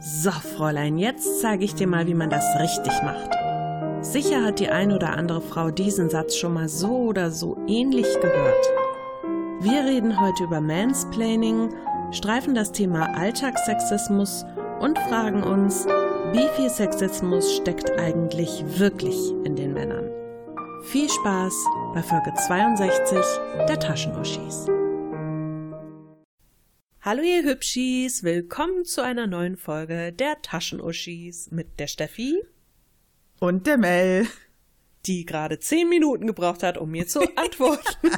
[0.00, 3.30] So, Fräulein, jetzt zeige ich dir mal, wie man das richtig macht.
[4.00, 8.08] Sicher hat die ein oder andere Frau diesen Satz schon mal so oder so ähnlich
[8.20, 8.72] gehört.
[9.60, 11.72] Wir reden heute über Mansplaining,
[12.10, 14.44] streifen das Thema Alltagssexismus
[14.80, 15.86] und fragen uns,
[16.32, 20.10] wie viel Sexismus steckt eigentlich wirklich in den Männern?
[20.86, 21.54] Viel Spaß
[21.94, 23.18] bei Folge 62
[23.68, 24.66] der Taschenuschis.
[27.04, 32.40] Hallo ihr Hübschis, willkommen zu einer neuen Folge der Taschenuschis mit der Steffi
[33.40, 34.28] und der Mel,
[35.04, 38.08] die gerade zehn Minuten gebraucht hat, um mir zu antworten.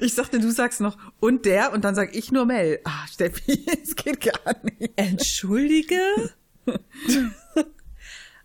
[0.00, 2.78] ich sagte, du sagst noch und der und dann sag ich nur Mel.
[2.84, 4.92] Ah, Steffi, es geht gar nicht.
[4.94, 6.00] Entschuldige?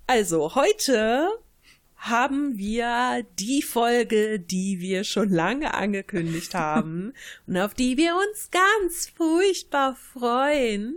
[0.08, 1.30] also, heute
[2.09, 7.13] haben wir die Folge, die wir schon lange angekündigt haben
[7.48, 10.96] und auf die wir uns ganz furchtbar freuen.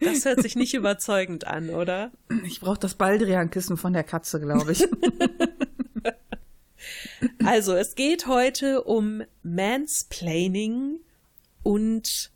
[0.00, 2.12] Das hört sich nicht überzeugend an, oder?
[2.44, 4.86] Ich brauche das Baldrian-Kissen von der Katze, glaube ich.
[7.44, 11.00] Also, es geht heute um Mansplaining
[11.62, 12.30] und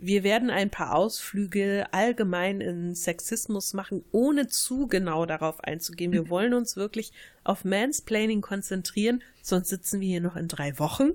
[0.00, 6.12] wir werden ein paar Ausflüge allgemein in Sexismus machen, ohne zu genau darauf einzugehen.
[6.12, 7.12] Wir wollen uns wirklich
[7.44, 11.10] auf Mansplaining konzentrieren, sonst sitzen wir hier noch in drei Wochen.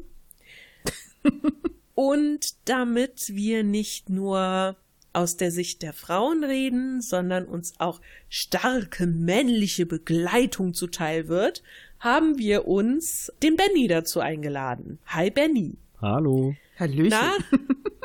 [1.95, 4.75] Und damit wir nicht nur
[5.13, 11.63] aus der Sicht der Frauen reden, sondern uns auch starke männliche Begleitung zuteil wird,
[12.00, 15.00] haben wir uns den Benny dazu eingeladen.
[15.08, 15.78] Hi Benny.
[16.02, 16.53] Hallo.
[16.80, 17.09] Hallöchen.
[17.09, 17.34] Na,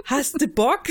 [0.05, 0.85] hast du Bock?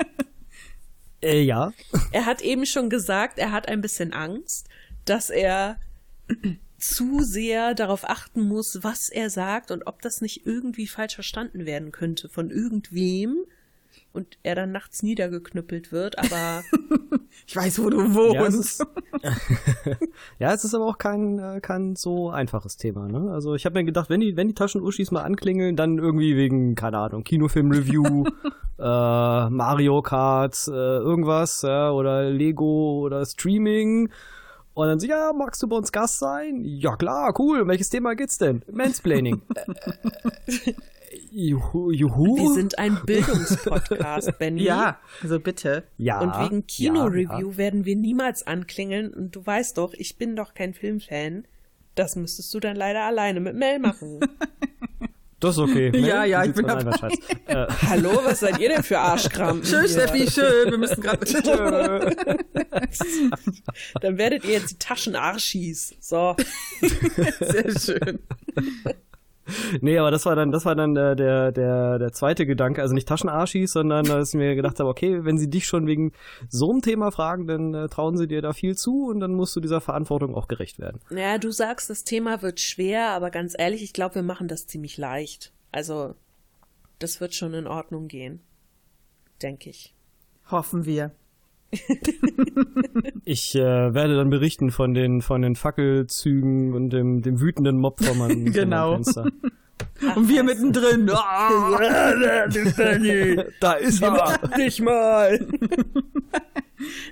[1.22, 1.72] äh, ja.
[2.12, 4.68] Er hat eben schon gesagt, er hat ein bisschen Angst,
[5.04, 5.78] dass er
[6.78, 11.64] zu sehr darauf achten muss, was er sagt und ob das nicht irgendwie falsch verstanden
[11.64, 13.44] werden könnte von irgendwem
[14.16, 16.62] und er dann nachts niedergeknüppelt wird, aber
[17.46, 18.34] ich weiß, wo du wohnst.
[18.34, 18.86] Ja, es ist,
[20.38, 23.08] ja, es ist aber auch kein, äh, kein so einfaches Thema.
[23.08, 23.30] Ne?
[23.30, 26.74] Also ich habe mir gedacht, wenn die, wenn die Taschenuschis mal anklingeln, dann irgendwie wegen,
[26.74, 28.24] keine Ahnung, Kinofilm-Review,
[28.78, 34.10] äh, Mario Kart, äh, irgendwas, ja, oder Lego oder Streaming.
[34.72, 36.62] Und dann so, ja, magst du bei uns Gast sein?
[36.62, 37.66] Ja, klar, cool.
[37.66, 38.62] Welches Thema geht's denn?
[38.70, 39.42] Mansplaining.
[41.38, 42.38] Juhu, juhu.
[42.38, 44.62] Wir sind ein Bildungspodcast, Benny.
[44.62, 45.84] Ja, also bitte.
[45.98, 46.20] Ja.
[46.20, 47.56] Und wegen Kino-Review ja.
[47.58, 49.12] werden wir niemals anklingeln.
[49.12, 51.44] Und du weißt doch, ich bin doch kein Filmfan.
[51.94, 54.20] Das müsstest du dann leider alleine mit Mel machen.
[55.38, 55.90] Das ist okay.
[55.90, 56.90] Mel, ja, ja, ich bin dabei.
[57.46, 57.66] Äh.
[57.90, 59.62] Hallo, was seid ihr denn für Arschkram?
[59.62, 60.70] Schön, Steffi, schön.
[60.70, 62.16] Wir müssen gerade.
[64.00, 65.94] dann werdet ihr jetzt die Taschenarschis.
[66.00, 66.36] So.
[67.38, 68.20] Sehr schön.
[69.80, 72.94] Nee, aber das war dann, das war dann äh, der, der, der zweite Gedanke, also
[72.94, 76.12] nicht Taschenarschis, sondern dass ich mir gedacht habe, okay, wenn sie dich schon wegen
[76.48, 79.54] so einem Thema fragen, dann äh, trauen sie dir da viel zu und dann musst
[79.56, 81.00] du dieser Verantwortung auch gerecht werden.
[81.10, 84.66] Ja, du sagst, das Thema wird schwer, aber ganz ehrlich, ich glaube, wir machen das
[84.66, 85.52] ziemlich leicht.
[85.72, 86.14] Also,
[86.98, 88.40] das wird schon in Ordnung gehen.
[89.42, 89.94] Denke ich.
[90.50, 91.12] Hoffen wir.
[93.24, 98.02] ich äh, werde dann berichten von den, von den Fackelzügen und dem, dem wütenden Mob
[98.02, 98.94] vor meinem, genau.
[98.94, 99.30] Fenster.
[100.06, 101.06] Ach, und wir mittendrin.
[103.60, 104.40] da ist er.
[104.56, 105.46] Nicht mal.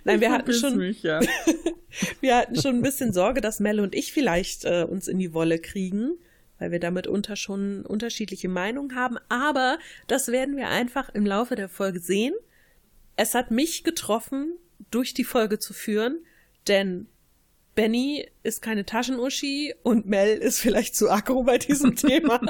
[0.05, 1.21] Nein, wir hatten schon, mich, ja.
[2.21, 5.33] wir hatten schon ein bisschen Sorge, dass Mel und ich vielleicht äh, uns in die
[5.33, 6.13] Wolle kriegen,
[6.59, 9.17] weil wir damit unter schon unterschiedliche Meinungen haben.
[9.29, 12.35] Aber das werden wir einfach im Laufe der Folge sehen
[13.17, 14.55] es hat mich getroffen,
[14.91, 16.19] durch die Folge zu führen,
[16.69, 17.07] denn
[17.75, 22.41] Benny ist keine Taschenuschi und Mel ist vielleicht zu aggro bei diesem Thema.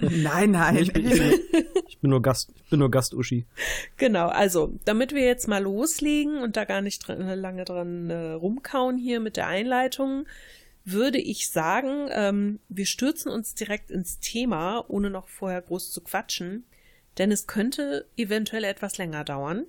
[0.00, 0.76] nein, nein.
[0.76, 3.46] Ich bin, ich, bin, ich bin, nur Gast, ich bin nur Gastuschi.
[3.96, 8.32] Genau, also, damit wir jetzt mal loslegen und da gar nicht dran, lange dran äh,
[8.32, 10.26] rumkauen hier mit der Einleitung,
[10.84, 16.00] würde ich sagen, ähm, wir stürzen uns direkt ins Thema, ohne noch vorher groß zu
[16.02, 16.64] quatschen
[17.18, 19.66] denn es könnte eventuell etwas länger dauern.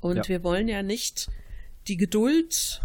[0.00, 0.28] Und ja.
[0.28, 1.30] wir wollen ja nicht
[1.88, 2.82] die Geduld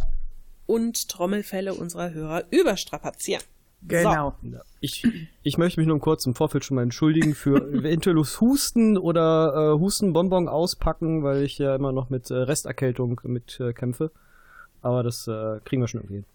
[0.66, 3.44] und Trommelfälle unserer Hörer überstrapazieren.
[3.82, 4.36] Genau.
[4.44, 4.58] So.
[4.82, 5.06] Ich,
[5.42, 9.80] ich möchte mich nur kurz im Vorfeld schon mal entschuldigen für eventuelles Husten oder äh,
[9.80, 14.12] Hustenbonbon auspacken, weil ich ja immer noch mit äh, Resterkältung mit äh, kämpfe.
[14.82, 16.26] Aber das äh, kriegen wir schon irgendwie hin.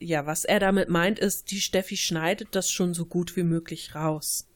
[0.00, 3.94] Ja, was er damit meint, ist, die Steffi schneidet das schon so gut wie möglich
[3.94, 4.48] raus.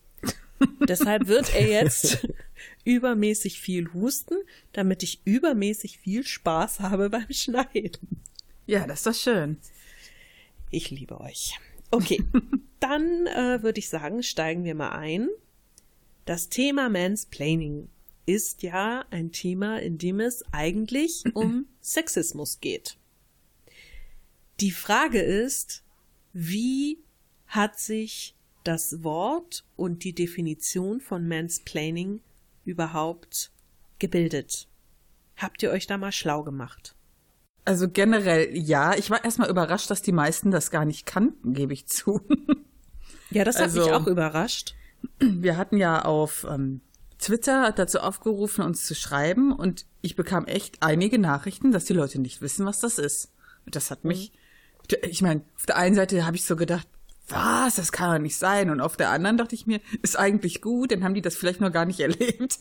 [0.88, 2.26] Deshalb wird er jetzt
[2.85, 4.37] übermäßig viel husten,
[4.73, 8.23] damit ich übermäßig viel Spaß habe beim Schneiden.
[8.67, 9.58] Ja, das ist doch schön.
[10.70, 11.58] Ich liebe euch.
[11.91, 12.23] Okay,
[12.81, 15.29] dann äh, würde ich sagen, steigen wir mal ein.
[16.25, 17.88] Das Thema Mansplaining
[18.26, 22.97] ist ja ein Thema, in dem es eigentlich um Sexismus geht.
[24.61, 25.85] Die Frage ist,
[26.32, 26.99] wie
[27.47, 28.35] hat sich
[28.66, 32.20] das Wort und die Definition von Mansplaining
[32.64, 33.50] überhaupt
[33.98, 34.68] gebildet?
[35.36, 36.94] Habt ihr euch da mal schlau gemacht?
[37.64, 38.94] Also generell ja.
[38.96, 42.20] Ich war erstmal überrascht, dass die meisten das gar nicht kannten, gebe ich zu.
[43.30, 44.76] Ja, das hat Also- mich auch überrascht.
[45.19, 46.80] Wir hatten ja auf ähm,
[47.19, 52.20] Twitter dazu aufgerufen, uns zu schreiben und ich bekam echt einige Nachrichten, dass die Leute
[52.20, 53.32] nicht wissen, was das ist.
[53.64, 54.32] Und das hat mich,
[55.02, 56.86] ich meine, auf der einen Seite habe ich so gedacht,
[57.28, 58.70] was, das kann doch nicht sein.
[58.70, 61.61] Und auf der anderen dachte ich mir, ist eigentlich gut, dann haben die das vielleicht
[61.61, 62.58] noch gar nicht erlebt.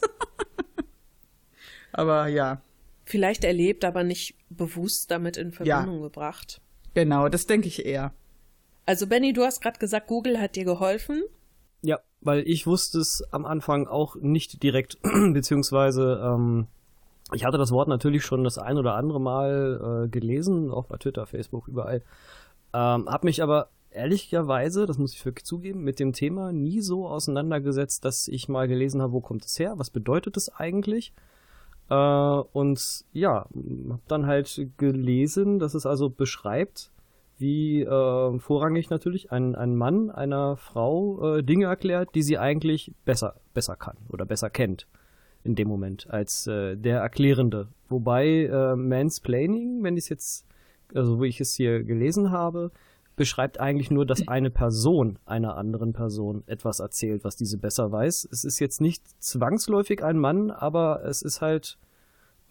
[1.94, 2.62] Aber ja,
[3.06, 6.60] Vielleicht erlebt, aber nicht bewusst damit in Verbindung gebracht.
[6.96, 8.14] genau, das denke ich eher.
[8.88, 11.24] Also Benny, du hast gerade gesagt, Google hat dir geholfen.
[11.84, 14.98] Ja, weil ich wusste es am Anfang auch nicht direkt,
[15.34, 16.68] beziehungsweise ähm,
[17.32, 20.98] ich hatte das Wort natürlich schon das ein oder andere Mal äh, gelesen, auch bei
[20.98, 22.02] Twitter, Facebook, überall.
[22.74, 27.08] Ähm, hab mich aber ehrlicherweise, das muss ich wirklich zugeben, mit dem Thema nie so
[27.08, 31.14] auseinandergesetzt, dass ich mal gelesen habe, wo kommt es her, was bedeutet es eigentlich.
[31.90, 33.48] Äh, und ja,
[33.90, 36.92] habe dann halt gelesen, dass es also beschreibt,
[37.38, 42.94] wie äh, vorrangig natürlich ein, ein Mann einer Frau äh, Dinge erklärt, die sie eigentlich
[43.04, 44.88] besser, besser kann oder besser kennt
[45.44, 47.68] in dem Moment als äh, der Erklärende.
[47.90, 50.48] Wobei äh, Mansplaining, wenn ich es jetzt,
[50.94, 52.72] also wo ich es hier gelesen habe,
[53.16, 58.28] beschreibt eigentlich nur, dass eine Person einer anderen Person etwas erzählt, was diese besser weiß.
[58.32, 61.78] Es ist jetzt nicht zwangsläufig ein Mann, aber es ist halt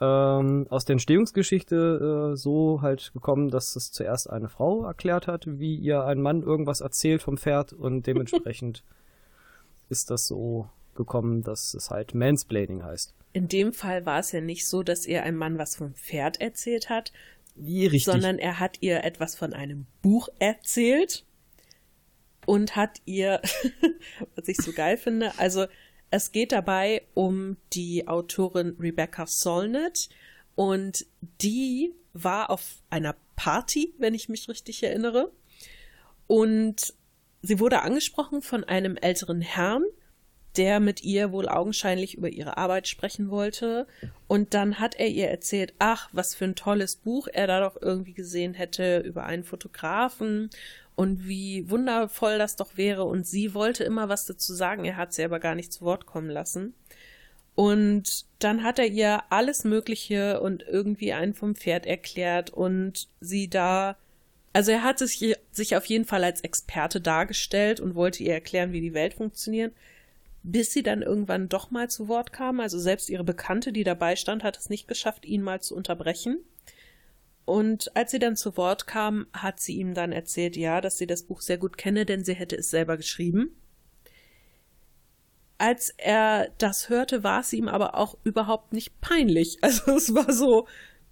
[0.01, 5.45] ähm, aus der Entstehungsgeschichte äh, so halt gekommen, dass es zuerst eine Frau erklärt hat,
[5.47, 8.83] wie ihr ein Mann irgendwas erzählt vom Pferd und dementsprechend
[9.89, 13.15] ist das so gekommen, dass es halt Mansplaining heißt.
[13.33, 16.41] In dem Fall war es ja nicht so, dass ihr ein Mann was vom Pferd
[16.41, 17.13] erzählt hat,
[17.57, 18.05] richtig.
[18.05, 21.25] sondern er hat ihr etwas von einem Buch erzählt
[22.47, 23.41] und hat ihr,
[24.35, 25.67] was ich so geil finde, also
[26.11, 30.09] es geht dabei um die Autorin Rebecca Solnit
[30.55, 31.07] und
[31.41, 35.33] die war auf einer Party, wenn ich mich richtig erinnere,
[36.27, 36.95] und
[37.43, 39.85] sie wurde angesprochen von einem älteren Herrn,
[40.57, 43.87] der mit ihr wohl augenscheinlich über ihre Arbeit sprechen wollte.
[44.29, 47.81] Und dann hat er ihr erzählt, ach, was für ein tolles Buch er da doch
[47.81, 50.51] irgendwie gesehen hätte über einen Fotografen
[50.97, 53.05] und wie wundervoll das doch wäre.
[53.05, 56.07] Und sie wollte immer was dazu sagen, er hat sie aber gar nicht zu Wort
[56.07, 56.75] kommen lassen.
[57.57, 63.49] Und dann hat er ihr alles Mögliche und irgendwie einen vom Pferd erklärt und sie
[63.49, 63.97] da
[64.55, 68.73] also er hat sich, sich auf jeden Fall als Experte dargestellt und wollte ihr erklären,
[68.73, 69.75] wie die Welt funktioniert,
[70.45, 72.61] bis sie dann irgendwann doch mal zu Wort kam.
[72.61, 76.39] Also selbst ihre Bekannte, die dabei stand, hat es nicht geschafft, ihn mal zu unterbrechen.
[77.47, 81.07] Und als sie dann zu Wort kam, hat sie ihm dann erzählt, ja, dass sie
[81.07, 83.57] das Buch sehr gut kenne, denn sie hätte es selber geschrieben.
[85.57, 89.59] Als er das hörte, war es ihm aber auch überhaupt nicht peinlich.
[89.63, 90.69] Also es war so,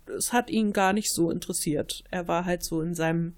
[0.06, 2.05] es hat ihn gar nicht so interessiert.
[2.11, 3.34] Er war halt so in seinem,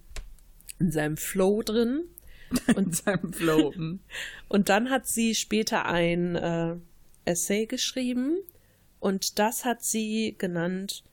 [0.80, 2.08] in seinem Flow drin.
[2.76, 3.72] In seinem Flow.
[4.48, 6.76] Und dann hat sie später ein äh,
[7.24, 8.38] Essay geschrieben
[9.00, 11.04] und das hat sie genannt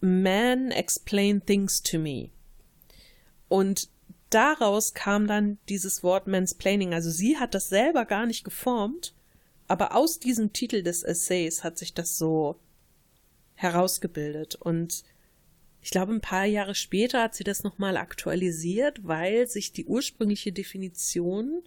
[0.00, 2.30] Man Explain Things to Me.
[3.48, 3.88] Und
[4.30, 6.94] daraus kam dann dieses Wort Mansplaining.
[6.94, 9.14] Also sie hat das selber gar nicht geformt,
[9.68, 12.58] aber aus diesem Titel des Essays hat sich das so
[13.54, 14.56] herausgebildet.
[14.56, 15.04] Und
[15.82, 20.52] ich glaube, ein paar Jahre später hat sie das nochmal aktualisiert, weil sich die ursprüngliche
[20.52, 21.62] Definition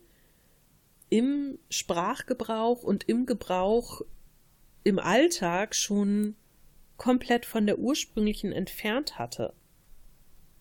[1.10, 4.02] im Sprachgebrauch und im Gebrauch
[4.84, 6.36] im Alltag schon
[6.98, 9.54] komplett von der ursprünglichen entfernt hatte.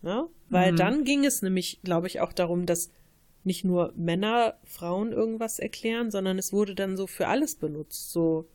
[0.02, 0.28] Ja?
[0.50, 0.76] Weil Mhm.
[0.76, 2.90] dann ging es nämlich, glaube ich, auch darum, dass
[3.44, 8.10] nicht nur Männer Frauen irgendwas erklären, sondern es wurde dann so für alles benutzt.
[8.10, 8.48] So,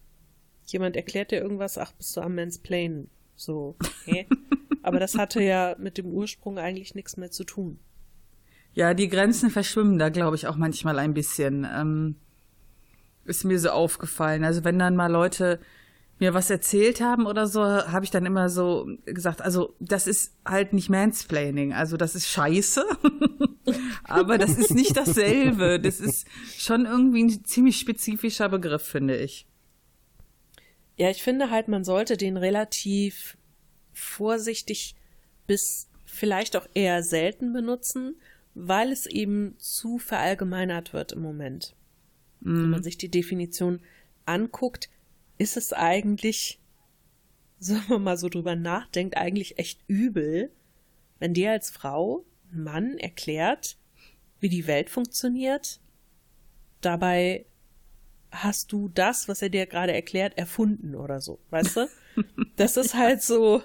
[0.66, 3.10] jemand erklärt dir irgendwas, ach, bist du am Mansplainen.
[3.40, 4.28] So, hä?
[4.84, 7.80] Aber das hatte ja mit dem Ursprung eigentlich nichts mehr zu tun.
[8.74, 11.66] Ja, die Grenzen verschwimmen da, glaube ich, auch manchmal ein bisschen.
[11.74, 12.16] Ähm,
[13.24, 14.44] ist mir so aufgefallen.
[14.44, 15.60] Also wenn dann mal Leute
[16.20, 20.36] mir was erzählt haben oder so, habe ich dann immer so gesagt, also das ist
[20.46, 22.84] halt nicht Mansplaining, also das ist Scheiße,
[24.04, 25.80] aber das ist nicht dasselbe.
[25.80, 26.28] Das ist
[26.58, 29.49] schon irgendwie ein ziemlich spezifischer Begriff, finde ich.
[31.00, 33.38] Ja, ich finde halt, man sollte den relativ
[33.94, 34.96] vorsichtig
[35.48, 38.20] bis vielleicht auch eher selten benutzen,
[38.54, 41.74] weil es eben zu verallgemeinert wird im Moment.
[42.42, 42.64] Mhm.
[42.64, 43.80] Wenn man sich die Definition
[44.26, 44.90] anguckt,
[45.38, 46.60] ist es eigentlich,
[47.60, 50.52] sagen wir mal so drüber nachdenkt, eigentlich echt übel,
[51.20, 53.78] wenn dir als Frau ein Mann erklärt,
[54.42, 55.80] wie die Welt funktioniert,
[56.82, 57.46] dabei
[58.32, 61.90] hast du das, was er dir gerade erklärt, erfunden oder so, weißt du?
[62.56, 63.64] Das ist halt so,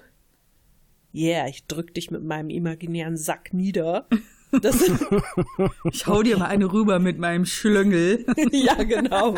[1.13, 4.07] yeah, ich drück dich mit meinem imaginären Sack nieder.
[5.91, 8.25] ich hau dir mal eine rüber mit meinem Schlüngel.
[8.51, 9.35] ja, genau.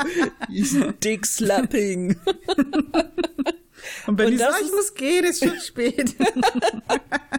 [1.04, 2.16] Dick Slapping.
[4.06, 6.16] Und wenn Und ich sage, ich muss gehen, ist schon spät.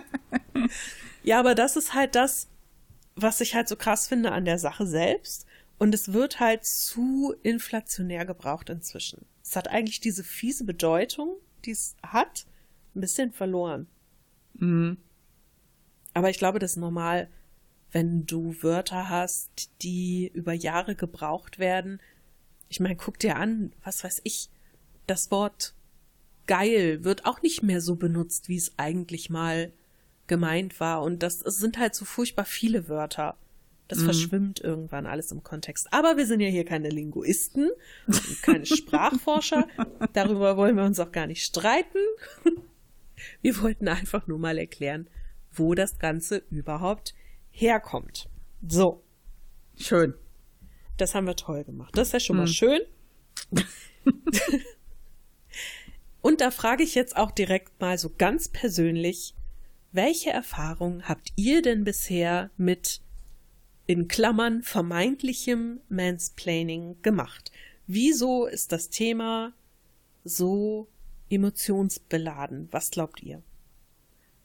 [1.22, 2.48] ja, aber das ist halt das,
[3.16, 5.46] was ich halt so krass finde an der Sache selbst.
[5.78, 9.24] Und es wird halt zu inflationär gebraucht inzwischen.
[9.42, 12.46] Es hat eigentlich diese fiese Bedeutung, die es hat,
[12.94, 13.86] ein bisschen verloren.
[14.54, 14.98] Mhm.
[16.14, 17.30] Aber ich glaube, das ist normal,
[17.92, 22.00] wenn du Wörter hast, die über Jahre gebraucht werden.
[22.68, 24.50] Ich meine, guck dir an, was weiß ich,
[25.06, 25.74] das Wort
[26.46, 29.72] geil wird auch nicht mehr so benutzt, wie es eigentlich mal
[30.26, 31.02] gemeint war.
[31.02, 33.36] Und das, das sind halt so furchtbar viele Wörter.
[33.88, 34.04] Das mhm.
[34.04, 35.88] verschwimmt irgendwann alles im Kontext.
[35.90, 37.70] Aber wir sind ja hier keine Linguisten,
[38.42, 39.66] keine Sprachforscher.
[40.12, 41.98] Darüber wollen wir uns auch gar nicht streiten.
[43.40, 45.08] Wir wollten einfach nur mal erklären,
[45.50, 47.14] wo das Ganze überhaupt
[47.50, 48.28] herkommt.
[48.66, 49.02] So.
[49.76, 50.14] Schön.
[50.98, 51.96] Das haben wir toll gemacht.
[51.96, 52.42] Das ist ja schon mhm.
[52.42, 52.80] mal schön.
[56.20, 59.34] Und da frage ich jetzt auch direkt mal so ganz persönlich,
[59.92, 63.00] welche Erfahrungen habt ihr denn bisher mit
[63.88, 67.50] in Klammern vermeintlichem Mansplaining gemacht?
[67.86, 69.54] Wieso ist das Thema
[70.24, 70.88] so
[71.30, 72.68] emotionsbeladen?
[72.70, 73.42] Was glaubt ihr?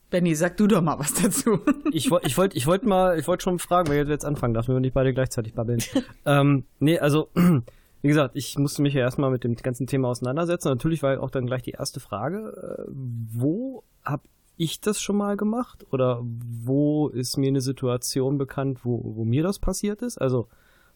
[0.10, 1.60] Benny, sag du doch mal was dazu.
[1.92, 4.54] Ich wollte ich wollt, ich wollt mal, ich wollte schon fragen, weil ihr jetzt anfangen
[4.54, 5.84] darf, wir nicht beide gleichzeitig babbeln.
[6.26, 7.30] ähm, nee, also,
[8.02, 10.70] wie gesagt, ich musste mich ja erstmal mit dem ganzen Thema auseinandersetzen.
[10.70, 14.28] Natürlich war auch dann gleich die erste Frage, äh, wo habt
[14.64, 15.86] ich das schon mal gemacht?
[15.92, 20.18] Oder wo ist mir eine Situation bekannt, wo, wo mir das passiert ist?
[20.18, 20.48] Also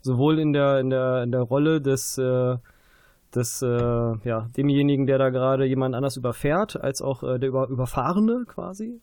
[0.01, 2.57] sowohl in der, in der, in der Rolle des, äh,
[3.33, 7.67] des äh, ja, demjenigen, der da gerade jemand anders überfährt, als auch äh, der Über
[7.67, 9.01] Überfahrene quasi.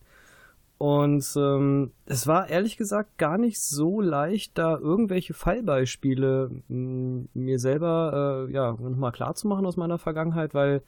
[0.77, 8.47] Und ähm, es war ehrlich gesagt gar nicht so leicht, da irgendwelche Fallbeispiele mir selber
[8.49, 10.83] äh, ja, nochmal klar zu machen aus meiner Vergangenheit, weil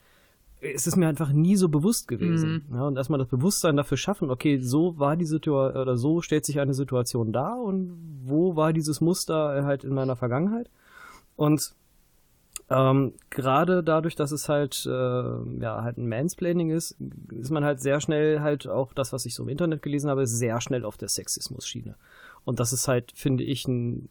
[0.61, 2.65] es ist mir einfach nie so bewusst gewesen.
[2.69, 2.77] Mhm.
[2.77, 6.45] Ja, und erstmal das Bewusstsein dafür schaffen, okay, so war die Situation oder so stellt
[6.45, 10.71] sich eine Situation dar und wo war dieses Muster halt in meiner Vergangenheit.
[11.37, 11.75] Und
[12.69, 16.97] ähm, gerade dadurch, dass es halt, äh, ja, halt ein Mansplaining ist,
[17.31, 20.27] ist man halt sehr schnell halt auch das, was ich so im Internet gelesen habe,
[20.27, 21.95] sehr schnell auf der Sexismus-Schiene.
[22.45, 24.09] Und das ist halt, finde ich, ein,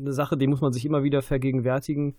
[0.00, 2.16] eine Sache, die muss man sich immer wieder vergegenwärtigen,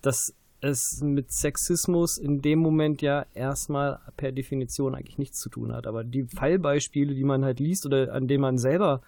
[0.00, 5.72] dass es mit Sexismus in dem Moment ja erstmal per Definition eigentlich nichts zu tun
[5.72, 5.86] hat.
[5.86, 9.00] Aber die Fallbeispiele, die man halt liest oder an denen man selber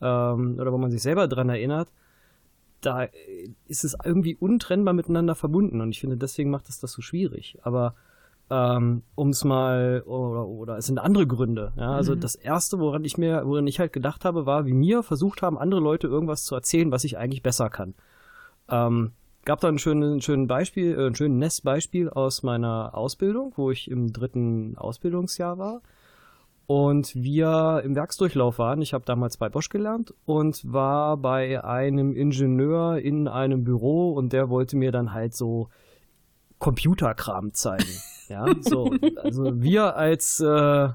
[0.00, 1.88] ähm, oder wo man sich selber dran erinnert,
[2.80, 3.08] da
[3.68, 7.58] ist es irgendwie untrennbar miteinander verbunden und ich finde, deswegen macht es das so schwierig.
[7.62, 7.94] Aber
[8.50, 11.72] ähm, um es mal, oder, oder es sind andere Gründe.
[11.76, 11.94] Ja?
[11.94, 12.20] Also mhm.
[12.20, 15.56] das erste, woran ich mir, woran ich halt gedacht habe, war, wie mir versucht haben,
[15.56, 17.94] andere Leute irgendwas zu erzählen, was ich eigentlich besser kann.
[18.68, 19.12] Ähm,
[19.44, 23.90] gab da ein schönes, schönes Beispiel, äh, ein schönes Nestbeispiel aus meiner Ausbildung, wo ich
[23.90, 25.82] im dritten Ausbildungsjahr war
[26.66, 28.82] und wir im Werksdurchlauf waren.
[28.82, 34.32] Ich habe damals bei Bosch gelernt und war bei einem Ingenieur in einem Büro und
[34.32, 35.68] der wollte mir dann halt so
[36.58, 37.84] Computerkram zeigen.
[38.28, 40.88] ja, so also wir als äh,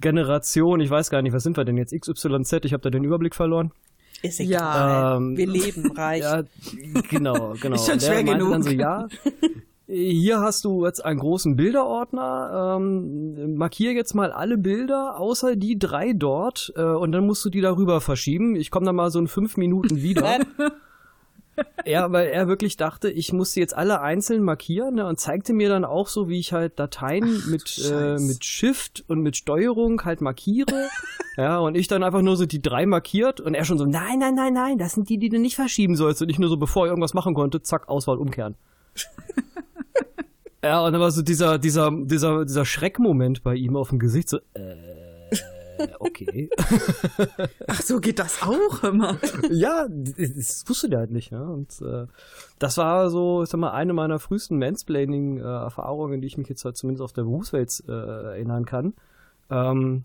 [0.00, 2.64] Generation, ich weiß gar nicht, was sind wir denn jetzt XYZ?
[2.64, 3.72] Ich habe da den Überblick verloren.
[4.22, 4.60] Ist egal.
[4.60, 6.22] Ja, ähm, wir leben reich.
[6.22, 6.42] Ja,
[7.08, 7.74] genau, genau.
[7.76, 8.50] Ist schon schwer genug.
[8.50, 9.08] Dann so, ja,
[9.86, 12.76] hier hast du jetzt einen großen Bilderordner.
[12.78, 17.50] Ähm, markier jetzt mal alle Bilder, außer die drei dort, äh, und dann musst du
[17.50, 18.54] die darüber verschieben.
[18.54, 20.38] Ich komme dann mal so in fünf Minuten wieder.
[21.86, 25.68] Ja, weil er wirklich dachte, ich musste jetzt alle einzeln markieren ne, und zeigte mir
[25.68, 30.04] dann auch so, wie ich halt Dateien Ach, mit, äh, mit Shift und mit Steuerung
[30.04, 30.88] halt markiere.
[31.36, 34.18] ja, und ich dann einfach nur so die drei markiert und er schon so, nein,
[34.18, 36.22] nein, nein, nein, das sind die, die du nicht verschieben sollst.
[36.22, 38.56] Und ich nur so, bevor ich irgendwas machen konnte, zack, Auswahl umkehren.
[40.62, 44.28] ja, und dann war so dieser, dieser, dieser, dieser Schreckmoment bei ihm auf dem Gesicht,
[44.28, 44.99] so, äh,
[45.98, 46.50] okay.
[47.66, 49.18] Ach so, geht das auch immer?
[49.50, 51.32] ja, das wusste der halt nicht.
[51.32, 51.44] Ne?
[51.44, 52.06] Und äh,
[52.58, 56.76] das war so, ich sag mal, eine meiner frühesten Mansplaining-Erfahrungen, die ich mich jetzt halt
[56.76, 58.94] zumindest auf der Berufswelt äh, erinnern kann.
[59.50, 60.04] Ähm,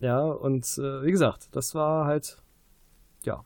[0.00, 2.42] ja, und äh, wie gesagt, das war halt,
[3.24, 3.44] ja.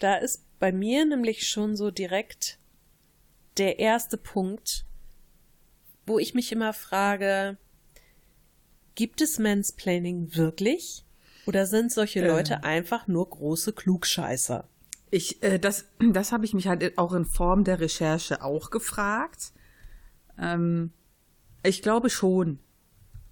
[0.00, 2.58] Da ist bei mir nämlich schon so direkt
[3.58, 4.86] der erste Punkt,
[6.06, 7.58] wo ich mich immer frage,
[8.94, 11.04] gibt es Mansplaining wirklich?
[11.46, 12.28] Oder sind solche äh.
[12.28, 14.68] Leute einfach nur große Klugscheißer?
[15.10, 19.52] Ich, äh, das, das habe ich mich halt auch in Form der Recherche auch gefragt.
[20.38, 20.92] Ähm,
[21.62, 22.58] ich glaube schon,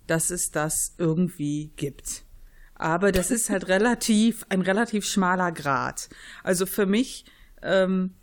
[0.07, 2.25] dass es das irgendwie gibt.
[2.75, 6.09] Aber das ist halt relativ, ein relativ schmaler Grad.
[6.43, 7.25] Also für mich
[7.63, 8.15] ähm,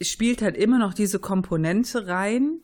[0.00, 2.60] spielt halt immer noch diese Komponente rein,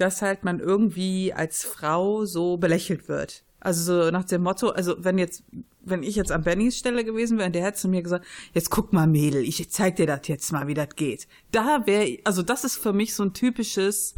[0.00, 3.44] dass halt man irgendwie als Frau so belächelt wird.
[3.60, 5.44] Also so nach dem Motto, also wenn jetzt,
[5.82, 8.92] wenn ich jetzt an Bennys Stelle gewesen wäre, der hätte zu mir gesagt, jetzt guck
[8.92, 11.28] mal Mädel, ich zeig dir das jetzt mal, wie das geht.
[11.52, 14.14] Da wäre, also das ist für mich so ein typisches,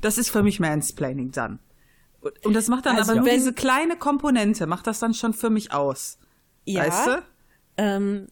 [0.00, 1.60] das ist für mich Mansplaining dann.
[2.42, 5.50] Und das macht dann also aber nur diese kleine Komponente, macht das dann schon für
[5.50, 6.18] mich aus.
[6.64, 6.86] Ja.
[6.86, 7.22] Weißt du?
[7.76, 8.26] Ähm,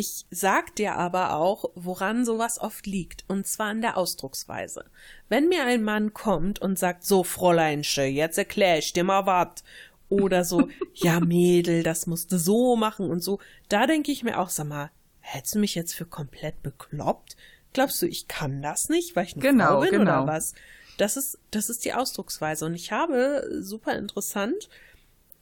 [0.00, 4.86] ich sag dir aber auch, woran sowas oft liegt, und zwar in der Ausdrucksweise.
[5.28, 9.62] Wenn mir ein Mann kommt und sagt, so Fräuleinsche, jetzt erklär ich dir mal wat,
[10.08, 14.38] oder so, ja Mädel, das musst du so machen und so, da denke ich mir
[14.38, 14.90] auch, sag mal,
[15.20, 17.36] hättest du mich jetzt für komplett bekloppt?
[17.74, 20.22] Glaubst du, ich kann das nicht, weil ich eine genau, Frau bin genau.
[20.22, 20.54] oder was?
[20.96, 22.64] Das ist, das ist die Ausdrucksweise.
[22.64, 24.70] Und ich habe, super interessant,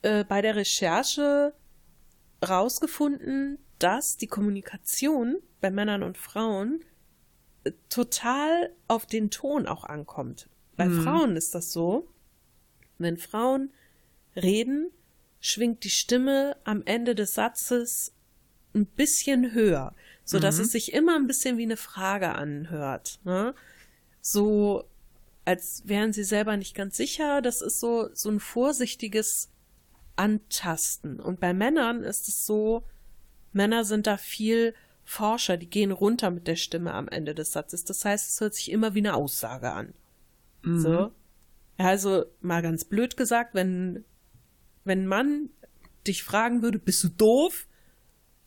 [0.01, 1.53] äh, bei der Recherche
[2.45, 6.83] rausgefunden, dass die Kommunikation bei Männern und Frauen
[7.63, 10.49] äh, total auf den Ton auch ankommt.
[10.75, 11.01] Bei mhm.
[11.01, 12.07] Frauen ist das so,
[12.97, 13.71] wenn Frauen
[14.35, 14.91] reden,
[15.39, 18.13] schwingt die Stimme am Ende des Satzes
[18.73, 20.63] ein bisschen höher, so dass mhm.
[20.63, 23.19] es sich immer ein bisschen wie eine Frage anhört.
[23.23, 23.55] Ne?
[24.21, 24.83] So,
[25.45, 27.41] als wären sie selber nicht ganz sicher.
[27.41, 29.49] Das ist so, so ein vorsichtiges
[30.15, 31.19] Antasten.
[31.19, 32.83] Und bei Männern ist es so,
[33.51, 37.83] Männer sind da viel Forscher, die gehen runter mit der Stimme am Ende des Satzes.
[37.83, 39.93] Das heißt, es hört sich immer wie eine Aussage an.
[40.61, 40.79] Mhm.
[40.79, 41.11] So.
[41.77, 44.03] Also mal ganz blöd gesagt, wenn,
[44.83, 45.49] wenn ein Mann
[46.05, 47.67] dich fragen würde, bist du doof?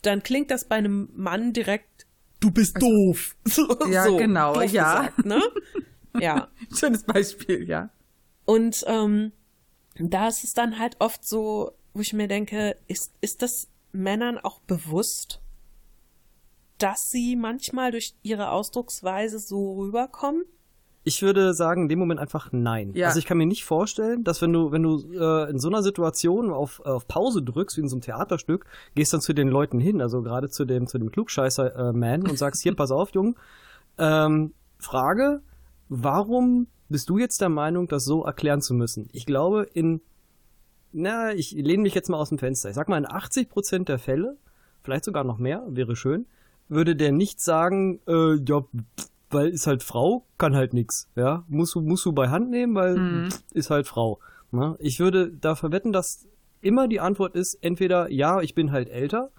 [0.03, 2.07] Dann klingt das bei einem Mann direkt,
[2.41, 3.37] du bist also, doof.
[3.45, 5.07] So, ja, so, genau, ja.
[5.09, 5.43] Gesagt, ne?
[6.21, 6.49] ja.
[6.73, 7.91] Schönes Beispiel, ja.
[8.45, 9.33] Und ähm,
[9.99, 14.39] da ist es dann halt oft so, wo ich mir denke, ist, ist das Männern
[14.39, 15.41] auch bewusst,
[16.79, 20.45] dass sie manchmal durch ihre Ausdrucksweise so rüberkommen?
[21.05, 22.93] Ich würde sagen, in dem Moment einfach nein.
[22.95, 23.09] Ja.
[23.09, 25.83] Also ich kann mir nicht vorstellen, dass wenn du, wenn du äh, in so einer
[25.83, 29.81] Situation auf, auf Pause drückst, wie in so einem Theaterstück, gehst dann zu den Leuten
[29.81, 33.37] hin, also gerade zu dem, zu dem Klugscheißer-Man äh, und sagst, hier, pass auf, Jung,
[33.99, 35.43] ähm, Frage,
[35.89, 39.09] warum bist du jetzt der Meinung, das so erklären zu müssen?
[39.13, 40.03] Ich glaube, in
[40.93, 42.69] na, ich lehne mich jetzt mal aus dem Fenster.
[42.69, 44.37] Ich sag mal, in 80 Prozent der Fälle,
[44.83, 46.27] vielleicht sogar noch mehr, wäre schön,
[46.69, 48.65] würde der nicht sagen, äh, ja,
[49.31, 52.75] weil ist halt Frau, kann halt nix, ja, musst du, musst du bei Hand nehmen,
[52.75, 53.29] weil mhm.
[53.53, 54.21] ist halt Frau.
[54.51, 54.71] Na?
[54.71, 54.77] Ne?
[54.81, 56.27] Ich würde da verwetten, dass
[56.61, 59.31] immer die Antwort ist, entweder ja, ich bin halt älter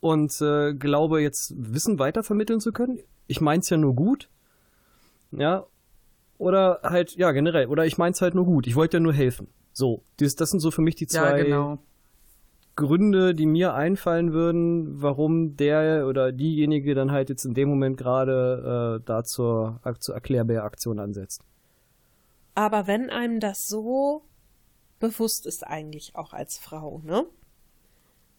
[0.00, 2.98] und äh, glaube jetzt Wissen weitervermitteln zu können.
[3.26, 4.28] Ich mein's ja nur gut,
[5.32, 5.66] ja,
[6.38, 9.48] oder halt, ja, generell, oder ich mein's halt nur gut, ich wollte ja nur helfen.
[9.76, 11.78] So, das, das sind so für mich die zwei ja, genau.
[12.76, 17.98] Gründe, die mir einfallen würden, warum der oder diejenige dann halt jetzt in dem Moment
[17.98, 21.42] gerade äh, da zur, zur Erklärbär-Aktion ansetzt.
[22.54, 24.22] Aber wenn einem das so
[24.98, 27.26] bewusst ist eigentlich auch als Frau, ne?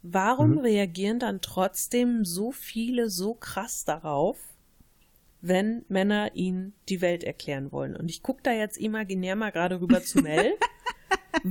[0.01, 0.57] Warum mhm.
[0.57, 4.39] reagieren dann trotzdem so viele so krass darauf,
[5.41, 7.95] wenn Männer ihnen die Welt erklären wollen?
[7.95, 10.55] Und ich gucke da jetzt imaginär mal gerade rüber zu Mel.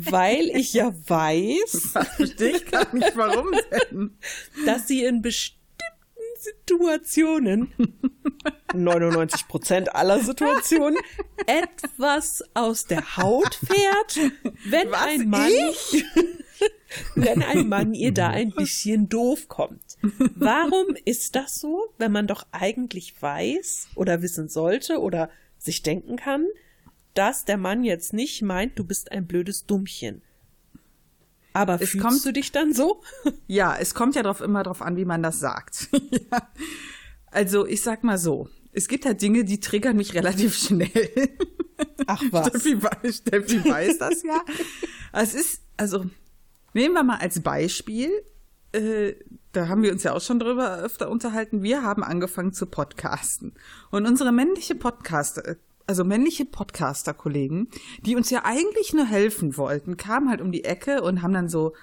[0.04, 4.18] weil ich ja weiß, ich gar nicht, warum denn,
[4.64, 5.56] dass sie in bestimmten
[6.38, 7.72] Situationen,
[8.74, 10.98] 99 Prozent aller Situationen,
[11.46, 14.32] etwas aus der Haut fährt,
[14.66, 15.50] wenn Was, ein Mann,
[17.14, 19.96] wenn ein Mann ihr da ein bisschen doof kommt.
[20.34, 26.16] Warum ist das so, wenn man doch eigentlich weiß oder wissen sollte oder sich denken
[26.16, 26.46] kann,
[27.18, 30.22] dass der Mann jetzt nicht meint, du bist ein blödes Dummchen.
[31.52, 33.02] Aber es fühlst kommt, du dich dann so?
[33.46, 35.88] Ja, es kommt ja drauf, immer darauf an, wie man das sagt.
[36.30, 36.48] ja.
[37.26, 41.30] Also ich sag mal so, es gibt halt Dinge, die triggern mich relativ schnell.
[42.06, 42.48] Ach was.
[42.48, 42.78] Steffi,
[43.12, 44.44] Steffi weiß das ja.
[45.12, 46.04] Es ist, also
[46.74, 48.10] nehmen wir mal als Beispiel,
[48.72, 49.14] äh,
[49.52, 53.54] da haben wir uns ja auch schon drüber öfter unterhalten, wir haben angefangen zu podcasten.
[53.90, 57.68] Und unsere männliche Podcaster, also männliche Podcaster-Kollegen,
[58.00, 61.48] die uns ja eigentlich nur helfen wollten, kamen halt um die Ecke und haben dann
[61.48, 61.74] so,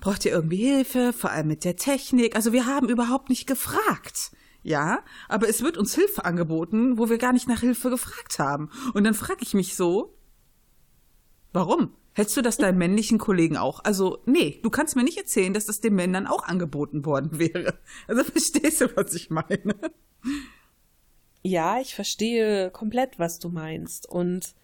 [0.00, 2.36] braucht ihr irgendwie Hilfe, vor allem mit der Technik?
[2.36, 4.32] Also wir haben überhaupt nicht gefragt.
[4.62, 8.68] Ja, aber es wird uns Hilfe angeboten, wo wir gar nicht nach Hilfe gefragt haben.
[8.94, 10.18] Und dann frage ich mich so,
[11.52, 11.94] warum?
[12.14, 13.84] Hättest du das deinen männlichen Kollegen auch?
[13.84, 17.78] Also, nee, du kannst mir nicht erzählen, dass das den Männern auch angeboten worden wäre.
[18.08, 19.76] Also, verstehst du, was ich meine?
[21.46, 24.04] Ja, ich verstehe komplett, was du meinst.
[24.08, 24.56] Und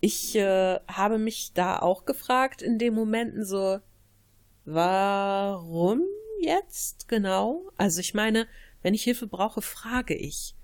[0.00, 3.78] ich äh, habe mich da auch gefragt in den Momenten so,
[4.64, 6.02] warum
[6.40, 7.70] jetzt genau?
[7.76, 8.48] Also ich meine,
[8.82, 10.56] wenn ich Hilfe brauche, frage ich.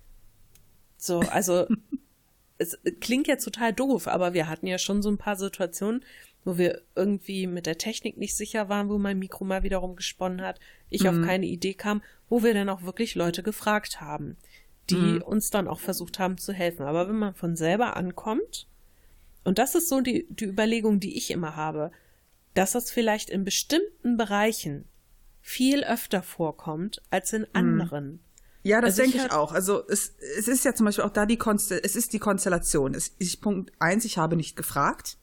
[0.97, 1.69] So, also
[2.59, 6.05] es klingt jetzt total doof, aber wir hatten ja schon so ein paar Situationen,
[6.45, 10.43] wo wir irgendwie mit der Technik nicht sicher waren, wo mein Mikro mal wiederum gesponnen
[10.43, 10.59] hat,
[10.91, 11.09] ich mhm.
[11.09, 14.37] auf keine Idee kam, wo wir dann auch wirklich Leute gefragt haben,
[14.91, 15.23] die mhm.
[15.23, 16.85] uns dann auch versucht haben zu helfen.
[16.85, 18.67] Aber wenn man von selber ankommt,
[19.45, 21.91] und das ist so die, die Überlegung, die ich immer habe,
[22.55, 24.87] dass das vielleicht in bestimmten Bereichen
[25.41, 27.49] viel öfter vorkommt als in mhm.
[27.53, 28.21] anderen.
[28.63, 29.53] Ja, das also denke ich, ich auch.
[29.53, 32.95] Also es, es ist ja zum Beispiel auch da die Konstel es ist die Konstellation.
[32.95, 35.17] Es ist Punkt eins, ich habe nicht gefragt.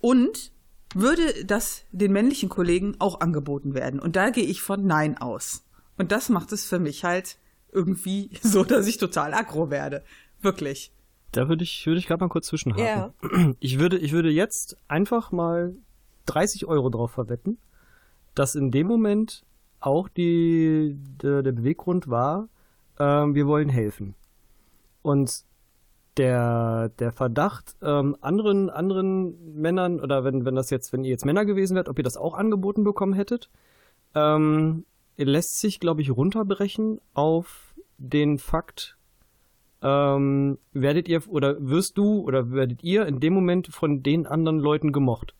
[0.00, 0.52] Und
[0.94, 4.00] würde das den männlichen Kollegen auch angeboten werden?
[4.00, 5.64] Und da gehe ich von Nein aus.
[5.98, 7.36] Und das macht es für mich halt
[7.72, 10.02] irgendwie so, dass ich total aggro werde.
[10.40, 10.92] Wirklich.
[11.32, 12.84] Da würde ich, würde ich gerade mal kurz zwischenhaken.
[12.84, 13.12] Ja.
[13.60, 15.74] Ich würde, ich würde jetzt einfach mal
[16.26, 17.58] 30 Euro drauf verwetten,
[18.34, 19.44] dass in dem Moment
[19.80, 22.48] auch die, der, der Beweggrund war,
[22.98, 24.14] ähm, wir wollen helfen.
[25.02, 25.44] Und
[26.16, 31.24] der, der Verdacht ähm, anderen, anderen Männern, oder wenn, wenn das jetzt, wenn ihr jetzt
[31.24, 33.48] Männer gewesen wärt, ob ihr das auch angeboten bekommen hättet,
[34.14, 34.84] ähm,
[35.26, 38.96] lässt sich, glaube ich, runterbrechen auf den Fakt,
[39.82, 44.58] ähm, werdet ihr oder wirst du oder werdet ihr in dem Moment von den anderen
[44.58, 45.34] Leuten gemocht?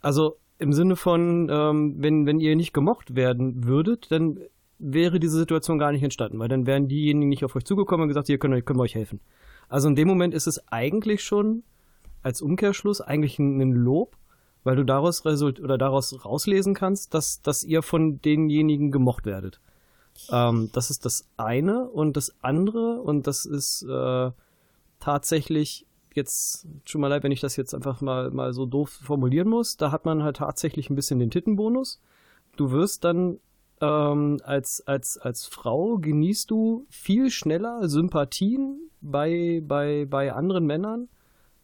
[0.00, 4.38] Also im Sinne von, ähm, wenn, wenn ihr nicht gemocht werden würdet, dann
[4.78, 8.08] wäre diese Situation gar nicht entstanden, weil dann wären diejenigen nicht auf euch zugekommen und
[8.08, 9.20] gesagt, hier können, können wir euch helfen.
[9.68, 11.62] Also in dem Moment ist es eigentlich schon
[12.22, 14.16] als Umkehrschluss eigentlich ein, Lob,
[14.64, 19.60] weil du daraus result oder daraus rauslesen kannst, dass, dass ihr von denjenigen gemocht werdet.
[20.30, 24.30] Ähm, das ist das eine und das andere und das ist äh,
[24.98, 29.48] tatsächlich jetzt schon mal leid, wenn ich das jetzt einfach mal, mal so doof formulieren
[29.48, 32.00] muss, da hat man halt tatsächlich ein bisschen den Tittenbonus.
[32.56, 33.38] Du wirst dann
[33.80, 41.08] ähm, als, als, als Frau genießt du viel schneller Sympathien bei, bei, bei anderen Männern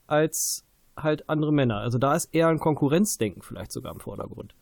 [0.07, 0.66] als
[0.97, 1.79] halt andere Männer.
[1.79, 4.55] Also da ist eher ein Konkurrenzdenken vielleicht sogar im Vordergrund.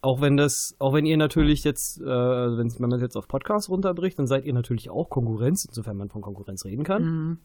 [0.00, 3.70] Auch wenn das, auch wenn ihr natürlich jetzt, äh, wenn man das jetzt auf Podcast
[3.70, 7.04] runterbricht, dann seid ihr natürlich auch Konkurrenz, insofern man von Konkurrenz reden kann.
[7.04, 7.38] Mhm.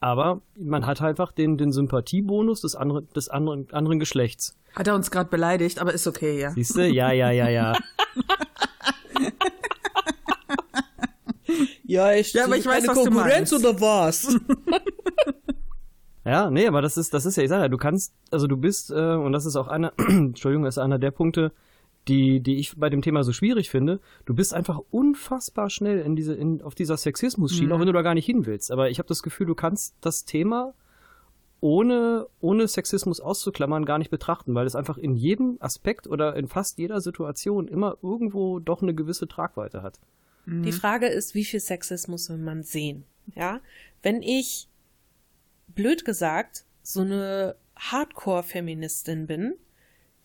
[0.00, 4.56] Aber man hat einfach den, den Sympathiebonus des, andere, des anderen, anderen Geschlechts.
[4.76, 6.52] Hat er uns gerade beleidigt, aber ist okay, ja.
[6.52, 6.86] Siehst du?
[6.86, 7.76] Ja, ja, ja, ja.
[11.84, 14.38] ja, ich, ja, aber ich weiß, was Konkurrenz du oder was?
[16.28, 18.56] ja, nee, aber das ist, das ist ja, ich sag ja, du kannst, also du
[18.56, 21.52] bist, äh, und das ist auch einer, Entschuldigung, ist einer der Punkte,
[22.06, 24.00] die, die ich bei dem Thema so schwierig finde.
[24.26, 27.72] Du bist einfach unfassbar schnell in diese, in, auf dieser Sexismus-Schiene, mhm.
[27.72, 28.70] auch wenn du da gar nicht hin willst.
[28.70, 30.74] Aber ich habe das Gefühl, du kannst das Thema
[31.60, 36.46] ohne, ohne Sexismus auszuklammern gar nicht betrachten, weil es einfach in jedem Aspekt oder in
[36.46, 39.98] fast jeder Situation immer irgendwo doch eine gewisse Tragweite hat.
[40.46, 40.62] Mhm.
[40.62, 43.04] Die Frage ist, wie viel Sexismus will man sehen?
[43.34, 43.60] Ja,
[44.02, 44.68] wenn ich
[45.78, 49.54] blöd gesagt so eine Hardcore-Feministin bin,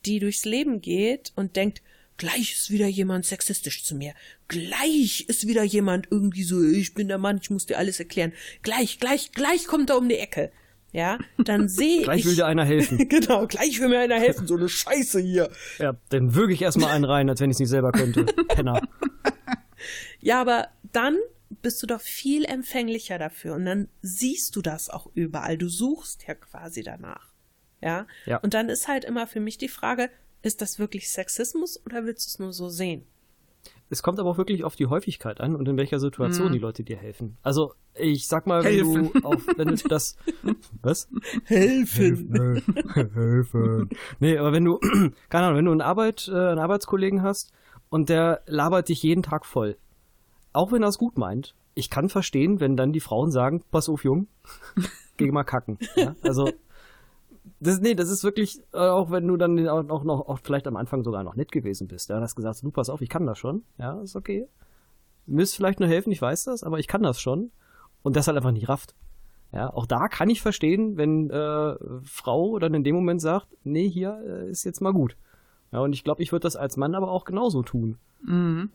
[0.04, 1.84] die durchs Leben geht und denkt,
[2.18, 4.14] gleich ist wieder jemand sexistisch zu mir.
[4.48, 8.34] Gleich ist wieder jemand irgendwie so, ich bin der Mann, ich muss dir alles erklären.
[8.64, 10.52] Gleich, gleich, gleich kommt er um die Ecke.
[10.92, 12.04] Ja, dann sehe ich.
[12.04, 12.98] Gleich will dir einer helfen.
[13.08, 15.52] genau, gleich will mir einer helfen, so eine Scheiße hier.
[15.78, 18.26] Ja, dann würge ich erstmal einen rein, als wenn ich es nicht selber könnte.
[18.48, 18.82] Penner.
[20.20, 21.18] ja, aber dann
[21.62, 25.58] bist du doch viel empfänglicher dafür und dann siehst du das auch überall.
[25.58, 27.34] Du suchst ja quasi danach.
[27.82, 28.08] Ja?
[28.26, 28.38] ja.
[28.38, 30.10] Und dann ist halt immer für mich die Frage,
[30.42, 33.06] ist das wirklich Sexismus oder willst du es nur so sehen?
[33.90, 36.54] Es kommt aber auch wirklich auf die Häufigkeit an und in welcher Situation hm.
[36.54, 37.38] die Leute dir helfen.
[37.44, 39.12] Also, ich sag mal, wenn helfen.
[39.14, 40.18] du auf, wenn du das,
[40.82, 41.08] was?
[41.46, 42.34] Helfen.
[43.14, 43.90] Helfen.
[44.20, 44.80] Nee, aber wenn du,
[45.30, 47.54] keine Ahnung, wenn du einen Arbeit, äh, einen Arbeitskollegen hast
[47.90, 49.78] und der labert dich jeden Tag voll.
[50.54, 51.56] Auch wenn er es gut meint.
[51.76, 54.28] Ich kann verstehen, wenn dann die Frauen sagen, pass auf, Jung,
[55.18, 55.80] geh mal kacken.
[55.96, 56.16] Ja?
[56.22, 56.50] Also,
[57.60, 60.68] das, nee, das ist wirklich, äh, auch wenn du dann auch, auch noch, auch vielleicht
[60.68, 62.10] am Anfang sogar noch nett gewesen bist.
[62.10, 63.64] Ja, hast gesagt, du pass auf, ich kann das schon.
[63.78, 64.48] Ja, ist okay.
[65.26, 67.52] Müsst vielleicht nur helfen, ich weiß das, aber ich kann das schon.
[68.04, 68.96] Und das halt einfach nicht rafft.
[69.54, 73.88] Ja, auch da kann ich verstehen, wenn äh, Frau dann in dem Moment sagt, nee,
[73.88, 75.16] hier äh, ist jetzt mal gut.
[75.72, 77.98] Ja, und ich glaube, ich würde das als Mann aber auch genauso tun.
[78.24, 78.72] Mhm.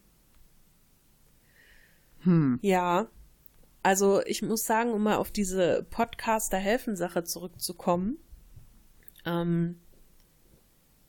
[2.29, 2.59] Hm.
[2.61, 3.09] Ja.
[3.83, 8.19] Also ich muss sagen, um mal auf diese Podcaster-Helfen-Sache zurückzukommen,
[9.25, 9.81] ähm,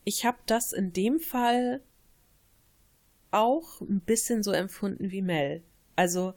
[0.05, 1.83] ich habe das in dem Fall
[3.31, 5.61] auch ein bisschen so empfunden wie Mel.
[5.97, 6.35] Also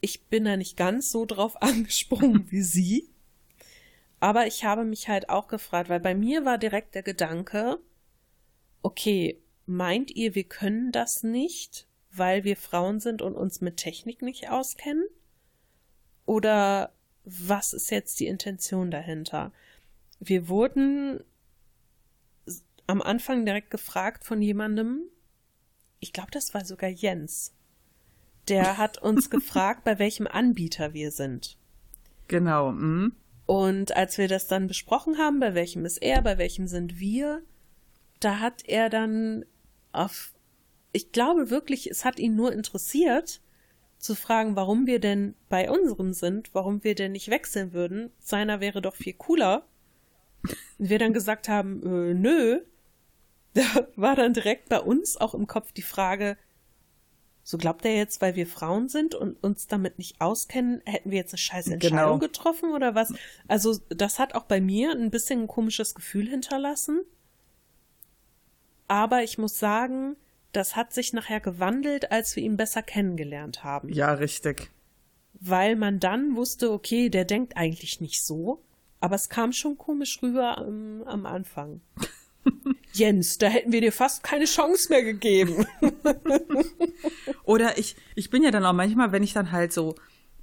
[0.00, 3.08] ich bin da nicht ganz so drauf angesprungen wie sie.
[4.18, 7.78] Aber ich habe mich halt auch gefragt, weil bei mir war direkt der Gedanke,
[8.82, 14.22] okay, meint ihr, wir können das nicht, weil wir Frauen sind und uns mit Technik
[14.22, 15.04] nicht auskennen?
[16.26, 16.92] Oder
[17.24, 19.52] was ist jetzt die Intention dahinter?
[20.18, 21.22] Wir wurden
[22.86, 25.02] am Anfang direkt gefragt von jemandem,
[26.00, 27.54] ich glaube, das war sogar Jens.
[28.48, 31.56] Der hat uns gefragt, bei welchem Anbieter wir sind.
[32.28, 32.72] Genau.
[32.72, 33.10] Mh.
[33.46, 37.42] Und als wir das dann besprochen haben, bei welchem ist er, bei welchem sind wir,
[38.20, 39.44] da hat er dann
[39.90, 40.32] auf,
[40.92, 43.40] ich glaube wirklich, es hat ihn nur interessiert,
[43.98, 48.10] zu fragen, warum wir denn bei unserem sind, warum wir denn nicht wechseln würden.
[48.18, 49.66] Seiner wäre doch viel cooler.
[50.78, 52.60] Und wir dann gesagt haben, äh, nö.
[53.52, 56.38] Da war dann direkt bei uns auch im Kopf die Frage,
[57.42, 61.18] so glaubt er jetzt, weil wir Frauen sind und uns damit nicht auskennen, hätten wir
[61.18, 62.18] jetzt eine scheiß Entscheidung Genau.
[62.18, 63.12] getroffen oder was?
[63.48, 67.00] Also das hat auch bei mir ein bisschen ein komisches Gefühl hinterlassen.
[68.86, 70.14] Aber ich muss sagen,
[70.52, 73.88] das hat sich nachher gewandelt, als wir ihn besser kennengelernt haben.
[73.88, 74.70] Ja, richtig.
[75.34, 78.62] Weil man dann wusste, okay, der denkt eigentlich nicht so.
[79.00, 81.80] Aber es kam schon komisch rüber am, am Anfang.
[82.92, 85.66] Jens, da hätten wir dir fast keine Chance mehr gegeben.
[87.44, 89.94] Oder ich, ich bin ja dann auch manchmal, wenn ich dann halt so,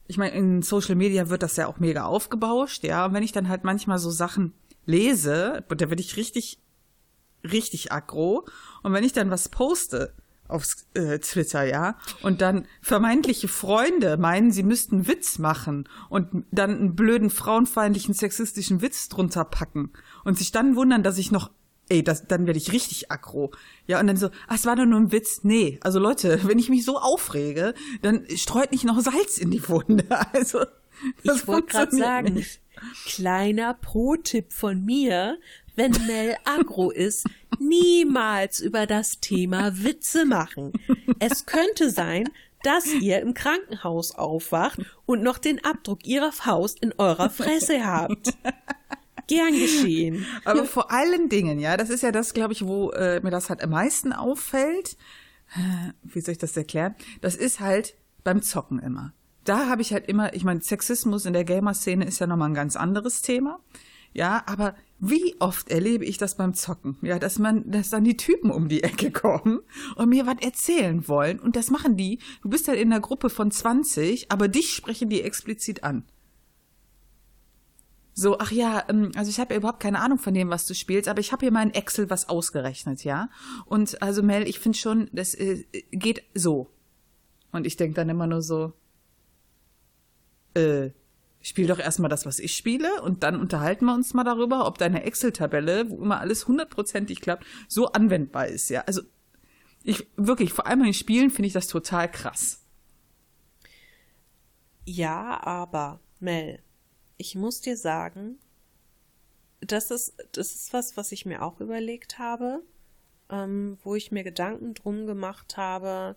[0.08, 3.32] ich meine, in Social Media wird das ja auch mega aufgebauscht, ja, und wenn ich
[3.32, 4.54] dann halt manchmal so Sachen
[4.86, 6.60] lese, da werde ich richtig,
[7.52, 8.46] richtig aggro.
[8.84, 10.14] Und wenn ich dann was poste
[10.48, 16.78] auf äh, Twitter, ja, und dann vermeintliche Freunde meinen, sie müssten Witz machen und dann
[16.78, 19.92] einen blöden frauenfeindlichen sexistischen Witz drunter packen
[20.24, 21.52] und sich dann wundern, dass ich noch
[21.90, 23.52] Ey, das, dann werde ich richtig aggro.
[23.86, 25.42] Ja, und dann so, ah, es war doch nur ein Witz.
[25.44, 29.68] Nee, also Leute, wenn ich mich so aufrege, dann streut nicht noch Salz in die
[29.70, 30.06] Wunde.
[30.34, 30.66] Also,
[31.24, 32.60] das Ich wollte gerade sagen, nicht.
[33.06, 35.38] kleiner Pro-Tipp von mir,
[35.78, 37.26] wenn Mel aggro ist,
[37.60, 40.74] niemals über das Thema Witze machen.
[41.20, 42.28] Es könnte sein,
[42.64, 48.34] dass ihr im Krankenhaus aufwacht und noch den Abdruck ihrer Faust in eurer Fresse habt.
[49.28, 50.26] Gern geschehen.
[50.46, 53.50] Aber vor allen Dingen, ja, das ist ja das, glaube ich, wo äh, mir das
[53.50, 54.98] halt am meisten auffällt.
[56.04, 56.96] Wie soll ich das erklären?
[57.22, 59.14] Das ist halt beim Zocken immer.
[59.44, 62.56] Da habe ich halt immer, ich meine, Sexismus in der Gamer-Szene ist ja nochmal ein
[62.56, 63.60] ganz anderes Thema.
[64.14, 66.98] Ja, aber wie oft erlebe ich das beim Zocken?
[67.02, 69.60] Ja, dass man, dass dann die Typen um die Ecke kommen
[69.96, 71.40] und mir was erzählen wollen.
[71.40, 72.20] Und das machen die.
[72.42, 76.04] Du bist halt in einer Gruppe von 20, aber dich sprechen die explizit an.
[78.14, 80.74] So, ach ja, ähm, also ich habe ja überhaupt keine Ahnung von dem, was du
[80.74, 83.30] spielst, aber ich habe hier mal in Excel was ausgerechnet, ja.
[83.66, 86.72] Und also Mel, ich finde schon, das äh, geht so.
[87.52, 88.74] Und ich denk dann immer nur so,
[90.56, 90.90] äh,
[91.48, 94.78] spiel doch erstmal das, was ich spiele, und dann unterhalten wir uns mal darüber, ob
[94.78, 98.82] deine Excel-Tabelle, wo immer alles hundertprozentig klappt, so anwendbar ist, ja.
[98.82, 99.02] Also
[99.84, 102.66] ich wirklich, vor allem in Spielen finde ich das total krass.
[104.86, 106.60] Ja, aber Mel,
[107.18, 108.38] ich muss dir sagen,
[109.62, 112.62] das ist, das ist was, was ich mir auch überlegt habe,
[113.30, 116.16] ähm, wo ich mir Gedanken drum gemacht habe,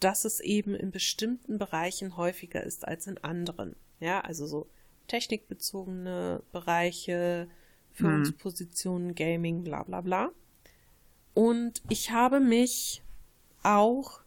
[0.00, 3.76] dass es eben in bestimmten Bereichen häufiger ist als in anderen.
[4.00, 4.68] Ja, also so
[5.08, 7.48] technikbezogene Bereiche,
[7.92, 10.30] Führungspositionen, Gaming, bla bla bla.
[11.34, 13.02] Und ich habe mich
[13.62, 14.20] auch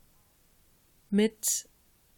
[1.09, 1.69] mit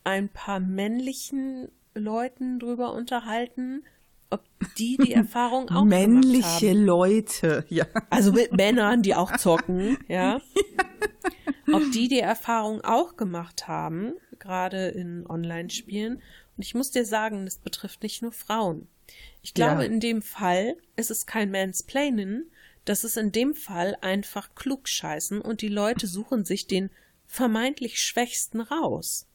[0.04, 3.84] ein paar männlichen Leuten drüber unterhalten,
[4.30, 4.42] ob
[4.78, 6.86] die die Erfahrung auch gemacht Männliche haben.
[6.86, 7.86] Leute, ja.
[8.10, 10.42] Also mit Männern, die auch zocken, ja.
[11.72, 16.22] Ob die die Erfahrung auch gemacht haben, gerade in Online-Spielen.
[16.62, 18.88] Und ich muss dir sagen, das betrifft nicht nur Frauen.
[19.42, 19.88] Ich glaube, Ja.
[19.88, 22.44] in dem Fall ist es kein Mansplaining,
[22.86, 26.92] das ist in dem Fall einfach klugscheißen und die Leute suchen sich den
[27.26, 29.26] vermeintlich Schwächsten raus.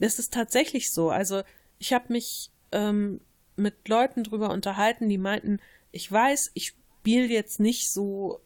[0.00, 1.08] Das ist tatsächlich so.
[1.08, 1.44] Also
[1.78, 3.22] ich habe mich ähm,
[3.56, 5.60] mit Leuten drüber unterhalten, die meinten,
[5.92, 8.42] ich weiß, ich spiele jetzt nicht so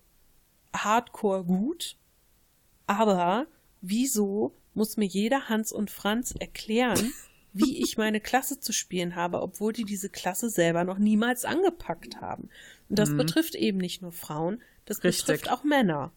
[0.73, 1.97] hardcore gut,
[2.87, 3.49] aber
[3.81, 7.13] wieso muss mir jeder Hans und Franz erklären,
[7.53, 12.21] wie ich meine Klasse zu spielen habe, obwohl die diese Klasse selber noch niemals angepackt
[12.21, 12.51] haben.
[12.89, 15.27] Und das betrifft eben nicht nur Frauen, das Richtig.
[15.27, 16.13] betrifft auch Männer.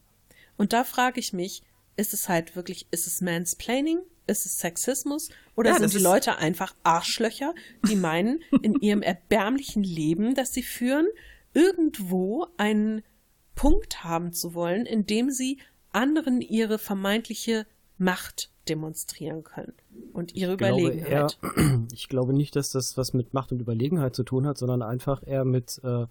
[0.57, 1.63] Und da frage ich mich,
[1.97, 6.37] ist es halt wirklich, ist es Mansplaining ist es Sexismus oder Ja, sind die Leute
[6.37, 7.53] einfach Arschlöcher,
[7.87, 11.07] die meinen, in ihrem erbärmlichen Leben, das sie führen,
[11.53, 13.03] irgendwo einen
[13.55, 15.59] Punkt haben zu wollen, in dem sie
[15.91, 17.67] anderen ihre vermeintliche
[17.97, 19.73] Macht demonstrieren können
[20.13, 21.37] und ihre glaube Überlegenheit.
[21.41, 24.81] eher- Ich glaube nicht, dass das was mit Macht und Überlegenheit zu tun hat, sondern
[24.81, 26.05] einfach eher mit, äh,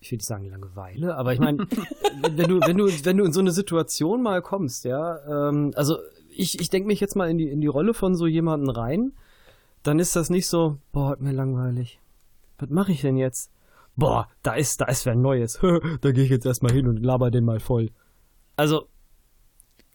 [0.00, 1.58] ich will nicht sagen Langeweile, aber ich meine,
[2.36, 5.98] wenn du, wenn du, wenn du in so eine Situation mal kommst, ja, ähm, also
[6.36, 9.12] ich, ich denke mich jetzt mal in die, in die Rolle von so jemanden rein,
[9.82, 12.00] dann ist das nicht so, boah, hat mir langweilig.
[12.58, 13.50] Was mache ich denn jetzt?
[13.96, 15.58] Boah, da ist, da ist wer Neues.
[16.00, 17.90] da gehe ich jetzt erstmal hin und laber den mal voll.
[18.56, 18.88] Also,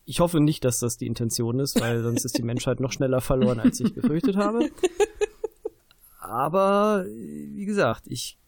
[0.09, 3.21] ich hoffe nicht, dass das die Intention ist, weil sonst ist die Menschheit noch schneller
[3.21, 4.71] verloren, als ich befürchtet habe.
[6.19, 8.39] Aber wie gesagt, ich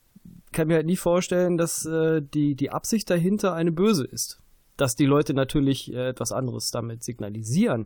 [0.52, 4.41] kann mir halt nie vorstellen, dass äh, die, die Absicht dahinter eine böse ist.
[4.76, 7.86] Dass die Leute natürlich äh, etwas anderes damit signalisieren.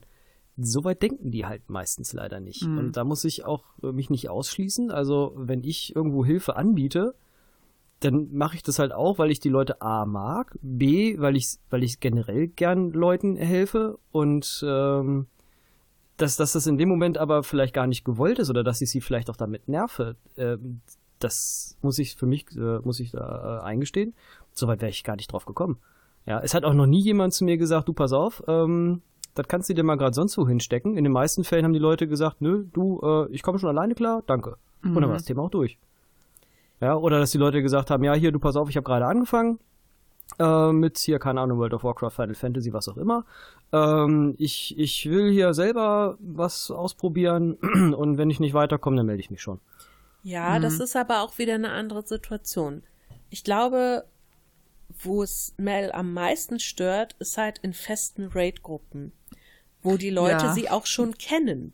[0.56, 2.64] Soweit denken die halt meistens leider nicht.
[2.64, 4.90] Und da muss ich auch äh, mich nicht ausschließen.
[4.90, 7.14] Also, wenn ich irgendwo Hilfe anbiete,
[8.06, 11.58] dann mache ich das halt auch, weil ich die Leute A mag, B, weil ich
[11.70, 15.28] weil ich generell gern Leuten helfe und ähm,
[16.18, 18.90] dass, dass das in dem Moment aber vielleicht gar nicht gewollt ist oder dass ich
[18.90, 20.82] sie vielleicht auch damit nerve, ähm,
[21.20, 24.14] das muss ich für mich äh, muss ich da äh, eingestehen.
[24.54, 25.78] Soweit wäre ich gar nicht drauf gekommen.
[26.26, 29.02] Ja, es hat auch noch nie jemand zu mir gesagt, du pass auf, ähm,
[29.34, 30.96] das kannst du dir mal gerade sonst wo hinstecken.
[30.96, 33.96] In den meisten Fällen haben die Leute gesagt, nö, du, äh, ich komme schon alleine
[33.96, 34.58] klar, danke.
[34.84, 35.80] Und dann war das Thema auch durch.
[36.86, 39.08] Ja, oder dass die Leute gesagt haben, ja, hier, du pass auf, ich habe gerade
[39.08, 39.58] angefangen
[40.38, 43.26] äh, mit hier, keine Ahnung, World of Warcraft, Final Fantasy, was auch immer.
[43.72, 47.54] Ähm, ich, ich will hier selber was ausprobieren
[47.98, 49.60] und wenn ich nicht weiterkomme, dann melde ich mich schon.
[50.22, 52.84] Ja, das ist aber auch wieder eine andere Situation.
[53.32, 54.06] Ich glaube,
[54.90, 59.12] wo es Mel am meisten stört, ist halt in festen Raid-Gruppen,
[59.82, 60.54] wo die Leute Ja.
[60.54, 61.74] sie auch schon kennen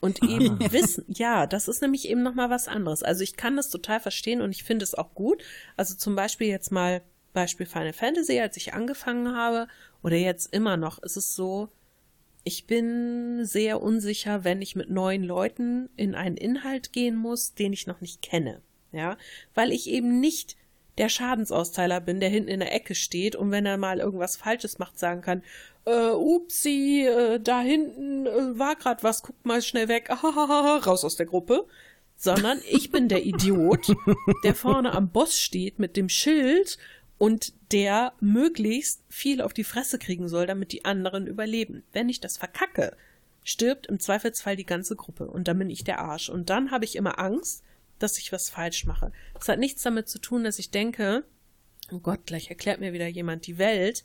[0.00, 3.02] und eben wissen, ja, das ist nämlich eben noch mal was anderes.
[3.02, 5.42] Also ich kann das total verstehen und ich finde es auch gut.
[5.76, 9.68] Also zum Beispiel jetzt mal Beispiel Final Fantasy, als ich angefangen habe
[10.02, 11.68] oder jetzt immer noch, ist es so,
[12.42, 17.72] ich bin sehr unsicher, wenn ich mit neuen Leuten in einen Inhalt gehen muss, den
[17.72, 18.62] ich noch nicht kenne.
[18.92, 19.16] Ja,
[19.54, 20.56] weil ich eben nicht
[20.98, 24.78] der Schadensausteiler bin, der hinten in der Ecke steht und wenn er mal irgendwas Falsches
[24.78, 25.44] macht, sagen kann,
[25.84, 31.04] äh, upsi, äh, da hinten äh, war grad was, guckt mal schnell weg, ahahaha, raus
[31.04, 31.66] aus der Gruppe.
[32.16, 33.96] Sondern ich bin der Idiot,
[34.44, 36.76] der vorne am Boss steht mit dem Schild
[37.16, 41.82] und der möglichst viel auf die Fresse kriegen soll, damit die anderen überleben.
[41.92, 42.94] Wenn ich das verkacke,
[43.42, 46.28] stirbt im Zweifelsfall die ganze Gruppe und dann bin ich der Arsch.
[46.28, 47.62] Und dann habe ich immer Angst,
[47.98, 49.12] dass ich was falsch mache.
[49.34, 51.24] Das hat nichts damit zu tun, dass ich denke,
[51.92, 54.04] oh Gott, gleich erklärt mir wieder jemand die Welt.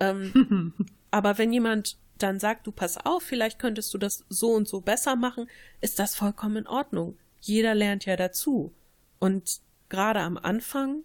[0.00, 0.74] Ähm,
[1.14, 4.80] aber wenn jemand dann sagt, du pass auf, vielleicht könntest du das so und so
[4.80, 5.48] besser machen,
[5.80, 7.16] ist das vollkommen in Ordnung.
[7.40, 8.74] Jeder lernt ja dazu.
[9.20, 11.04] Und gerade am Anfang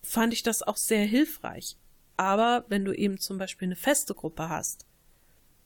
[0.00, 1.76] fand ich das auch sehr hilfreich.
[2.16, 4.86] Aber wenn du eben zum Beispiel eine feste Gruppe hast,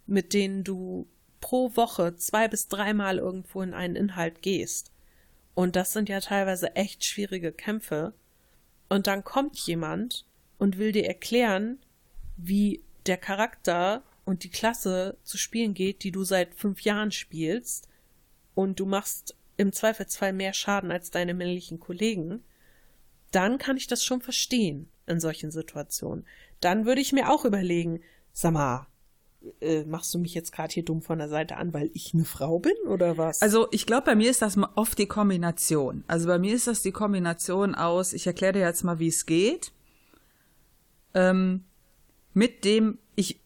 [0.04, 1.06] mit denen du
[1.40, 4.90] pro Woche zwei bis dreimal irgendwo in einen Inhalt gehst,
[5.54, 8.14] und das sind ja teilweise echt schwierige Kämpfe,
[8.88, 10.26] und dann kommt jemand
[10.58, 11.78] und will dir erklären,
[12.37, 17.88] wie der Charakter und die Klasse zu spielen geht, die du seit fünf Jahren spielst,
[18.54, 22.42] und du machst im Zweifelsfall mehr Schaden als deine männlichen Kollegen,
[23.30, 26.26] dann kann ich das schon verstehen in solchen Situationen.
[26.60, 28.00] Dann würde ich mir auch überlegen,
[28.32, 28.86] sag mal,
[29.60, 32.24] äh, machst du mich jetzt gerade hier dumm von der Seite an, weil ich eine
[32.24, 33.42] Frau bin oder was?
[33.42, 36.04] Also ich glaube, bei mir ist das oft die Kombination.
[36.06, 39.26] Also bei mir ist das die Kombination aus, ich erkläre dir jetzt mal, wie es
[39.26, 39.72] geht.
[41.14, 41.64] Ähm,
[42.35, 43.40] mit dem, ich,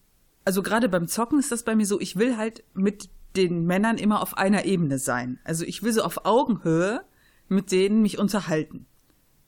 [0.45, 3.99] also gerade beim Zocken ist das bei mir so, ich will halt mit den Männern
[3.99, 5.39] immer auf einer Ebene sein.
[5.45, 7.03] Also ich will so auf Augenhöhe
[7.49, 8.87] mit denen mich unterhalten.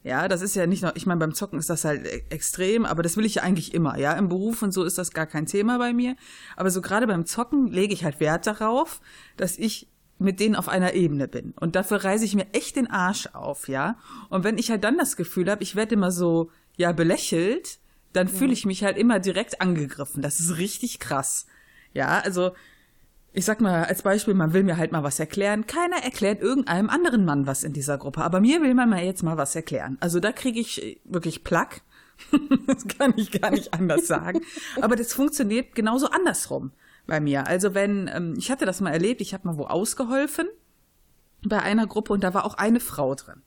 [0.05, 2.85] Ja, das ist ja nicht nur, ich meine, beim Zocken ist das halt e- extrem,
[2.85, 4.13] aber das will ich ja eigentlich immer, ja.
[4.13, 6.17] Im Beruf und so ist das gar kein Thema bei mir.
[6.57, 9.01] Aber so gerade beim Zocken lege ich halt Wert darauf,
[9.37, 11.53] dass ich mit denen auf einer Ebene bin.
[11.61, 13.99] Und dafür reiße ich mir echt den Arsch auf, ja.
[14.31, 17.81] Und wenn ich halt dann das Gefühl habe, ich werde immer so, ja, belächelt,
[18.13, 20.23] dann fühle ich mich halt immer direkt angegriffen.
[20.23, 21.47] Das ist richtig krass.
[21.93, 22.53] Ja, also
[23.33, 25.67] ich sag mal als Beispiel, man will mir halt mal was erklären.
[25.67, 29.23] Keiner erklärt irgendeinem anderen Mann was in dieser Gruppe, aber mir will man mal jetzt
[29.23, 29.97] mal was erklären.
[30.01, 31.83] Also da kriege ich äh, wirklich Plack.
[32.67, 34.41] das kann ich gar nicht anders sagen.
[34.81, 36.73] Aber das funktioniert genauso andersrum
[37.07, 37.47] bei mir.
[37.47, 40.49] Also wenn, ähm, ich hatte das mal erlebt, ich habe mal wo ausgeholfen
[41.47, 43.43] bei einer Gruppe und da war auch eine Frau drin.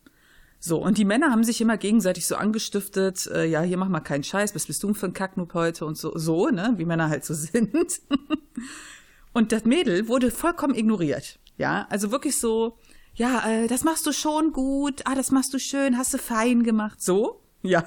[0.64, 4.00] So, und die Männer haben sich immer gegenseitig so angestiftet, äh, ja, hier mach mal
[4.00, 7.10] keinen Scheiß, was bist du für ein Kacknoob heute und so, so, ne, wie Männer
[7.10, 8.00] halt so sind.
[9.34, 11.40] Und das Mädel wurde vollkommen ignoriert.
[11.58, 12.78] Ja, also wirklich so,
[13.16, 16.62] ja, äh, das machst du schon gut, ah, das machst du schön, hast du fein
[16.62, 17.02] gemacht.
[17.02, 17.84] So, ja.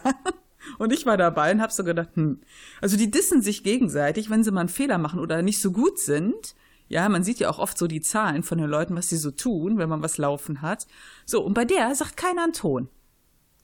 [0.79, 2.41] Und ich war dabei und hab so gedacht, hm.
[2.81, 6.01] Also die dissen sich gegenseitig, wenn sie mal einen Fehler machen oder nicht so gut
[6.01, 6.57] sind.
[6.89, 9.31] Ja, man sieht ja auch oft so die Zahlen von den Leuten, was sie so
[9.31, 10.87] tun, wenn man was laufen hat.
[11.25, 12.89] So, und bei der sagt keiner einen Ton.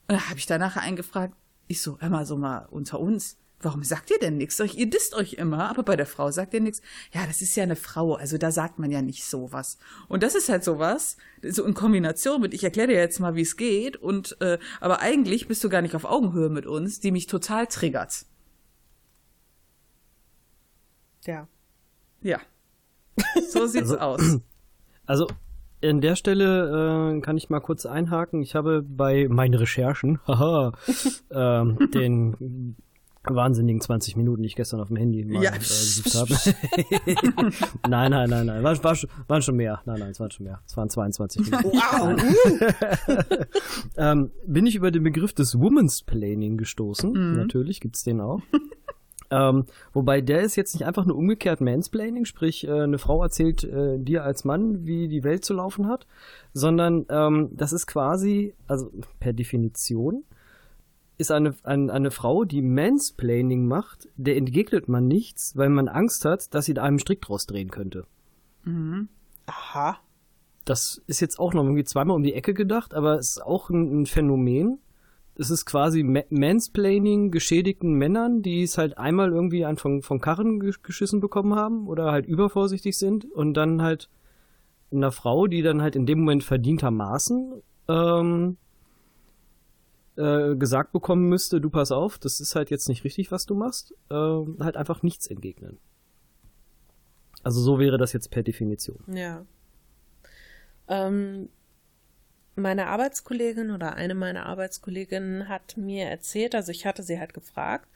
[0.09, 1.35] Und da habe ich danach eingefragt,
[1.69, 4.59] ich so, mal so mal unter uns, warum sagt ihr denn nichts?
[4.59, 6.81] Ihr disst euch immer, aber bei der Frau sagt ihr nichts.
[7.13, 9.79] Ja, das ist ja eine Frau, also da sagt man ja nicht sowas.
[10.09, 13.43] Und das ist halt sowas, so in Kombination mit, ich erkläre dir jetzt mal, wie
[13.43, 17.13] es geht, und äh, aber eigentlich bist du gar nicht auf Augenhöhe mit uns, die
[17.13, 18.25] mich total triggert.
[21.27, 21.47] Ja.
[22.23, 22.41] Ja.
[23.51, 24.39] So sieht's Also- aus.
[25.07, 25.27] Also
[25.83, 28.43] an der Stelle äh, kann ich mal kurz einhaken.
[28.43, 30.73] Ich habe bei meinen Recherchen haha,
[31.33, 32.77] ähm, den
[33.25, 35.53] wahnsinnigen 20 Minuten, die ich gestern auf dem Handy mal Ja.
[35.55, 36.35] äh, gesucht habe.
[37.89, 38.63] nein, nein, nein, nein.
[38.63, 38.97] War, war,
[39.27, 39.81] waren schon mehr.
[39.85, 40.61] Nein, nein, es waren schon mehr.
[40.67, 41.69] Es waren 22 Minuten.
[41.73, 43.27] Wow.
[43.97, 47.13] ähm, bin ich über den Begriff des Woman's Planning gestoßen.
[47.13, 47.37] Mhm.
[47.37, 48.41] Natürlich gibt's den auch.
[49.31, 53.65] Ähm, wobei der ist jetzt nicht einfach nur umgekehrt Mansplaining, sprich äh, eine Frau erzählt
[53.65, 56.07] äh, dir als Mann, wie die Welt zu laufen hat,
[56.53, 60.25] sondern ähm, das ist quasi, also per Definition,
[61.21, 66.25] ist eine, ein, eine Frau, die Mansplaining macht, der entgegnet man nichts, weil man Angst
[66.25, 68.07] hat, dass sie da einem Strick draus drehen könnte.
[69.47, 69.99] Aha.
[70.65, 73.71] Das ist jetzt auch noch irgendwie zweimal um die Ecke gedacht, aber es ist auch
[73.71, 74.79] ein, ein Phänomen.
[75.41, 80.21] Es ist quasi Ma Mansplaining geschädigten Männern, die es halt einmal irgendwie einen von, von
[80.21, 84.11] Karren gesch- geschissen bekommen haben oder halt übervorsichtig sind und dann halt
[84.93, 88.59] einer Frau, die dann halt in dem Moment verdientermaßen ähm,
[90.17, 93.55] äh, gesagt bekommen müsste, du pass auf, das ist halt jetzt nicht richtig, was du
[93.55, 95.79] machst, ähm, halt einfach nichts entgegnen.
[97.43, 98.99] Also so wäre das jetzt per Definition.
[99.07, 99.47] Ja.
[100.89, 101.49] Ähm,
[102.61, 107.89] meine Arbeitskollegin oder eine meiner Arbeitskolleginnen hat mir erzählt, also ich hatte sie halt gefragt,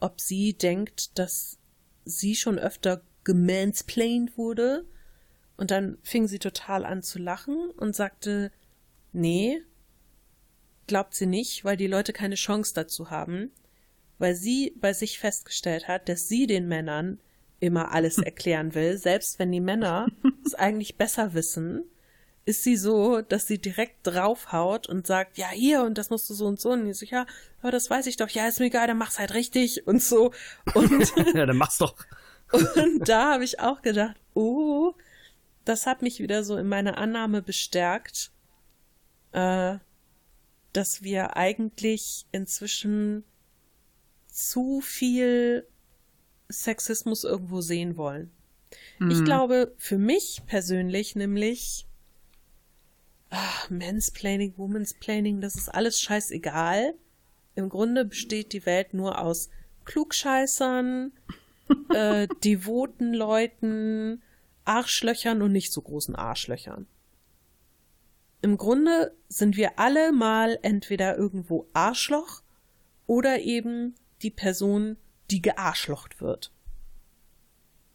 [0.00, 1.58] ob sie denkt, dass
[2.04, 4.84] sie schon öfter gemansplained wurde.
[5.56, 8.50] Und dann fing sie total an zu lachen und sagte,
[9.12, 9.62] nee,
[10.86, 13.50] glaubt sie nicht, weil die Leute keine Chance dazu haben,
[14.18, 17.20] weil sie bei sich festgestellt hat, dass sie den Männern
[17.60, 20.08] immer alles erklären will, selbst wenn die Männer
[20.44, 21.84] es eigentlich besser wissen,
[22.44, 26.34] ist sie so, dass sie direkt draufhaut und sagt, ja, hier, und das musst du
[26.34, 26.70] so und so.
[26.70, 27.26] Und ich so, ja,
[27.60, 30.32] aber das weiß ich doch, ja, ist mir egal, dann mach's halt richtig und so.
[30.74, 31.94] Und, ja, dann mach's doch.
[32.52, 34.94] und da habe ich auch gedacht, oh,
[35.64, 38.32] das hat mich wieder so in meiner Annahme bestärkt,
[39.32, 39.76] äh,
[40.72, 43.24] dass wir eigentlich inzwischen
[44.26, 45.66] zu viel
[46.50, 48.30] Sexismus irgendwo sehen wollen.
[49.10, 51.86] Ich glaube, für mich persönlich nämlich,
[53.32, 56.94] ah, Mansplaining, Womansplaining, das ist alles scheißegal.
[57.54, 59.50] Im Grunde besteht die Welt nur aus
[59.84, 61.12] Klugscheißern,
[61.94, 64.22] äh, devoten Leuten,
[64.64, 66.86] Arschlöchern und nicht so großen Arschlöchern.
[68.42, 72.42] Im Grunde sind wir alle mal entweder irgendwo Arschloch
[73.06, 74.96] oder eben die Person,
[75.30, 76.52] die gearschlocht wird.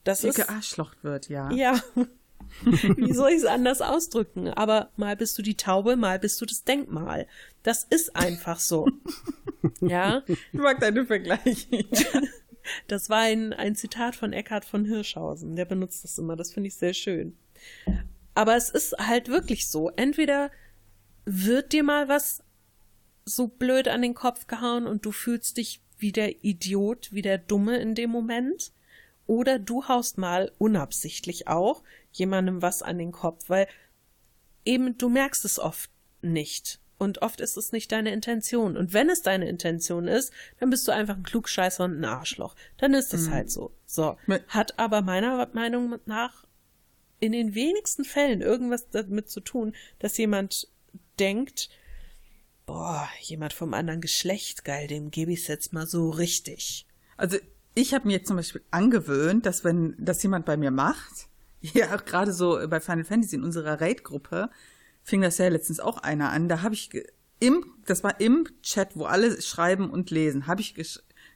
[0.04, 1.52] Das Die ist gearschlocht wird, ja.
[1.52, 1.82] ja.
[2.64, 4.50] Wie soll ich es anders ausdrücken?
[4.50, 7.28] Aber mal bist du die Taube, mal bist du das Denkmal.
[7.64, 8.88] Das ist einfach so.
[9.82, 11.86] ja, Ich mag deine Vergleiche.
[12.88, 15.56] das war ein, ein Zitat von Eckhard von Hirschhausen.
[15.56, 16.36] Der benutzt das immer.
[16.36, 17.38] Das finde ich sehr schön.
[18.36, 19.90] Aber es ist halt wirklich so.
[19.96, 20.52] Entweder
[21.26, 22.44] wird dir mal was
[23.26, 27.38] so blöd an den Kopf gehauen und du fühlst dich wie der Idiot, wie der
[27.38, 28.72] Dumme in dem Moment.
[29.26, 31.84] Oder du haust mal unabsichtlich auch
[32.18, 33.68] jemandem was an den Kopf, weil
[34.66, 35.90] eben du merkst es oft
[36.22, 36.80] nicht.
[37.00, 38.76] Und oft ist es nicht deine Intention.
[38.76, 42.56] Und wenn es deine Intention ist, dann bist du einfach ein Klugscheißer und ein Arschloch.
[42.78, 43.72] Dann ist es halt so.
[43.86, 44.18] So.
[44.48, 46.46] Hat aber meiner Meinung nach
[47.20, 50.68] in den wenigsten Fällen irgendwas damit zu tun, dass jemand
[51.20, 51.70] denkt,
[52.66, 56.88] boah, jemand vom anderen Geschlecht, geil, dem gebe ich jetzt mal so richtig.
[57.16, 57.38] Also
[57.76, 61.27] ich habe mir jetzt zum Beispiel angewöhnt, dass wenn das jemand bei mir macht,
[61.74, 64.50] ja auch gerade so bei Final Fantasy in unserer Raid-Gruppe,
[65.04, 66.90] fing das ja letztens auch einer an, da habe ich
[67.40, 70.76] im, das war im Chat, wo alle schreiben und lesen, habe ich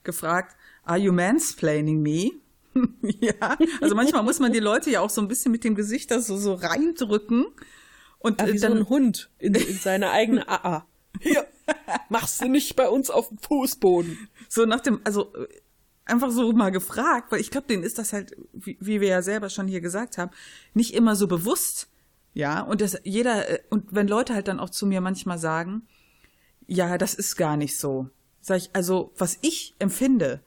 [0.04, 2.32] gefragt, are you mansplaining me?
[3.02, 6.12] ja, also manchmal muss man die Leute ja auch so ein bisschen mit dem Gesicht
[6.12, 7.46] da so, so reindrücken.
[8.20, 10.88] Und Aber äh, wie so dann, ein Hund in, in seine eigene AA.
[11.20, 11.46] Hier,
[12.10, 14.30] machst du nicht bei uns auf dem Fußboden.
[14.48, 15.48] So nach dem, also äh,
[16.12, 19.22] einfach so mal gefragt, weil ich glaube, denen ist das halt, wie, wie wir ja
[19.22, 20.32] selber schon hier gesagt haben,
[20.74, 21.90] nicht immer so bewusst.
[22.34, 25.88] Ja, und das jeder, äh, und wenn Leute halt dann auch zu mir manchmal sagen,
[26.68, 28.10] ja, das ist gar nicht so.
[28.40, 30.42] Sag ich, also, was ich empfinde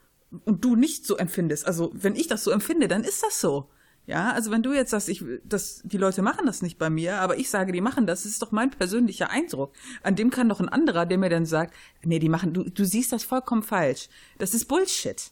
[0.45, 3.69] und du nicht so empfindest, also wenn ich das so empfinde, dann ist das so.
[4.07, 7.21] Ja, also wenn du jetzt sagst, ich, das, die Leute machen das nicht bei mir,
[7.21, 9.73] aber ich sage, die machen das, das ist doch mein persönlicher Eindruck.
[10.03, 12.85] An dem kann doch ein anderer, der mir dann sagt, nee, die machen, du, du
[12.85, 14.09] siehst das vollkommen falsch.
[14.37, 15.31] Das ist Bullshit.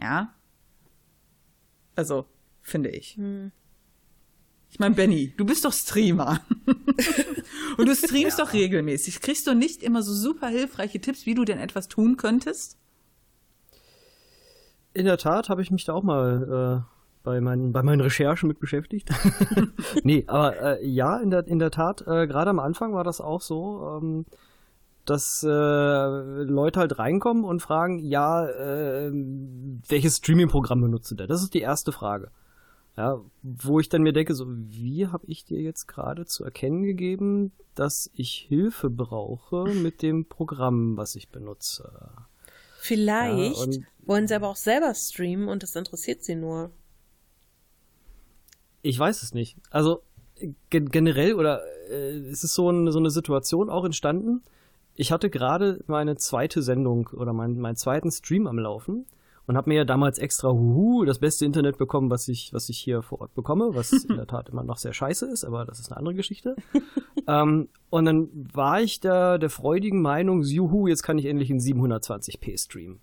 [0.00, 0.34] Ja.
[1.96, 2.26] Also,
[2.62, 3.16] finde ich.
[3.16, 3.52] Hm.
[4.70, 6.40] Ich meine, Benny, du bist doch Streamer.
[7.76, 8.44] Und du streamst ja.
[8.44, 9.20] doch regelmäßig.
[9.20, 12.78] Kriegst du nicht immer so super hilfreiche Tipps, wie du denn etwas tun könntest?
[14.94, 18.48] In der Tat habe ich mich da auch mal äh, bei, meinen, bei meinen Recherchen
[18.48, 19.10] mit beschäftigt.
[20.04, 23.20] nee, aber äh, ja, in der, in der Tat, äh, gerade am Anfang war das
[23.20, 24.26] auch so, ähm,
[25.10, 29.10] dass äh, Leute halt reinkommen und fragen, ja, äh,
[29.88, 31.28] welches Streaming-Programm benutzt du denn?
[31.28, 32.30] Das ist die erste Frage.
[32.96, 36.82] Ja, wo ich dann mir denke, so, wie habe ich dir jetzt gerade zu erkennen
[36.82, 42.12] gegeben, dass ich Hilfe brauche mit dem Programm, was ich benutze?
[42.78, 46.70] Vielleicht ja, wollen sie aber auch selber streamen und das interessiert sie nur.
[48.82, 49.56] Ich weiß es nicht.
[49.70, 50.02] Also
[50.70, 54.42] gen generell oder äh, es ist so, ein, so eine Situation auch entstanden.
[55.00, 59.06] Ich hatte gerade meine zweite Sendung oder mein, meinen zweiten Stream am Laufen
[59.46, 62.78] und habe mir ja damals extra huhu, das beste Internet bekommen, was ich, was ich
[62.78, 65.80] hier vor Ort bekomme, was in der Tat immer noch sehr scheiße ist, aber das
[65.80, 66.54] ist eine andere Geschichte.
[67.26, 71.60] ähm, und dann war ich da der freudigen Meinung, juhu, jetzt kann ich endlich in
[71.60, 73.00] 720p streamen.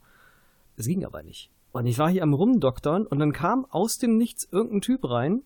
[0.75, 1.49] Es ging aber nicht.
[1.71, 5.41] Und ich war hier am Rumdoktern und dann kam aus dem Nichts irgendein Typ rein,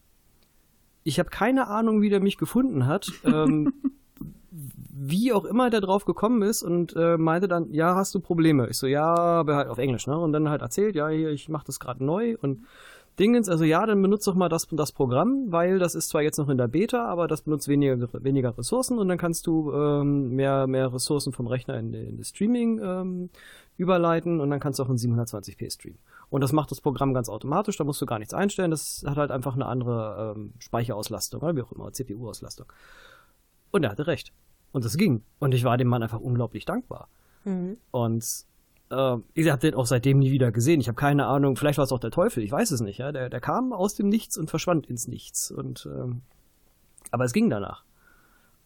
[1.03, 3.09] ich habe keine Ahnung, wie der mich gefunden hat.
[3.23, 3.73] Ähm,
[4.51, 8.67] wie auch immer der drauf gekommen ist und äh, meinte dann, ja, hast du Probleme?
[8.69, 10.17] Ich so, ja, aber halt auf Englisch, ne?
[10.17, 12.65] Und dann halt erzählt, ja, hier, ich mache das gerade neu und
[13.19, 16.37] Dingens, also ja, dann benutzt doch mal das, das Programm, weil das ist zwar jetzt
[16.37, 20.29] noch in der Beta, aber das benutzt weniger, weniger Ressourcen und dann kannst du ähm,
[20.29, 23.29] mehr, mehr Ressourcen vom Rechner in, in das Streaming ähm,
[23.77, 25.99] überleiten und dann kannst du auch in 720p streamen.
[26.29, 29.17] Und das macht das Programm ganz automatisch, da musst du gar nichts einstellen, das hat
[29.17, 32.67] halt einfach eine andere ähm, Speicherauslastung oder wie auch immer, CPU-Auslastung.
[33.71, 34.31] Und er hatte recht.
[34.71, 35.23] Und das ging.
[35.39, 37.07] Und ich war dem Mann einfach unglaublich dankbar.
[37.43, 37.77] Mhm.
[37.91, 38.45] Und
[38.89, 40.81] äh, ich habe den auch seitdem nie wieder gesehen.
[40.81, 42.99] Ich habe keine Ahnung, vielleicht war es auch der Teufel, ich weiß es nicht.
[42.99, 43.11] Ja?
[43.11, 45.51] Der, der kam aus dem Nichts und verschwand ins Nichts.
[45.51, 46.21] Und ähm,
[47.11, 47.83] aber es ging danach.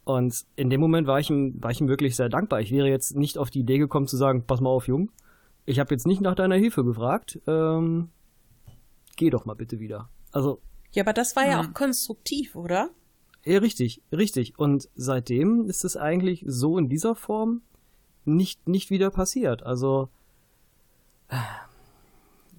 [0.03, 2.61] Und in dem Moment war ich, ihm, war ich ihm wirklich sehr dankbar.
[2.61, 5.11] Ich wäre jetzt nicht auf die Idee gekommen zu sagen, pass mal auf, Jung,
[5.65, 7.39] ich habe jetzt nicht nach deiner Hilfe gefragt.
[7.47, 8.09] Ähm,
[9.15, 10.09] geh doch mal bitte wieder.
[10.31, 10.61] Also.
[10.91, 11.69] Ja, aber das war ja hm.
[11.69, 12.89] auch konstruktiv, oder?
[13.45, 14.57] Ja, richtig, richtig.
[14.57, 17.61] Und seitdem ist es eigentlich so in dieser Form
[18.25, 19.63] nicht, nicht wieder passiert.
[19.63, 20.09] Also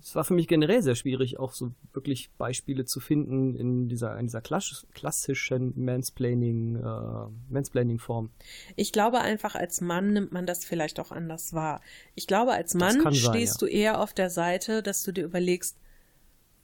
[0.01, 4.16] es war für mich generell sehr schwierig, auch so wirklich Beispiele zu finden in dieser,
[4.18, 8.30] in dieser klassischen Mansplaining, äh, Mansplaining-Form.
[8.76, 11.80] Ich glaube einfach, als Mann nimmt man das vielleicht auch anders wahr.
[12.14, 13.55] Ich glaube, als Mann stehst sein, ja.
[13.59, 15.76] du eher auf der Seite, dass du dir überlegst,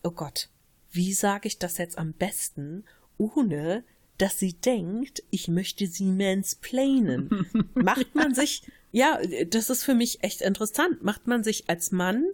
[0.04, 0.48] oh Gott,
[0.92, 2.84] wie sage ich das jetzt am besten,
[3.18, 3.82] ohne
[4.22, 7.46] dass sie denkt, ich möchte sie mansplainen.
[7.74, 12.24] Macht man sich, ja, das ist für mich echt interessant, macht man sich als Mann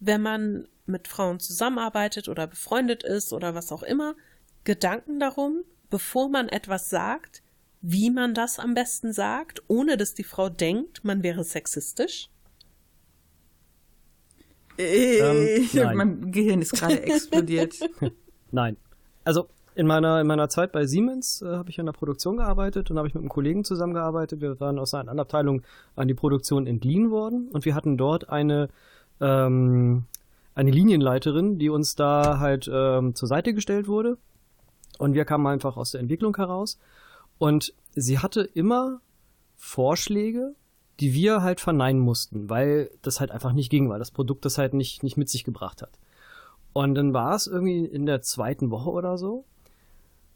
[0.00, 4.14] wenn man mit Frauen zusammenarbeitet oder befreundet ist oder was auch immer,
[4.64, 7.42] Gedanken darum, bevor man etwas sagt,
[7.80, 12.30] wie man das am besten sagt, ohne dass die Frau denkt, man wäre sexistisch?
[14.78, 17.78] Äh, ähm, mein Gehirn ist gerade explodiert.
[18.50, 18.76] nein.
[19.24, 19.48] Also
[19.78, 22.98] in meiner, in meiner Zeit bei Siemens äh, habe ich in der Produktion gearbeitet und
[22.98, 24.40] habe ich mit einem Kollegen zusammengearbeitet.
[24.40, 25.62] Wir waren aus einer anderen Abteilung
[25.94, 28.70] an die Produktion entliehen worden und wir hatten dort eine
[29.20, 30.04] ähm,
[30.56, 34.18] eine Linienleiterin, die uns da halt ähm, zur Seite gestellt wurde.
[34.98, 36.80] Und wir kamen einfach aus der Entwicklung heraus.
[37.38, 39.00] Und sie hatte immer
[39.54, 40.56] Vorschläge,
[40.98, 44.58] die wir halt verneinen mussten, weil das halt einfach nicht ging, weil das Produkt das
[44.58, 45.96] halt nicht, nicht mit sich gebracht hat.
[46.72, 49.44] Und dann war es irgendwie in der zweiten Woche oder so,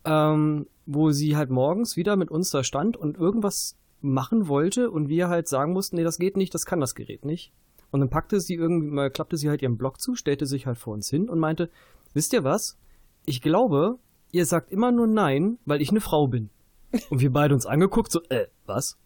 [0.05, 5.09] ähm, wo sie halt morgens wieder mit uns da stand und irgendwas machen wollte und
[5.09, 7.53] wir halt sagen mussten, nee, das geht nicht, das kann das Gerät nicht.
[7.91, 10.79] Und dann packte sie irgendwie mal, klappte sie halt ihren Blog zu, stellte sich halt
[10.79, 11.71] vor uns hin und meinte,
[12.15, 12.79] wisst ihr was?
[13.27, 13.99] Ich glaube,
[14.33, 16.51] ihr sagt immer nur nein, weil ich eine Frau bin.
[17.11, 18.99] Und wir beide uns angeguckt, so, äh, was?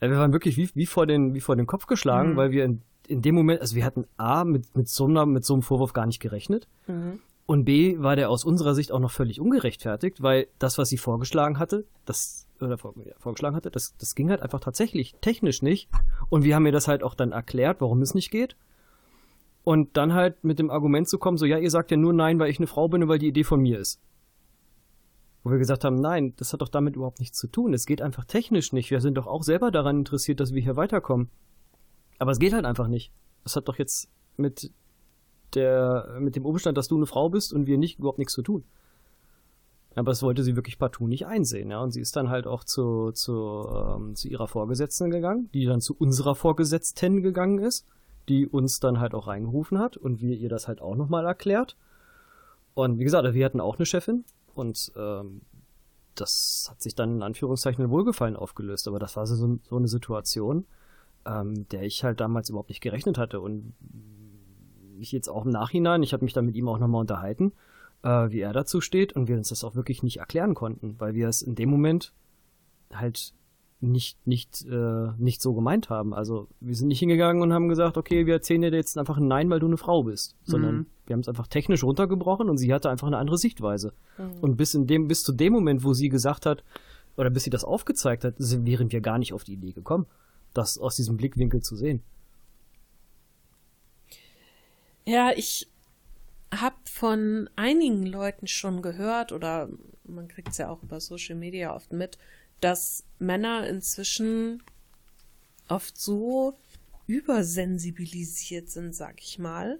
[0.00, 2.36] Ja, wir waren wirklich wie, wie, vor, den, wie vor den Kopf geschlagen, mhm.
[2.36, 5.44] weil wir in, in dem Moment, also wir hatten A, mit, mit, so, einer, mit
[5.44, 6.68] so einem Vorwurf gar nicht gerechnet.
[6.86, 7.20] Mhm.
[7.46, 10.96] Und B, war der aus unserer Sicht auch noch völlig ungerechtfertigt, weil das, was sie
[10.96, 15.60] vorgeschlagen hatte, das oder vor, ja, vorgeschlagen hatte, das, das ging halt einfach tatsächlich technisch
[15.60, 15.90] nicht.
[16.30, 18.56] Und wir haben ihr das halt auch dann erklärt, warum es nicht geht.
[19.62, 22.38] Und dann halt mit dem Argument zu kommen, so, ja, ihr sagt ja nur nein,
[22.38, 24.00] weil ich eine Frau bin und weil die Idee von mir ist.
[25.42, 27.74] Wo wir gesagt haben, nein, das hat doch damit überhaupt nichts zu tun.
[27.74, 28.90] Es geht einfach technisch nicht.
[28.90, 31.28] Wir sind doch auch selber daran interessiert, dass wir hier weiterkommen.
[32.18, 33.12] Aber es geht halt einfach nicht.
[33.42, 34.70] Das hat doch jetzt mit
[35.54, 38.42] der, mit dem Umstand, dass du eine Frau bist und wir nicht, überhaupt nichts zu
[38.42, 38.64] tun.
[39.96, 41.80] Aber das wollte sie wirklich partout nicht einsehen, ja.
[41.80, 45.80] Und sie ist dann halt auch zu, zu, ähm, zu ihrer Vorgesetzten gegangen, die dann
[45.80, 47.86] zu unserer Vorgesetzten gegangen ist,
[48.28, 51.76] die uns dann halt auch reingerufen hat und wir ihr das halt auch nochmal erklärt.
[52.74, 54.24] Und wie gesagt, wir hatten auch eine Chefin
[54.54, 55.42] und ähm,
[56.14, 58.88] das hat sich dann in Anführungszeichen Wohlgefallen aufgelöst.
[58.88, 60.66] Aber das war so, so eine Situation,
[61.26, 63.40] ähm, der ich halt damals überhaupt nicht gerechnet hatte.
[63.40, 63.74] Und
[65.00, 67.52] ich jetzt auch im Nachhinein, ich habe mich dann mit ihm auch nochmal unterhalten,
[68.02, 71.14] äh, wie er dazu steht und wir uns das auch wirklich nicht erklären konnten, weil
[71.14, 72.12] wir es in dem Moment
[72.92, 73.34] halt
[73.80, 76.14] nicht, nicht, äh, nicht so gemeint haben.
[76.14, 79.28] Also wir sind nicht hingegangen und haben gesagt, okay, wir erzählen dir jetzt einfach ein
[79.28, 80.86] Nein, weil du eine Frau bist, sondern mhm.
[81.06, 83.92] wir haben es einfach technisch runtergebrochen und sie hatte einfach eine andere Sichtweise.
[84.18, 84.40] Mhm.
[84.40, 86.64] Und bis in dem, bis zu dem Moment, wo sie gesagt hat,
[87.16, 90.06] oder bis sie das aufgezeigt hat, sind, wären wir gar nicht auf die Idee gekommen,
[90.52, 92.02] das aus diesem Blickwinkel zu sehen.
[95.06, 95.68] Ja, ich
[96.52, 99.68] habe von einigen Leuten schon gehört, oder
[100.04, 102.18] man kriegt es ja auch über Social Media oft mit,
[102.60, 104.62] dass Männer inzwischen
[105.68, 106.56] oft so
[107.06, 109.78] übersensibilisiert sind, sag ich mal,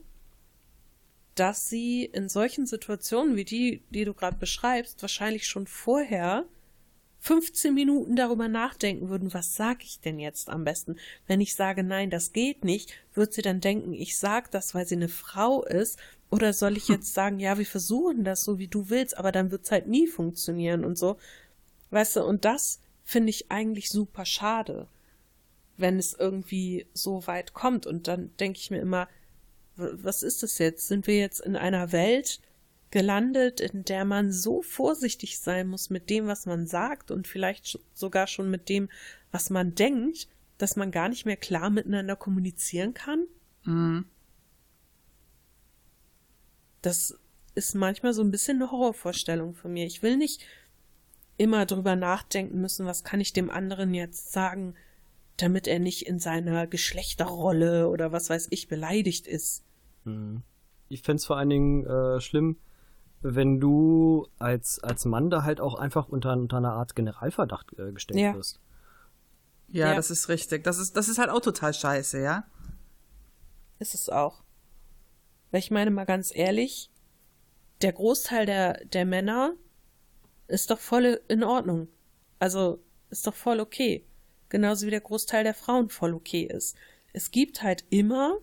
[1.35, 6.45] dass sie in solchen Situationen wie die, die du gerade beschreibst, wahrscheinlich schon vorher
[7.25, 10.97] 15 Minuten darüber nachdenken würden, was sag ich denn jetzt am besten?
[11.27, 14.87] Wenn ich sage, nein, das geht nicht, wird sie dann denken, ich sag das, weil
[14.87, 15.99] sie eine Frau ist,
[16.31, 19.51] oder soll ich jetzt sagen, ja, wir versuchen das so, wie du willst, aber dann
[19.51, 21.17] wird's halt nie funktionieren und so.
[21.89, 24.87] Weißt du, und das finde ich eigentlich super schade,
[25.79, 27.87] wenn es irgendwie so weit kommt.
[27.87, 29.09] Und dann denke ich mir immer,
[29.77, 30.89] was ist das jetzt?
[30.89, 32.41] Sind wir jetzt in einer Welt,
[32.95, 37.81] gelandet, in der man so vorsichtig sein muss mit dem, was man sagt und vielleicht
[37.93, 38.89] sogar schon mit dem,
[39.33, 40.29] was man denkt,
[40.59, 43.27] dass man gar nicht mehr klar miteinander kommunizieren kann?
[43.65, 44.05] Mhm.
[46.83, 47.19] Das
[47.57, 49.87] ist manchmal so ein bisschen eine Horrorvorstellung von mir.
[49.87, 50.45] Ich will nicht
[51.37, 54.77] immer drüber nachdenken müssen, was kann ich dem anderen jetzt sagen,
[55.37, 59.65] damit er nicht in seiner Geschlechterrolle oder was weiß ich beleidigt ist.
[60.05, 60.43] Mhm.
[60.89, 62.57] Ich fände es vor allen Dingen äh, schlimm,
[63.27, 67.91] wenn du als, als Mann da halt auch einfach unter, unter einer Art Generalverdacht äh,
[67.91, 68.35] gestellt ja.
[68.35, 68.61] wirst.
[69.69, 70.63] Ja, ja, das ist richtig.
[70.63, 72.45] Das ist, das ist halt auch total scheiße, ja?
[73.79, 74.45] Ist es auch.
[75.51, 76.91] Weil ich meine mal ganz ehrlich,
[77.81, 79.55] der Großteil der, der Männer
[80.47, 81.89] ist doch voll in Ordnung.
[82.39, 84.07] Also ist doch voll okay.
[84.51, 86.77] Genauso wie der Großteil der Frauen voll okay ist.
[87.15, 88.37] Es gibt halt immer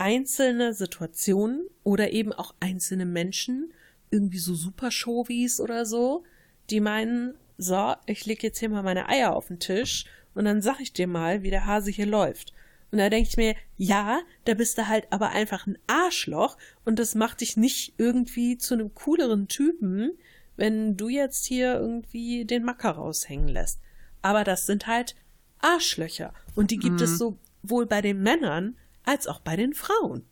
[0.00, 3.70] einzelne Situationen oder eben auch einzelne Menschen,
[4.10, 6.24] irgendwie so super Showies oder so,
[6.70, 10.62] die meinen, so, ich leg jetzt hier mal meine Eier auf den Tisch und dann
[10.62, 12.54] sag ich dir mal, wie der Hase hier läuft.
[12.90, 16.98] Und da denke ich mir, ja, da bist du halt aber einfach ein Arschloch und
[16.98, 20.12] das macht dich nicht irgendwie zu einem cooleren Typen,
[20.56, 23.80] wenn du jetzt hier irgendwie den Macker raushängen lässt.
[24.22, 25.14] Aber das sind halt
[25.58, 27.02] Arschlöcher und die gibt mhm.
[27.02, 30.24] es sowohl bei den Männern als auch bei den Frauen.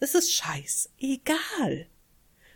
[0.00, 1.86] Es ist scheiß egal.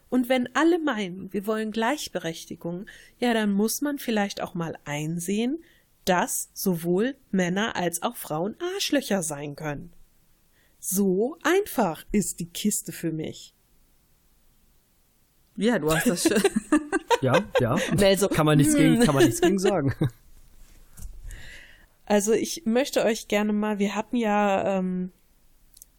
[0.08, 2.86] Und wenn alle meinen, wir wollen Gleichberechtigung,
[3.18, 5.62] ja, dann muss man vielleicht auch mal einsehen,
[6.04, 9.92] dass sowohl Männer als auch Frauen Arschlöcher sein können.
[10.80, 13.54] So einfach ist die Kiste für mich.
[15.56, 16.42] Ja, du hast das schon.
[17.20, 17.76] ja, ja.
[18.00, 19.94] Also, kann man nichts gegen, kann man nichts gegen sagen.
[22.06, 25.12] Also ich möchte euch gerne mal, wir hatten ja ähm,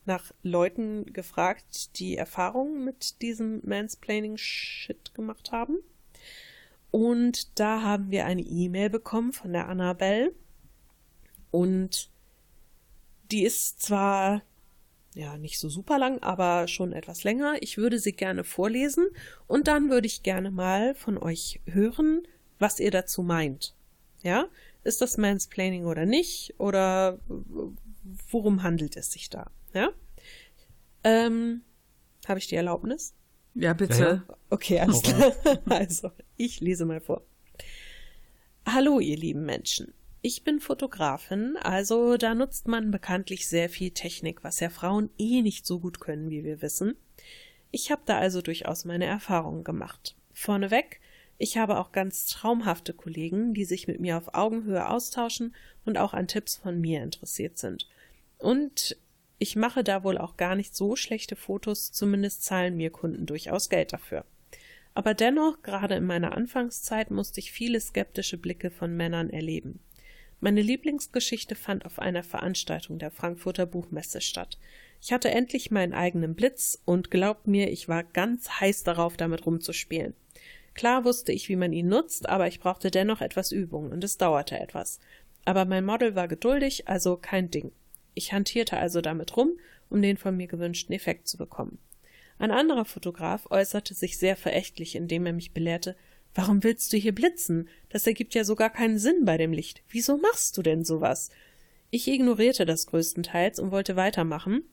[0.06, 5.78] nach Leuten gefragt, die Erfahrungen mit diesem Mansplaining-Shit gemacht haben.
[6.90, 10.34] Und da haben wir eine E-Mail bekommen von der Annabelle.
[11.52, 12.10] Und
[13.32, 14.42] die ist zwar
[15.14, 17.56] ja nicht so super lang, aber schon etwas länger.
[17.62, 19.08] Ich würde sie gerne vorlesen
[19.48, 22.22] und dann würde ich gerne mal von euch hören,
[22.60, 23.76] was ihr dazu meint.
[24.24, 24.48] Ja,
[24.84, 26.56] ist das Mansplaining oder nicht?
[26.60, 27.20] Oder
[28.30, 29.50] worum handelt es sich da?
[29.74, 29.90] Ja?
[31.04, 31.62] Ähm,
[32.28, 33.14] Habe ich die Erlaubnis?
[33.54, 34.24] Ja, bitte.
[34.28, 35.34] Ja, Okay, alles klar.
[35.70, 37.24] Also, ich lese mal vor.
[38.66, 39.94] Hallo, ihr lieben Menschen.
[40.22, 45.42] Ich bin Fotografin, also da nutzt man bekanntlich sehr viel Technik, was ja Frauen eh
[45.42, 46.96] nicht so gut können, wie wir wissen.
[47.72, 50.16] Ich habe da also durchaus meine Erfahrungen gemacht.
[50.32, 51.00] Vorneweg,
[51.40, 55.56] ich habe auch ganz traumhafte Kollegen, die sich mit mir auf Augenhöhe austauschen
[55.86, 57.88] und auch an Tipps von mir interessiert sind.
[58.38, 58.98] Und
[59.42, 63.70] Ich mache da wohl auch gar nicht so schlechte Fotos, zumindest zahlen mir Kunden durchaus
[63.70, 64.24] Geld dafür.
[64.94, 69.80] Aber dennoch, gerade in meiner Anfangszeit, musste ich viele skeptische Blicke von Männern erleben.
[70.42, 74.60] Meine Lieblingsgeschichte fand auf einer Veranstaltung der Frankfurter Buchmesse statt.
[75.02, 79.48] Ich hatte endlich meinen eigenen Blitz und glaubt mir, ich war ganz heiß darauf, damit
[79.48, 80.14] rumzuspielen.
[80.76, 84.20] Klar wusste ich, wie man ihn nutzt, aber ich brauchte dennoch etwas Übung und es
[84.20, 85.00] dauerte etwas.
[85.46, 87.72] Aber mein Model war geduldig, also kein Ding.
[88.14, 89.52] Ich hantierte also damit rum,
[89.90, 91.80] um den von mir gewünschten Effekt zu bekommen.
[92.40, 95.96] Ein anderer Fotograf äußerte sich sehr verächtlich, indem er mich belehrte,
[96.34, 97.68] Warum willst du hier blitzen?
[97.90, 99.84] Das ergibt ja sogar keinen Sinn bei dem Licht.
[99.90, 101.30] Wieso machst du denn sowas?
[101.90, 104.64] Ich ignorierte das größtenteils und wollte weitermachen.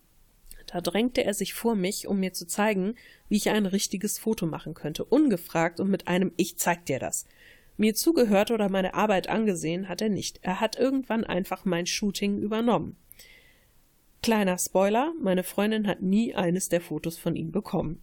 [0.66, 2.94] Da drängte er sich vor mich, um mir zu zeigen,
[3.28, 7.26] wie ich ein richtiges Foto machen könnte, ungefragt und mit einem Ich zeig dir das.
[7.76, 10.40] Mir zugehört oder meine Arbeit angesehen hat er nicht.
[10.42, 12.96] Er hat irgendwann einfach mein Shooting übernommen.
[14.22, 18.02] Kleiner Spoiler, meine Freundin hat nie eines der Fotos von ihm bekommen.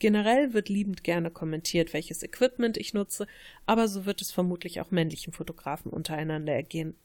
[0.00, 3.28] Generell wird liebend gerne kommentiert, welches Equipment ich nutze,
[3.66, 6.96] aber so wird es vermutlich auch männlichen Fotografen untereinander ergehen.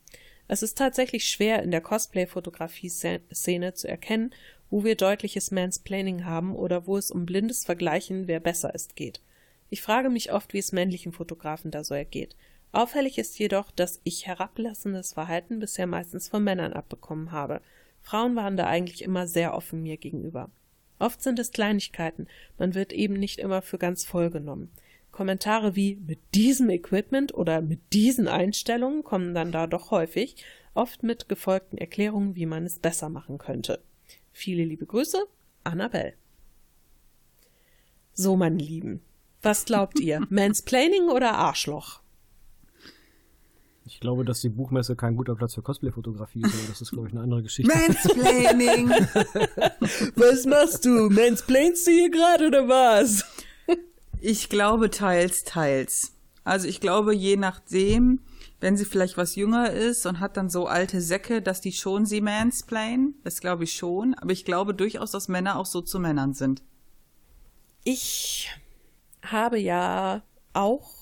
[0.47, 4.34] Es ist tatsächlich schwer in der Cosplay-Fotografie-Szene zu erkennen,
[4.70, 9.22] wo wir deutliches Mansplaining haben oder wo es um blindes Vergleichen, wer besser ist, geht.
[9.70, 12.36] Ich frage mich oft, wie es männlichen Fotografen da so ergeht.
[12.72, 17.62] Auffällig ist jedoch, dass ich herablassendes Verhalten bisher meistens von Männern abbekommen habe.
[18.08, 20.49] Frauen waren da eigentlich immer sehr offen mir gegenüber.
[20.97, 22.28] Oft sind es Kleinigkeiten,
[22.58, 24.72] man wird eben nicht immer für ganz voll genommen.
[25.12, 30.38] Kommentare wie mit diesem Equipment oder mit diesen Einstellungen kommen dann da doch häufig,
[30.74, 33.84] oft mit gefolgten Erklärungen, wie man es besser machen könnte.
[34.32, 35.26] Viele liebe Grüße,
[35.66, 36.14] Annabelle.
[38.14, 39.01] So, meine Lieben,
[39.41, 40.26] was glaubt ihr?
[40.30, 41.99] Mansplaining oder Arschloch?
[43.88, 47.07] Ich glaube, dass die Buchmesse kein guter Platz für Cosplay-Fotografie ist, aber das ist, glaube
[47.07, 47.71] ich, eine andere Geschichte.
[47.73, 48.89] Mansplaining!
[50.15, 51.09] was machst du?
[51.09, 53.23] Mansplainst du hier gerade oder was?
[54.19, 56.11] ich glaube teils, teils.
[56.43, 58.19] Also ich glaube, je nachdem,
[58.59, 62.05] wenn sie vielleicht was jünger ist und hat dann so alte Säcke, dass die schon
[62.05, 63.15] sie mansplainen.
[63.23, 64.15] Das glaube ich schon.
[64.15, 66.61] Aber ich glaube durchaus, dass Männer auch so zu Männern sind.
[67.85, 68.49] Ich
[69.21, 70.97] habe ja auch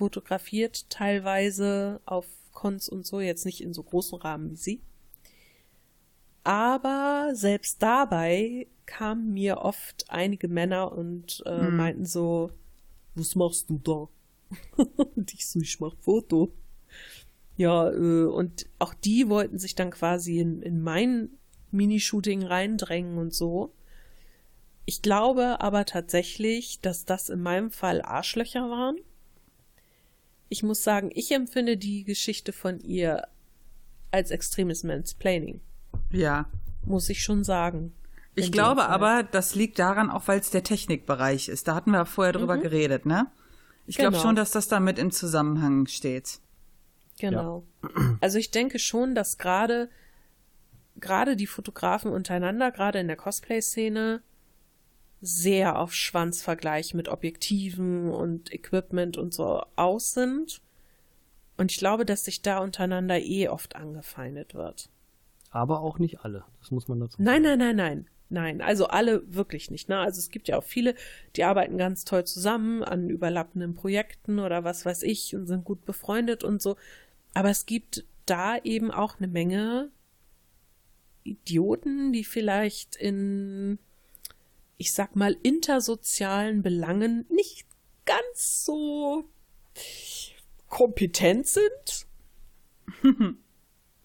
[0.00, 2.24] fotografiert, teilweise auf
[2.54, 4.80] Cons und so, jetzt nicht in so großen Rahmen wie sie.
[6.42, 11.76] Aber selbst dabei kamen mir oft einige Männer und äh, hm.
[11.76, 12.50] meinten so,
[13.14, 14.08] was machst du da?
[15.14, 16.50] und ich so, ich mach Foto.
[17.58, 21.28] Ja, äh, und auch die wollten sich dann quasi in, in mein
[21.72, 23.74] Minishooting reindrängen und so.
[24.86, 28.96] Ich glaube aber tatsächlich, dass das in meinem Fall Arschlöcher waren
[30.50, 33.26] ich muss sagen, ich empfinde die Geschichte von ihr
[34.10, 35.60] als extremes Mansplaining.
[36.10, 36.46] Ja.
[36.84, 37.94] Muss ich schon sagen.
[38.34, 41.68] Ich glaube aber, das liegt daran, auch weil es der Technikbereich ist.
[41.68, 42.62] Da hatten wir vorher drüber mhm.
[42.62, 43.26] geredet, ne?
[43.86, 44.10] Ich genau.
[44.10, 46.40] glaube schon, dass das damit im Zusammenhang steht.
[47.18, 47.64] Genau.
[47.82, 47.90] Ja.
[48.20, 49.88] Also ich denke schon, dass gerade
[50.98, 54.22] gerade die Fotografen untereinander, gerade in der Cosplay-Szene,
[55.20, 60.62] sehr auf Schwanzvergleich mit Objektiven und Equipment und so aus sind.
[61.56, 64.88] Und ich glaube, dass sich da untereinander eh oft angefeindet wird.
[65.50, 66.44] Aber auch nicht alle.
[66.60, 67.24] Das muss man dazu sagen.
[67.24, 68.06] Nein, nein, nein, nein.
[68.32, 69.88] Nein, also alle wirklich nicht.
[69.88, 69.98] Ne?
[69.98, 70.94] Also es gibt ja auch viele,
[71.34, 75.84] die arbeiten ganz toll zusammen an überlappenden Projekten oder was weiß ich und sind gut
[75.84, 76.76] befreundet und so.
[77.34, 79.90] Aber es gibt da eben auch eine Menge
[81.24, 83.80] Idioten, die vielleicht in
[84.80, 87.66] ich sag mal, intersozialen Belangen nicht
[88.06, 89.28] ganz so
[90.68, 92.06] kompetent sind.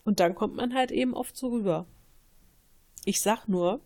[0.03, 1.85] Und dann kommt man halt eben oft so rüber.
[3.05, 3.79] Ich sag nur,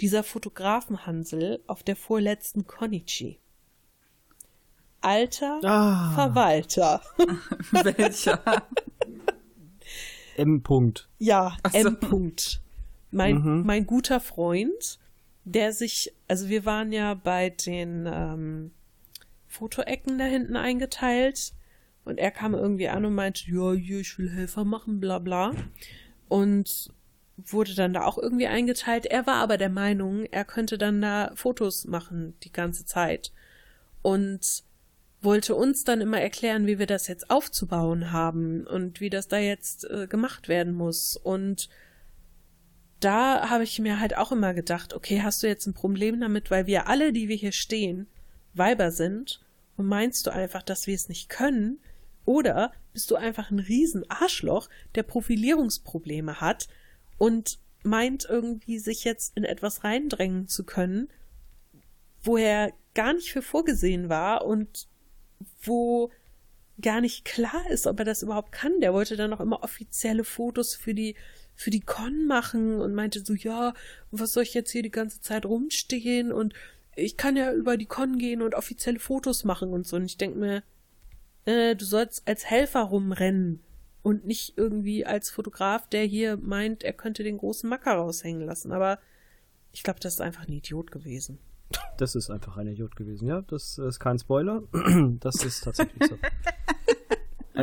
[0.00, 3.40] dieser Fotografenhansel auf der vorletzten Konichi.
[5.00, 6.12] Alter ah.
[6.14, 7.02] Verwalter.
[7.72, 8.68] Welcher?
[10.36, 10.62] M.
[10.62, 11.08] -Punkt.
[11.18, 11.76] Ja, so.
[11.76, 11.96] M.
[11.96, 12.60] -Punkt.
[13.10, 13.66] Mein, mhm.
[13.66, 15.00] mein guter Freund,
[15.52, 18.70] der sich, also wir waren ja bei den ähm,
[19.46, 21.52] Fotoecken da hinten eingeteilt
[22.04, 25.54] und er kam irgendwie an und meinte, ja, hier, ich will Helfer machen, bla bla.
[26.28, 26.90] Und
[27.36, 29.06] wurde dann da auch irgendwie eingeteilt.
[29.06, 33.32] Er war aber der Meinung, er könnte dann da Fotos machen die ganze Zeit.
[34.02, 34.64] Und
[35.20, 39.38] wollte uns dann immer erklären, wie wir das jetzt aufzubauen haben und wie das da
[39.38, 41.16] jetzt äh, gemacht werden muss.
[41.16, 41.68] Und
[43.00, 46.50] da habe ich mir halt auch immer gedacht, okay, hast du jetzt ein Problem damit,
[46.50, 48.06] weil wir alle, die wir hier stehen,
[48.54, 49.40] Weiber sind
[49.76, 51.78] und meinst du einfach, dass wir es nicht können?
[52.24, 56.68] Oder bist du einfach ein Riesenarschloch, der Profilierungsprobleme hat
[57.16, 61.08] und meint irgendwie sich jetzt in etwas reindrängen zu können,
[62.22, 64.88] wo er gar nicht für vorgesehen war und
[65.62, 66.10] wo
[66.80, 68.80] gar nicht klar ist, ob er das überhaupt kann.
[68.80, 71.14] Der wollte dann auch immer offizielle Fotos für die
[71.58, 73.74] für die Con machen und meinte so, ja,
[74.12, 76.54] was soll ich jetzt hier die ganze Zeit rumstehen und
[76.94, 79.96] ich kann ja über die Con gehen und offizielle Fotos machen und so.
[79.96, 80.62] Und ich denke mir,
[81.46, 83.60] äh, du sollst als Helfer rumrennen
[84.02, 88.70] und nicht irgendwie als Fotograf, der hier meint, er könnte den großen Macker raushängen lassen.
[88.70, 89.00] Aber
[89.72, 91.40] ich glaube, das ist einfach ein Idiot gewesen.
[91.98, 93.42] Das ist einfach ein Idiot gewesen, ja.
[93.42, 94.62] Das ist kein Spoiler.
[95.18, 96.18] Das ist tatsächlich so.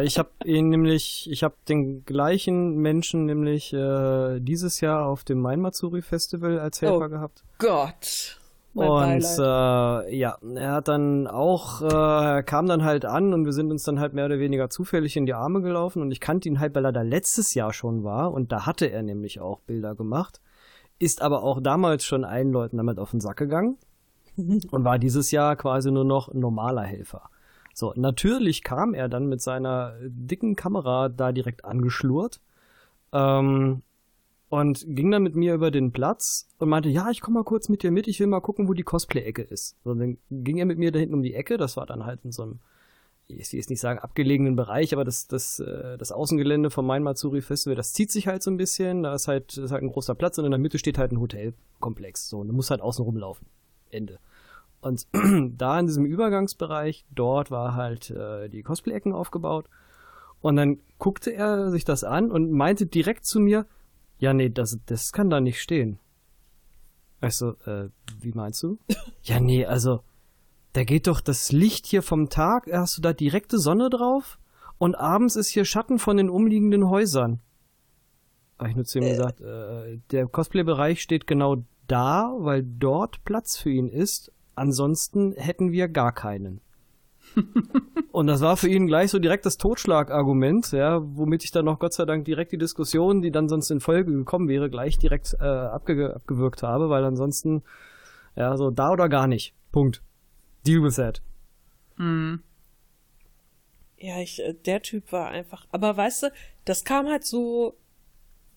[0.04, 5.40] Ich habe ihn nämlich, ich habe den gleichen Menschen nämlich äh, dieses Jahr auf dem
[5.40, 7.44] Main Matsuri Festival als Helfer oh gehabt.
[7.60, 8.38] Gott.
[8.74, 13.54] Mein und äh, ja, er hat dann auch, äh, kam dann halt an und wir
[13.54, 16.50] sind uns dann halt mehr oder weniger zufällig in die Arme gelaufen und ich kannte
[16.50, 19.62] ihn halt, weil er da letztes Jahr schon war und da hatte er nämlich auch
[19.62, 20.42] Bilder gemacht,
[21.00, 23.78] ist aber auch damals schon allen Leuten damit auf den Sack gegangen
[24.36, 27.30] und war dieses Jahr quasi nur noch normaler Helfer.
[27.78, 32.40] So, natürlich kam er dann mit seiner dicken Kamera da direkt angeschlurrt
[33.12, 33.82] ähm,
[34.48, 37.68] und ging dann mit mir über den Platz und meinte, ja, ich komme mal kurz
[37.68, 39.76] mit dir mit, ich will mal gucken, wo die Cosplay-Ecke ist.
[39.84, 42.22] So, dann ging er mit mir da hinten um die Ecke, das war dann halt
[42.24, 42.60] in so einem,
[43.28, 47.04] ich will jetzt nicht sagen abgelegenen Bereich, aber das, das, äh, das Außengelände vom Main
[47.04, 49.92] Matsuri Festival, das zieht sich halt so ein bisschen, da ist halt, ist halt ein
[49.92, 52.80] großer Platz und in der Mitte steht halt ein Hotelkomplex, so, und du musst halt
[52.80, 53.46] außen rumlaufen.
[53.92, 54.20] Ende.
[54.82, 55.08] Und
[55.58, 59.68] da in diesem Übergangsbereich, dort war halt äh, die Cosplay-Ecken aufgebaut.
[60.42, 63.66] Und dann guckte er sich das an und meinte direkt zu mir,
[64.20, 66.00] ja, nee, das, das kann da nicht stehen.
[67.20, 68.78] Also, äh, wie meinst du?
[69.24, 70.02] ja, nee, also,
[70.74, 74.38] da geht doch das Licht hier vom Tag, hast du da direkte Sonne drauf?
[74.78, 77.40] Und abends ist hier Schatten von den umliegenden Häusern.
[78.60, 79.10] Habe ich nur zu ihm äh.
[79.12, 85.72] gesagt, äh, der Cosplay-Bereich steht genau da, weil dort Platz für ihn ist, Ansonsten hätten
[85.72, 86.62] wir gar keinen.
[88.12, 91.80] und das war für ihn gleich so direkt das Totschlagargument, ja, womit ich dann noch
[91.80, 95.36] Gott sei Dank direkt die Diskussion, die dann sonst in Folge gekommen wäre, gleich direkt
[95.40, 97.64] äh, abge abgewürgt habe, weil ansonsten,
[98.36, 99.54] ja, so da oder gar nicht.
[99.72, 100.02] Punkt.
[100.66, 101.22] Deal with that.
[101.98, 102.42] Mhm.
[103.98, 106.28] Ja, ich, äh, der Typ war einfach, aber weißt du,
[106.64, 107.76] das kam halt so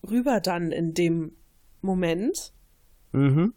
[0.09, 1.33] rüber dann in dem
[1.81, 2.53] Moment.
[3.11, 3.53] Mhm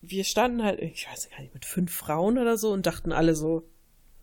[0.00, 3.34] wir standen halt, ich weiß gar nicht, mit fünf Frauen oder so und dachten alle
[3.34, 3.64] so,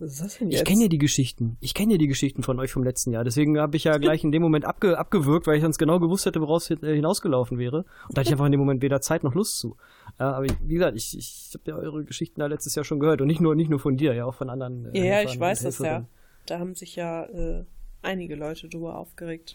[0.02, 0.62] was ist das denn jetzt?
[0.62, 1.58] Ich kenne ja die Geschichten.
[1.60, 3.24] Ich kenne ja die Geschichten von euch vom letzten Jahr.
[3.24, 6.26] Deswegen habe ich ja gleich in dem Moment abge abgewürgt, weil ich sonst genau gewusst
[6.26, 7.86] hätte, woraus äh, hinausgelaufen wäre.
[8.08, 9.78] Und da hatte ich einfach in dem Moment weder Zeit noch Lust zu.
[10.18, 13.22] Aber wie gesagt, ich, ich habe ja eure Geschichten da letztes Jahr schon gehört.
[13.22, 14.92] Und nicht nur, nicht nur von dir, ja auch von anderen.
[14.94, 16.08] Äh, ja, ich weiß das ja.
[16.48, 17.66] Da haben sich ja äh,
[18.02, 19.54] einige Leute drüber aufgeregt.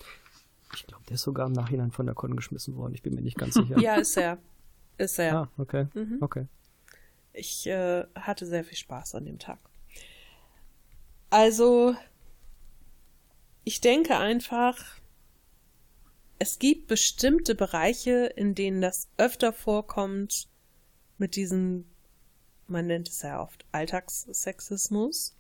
[0.75, 2.95] Ich glaube, der ist sogar im Nachhinein von der Con geschmissen worden.
[2.95, 3.81] Ich bin mir nicht ganz sicher.
[3.81, 4.39] ja, ist er.
[4.99, 5.35] Ist er.
[5.35, 5.87] Ah, okay.
[5.95, 6.19] Mhm.
[6.21, 6.47] Okay.
[7.33, 9.59] Ich äh, hatte sehr viel Spaß an dem Tag.
[11.29, 11.95] Also,
[13.65, 14.79] ich denke einfach,
[16.39, 20.49] es gibt bestimmte Bereiche, in denen das öfter vorkommt
[21.19, 21.87] mit diesem,
[22.69, 25.37] man nennt es ja oft Alltagssexismus,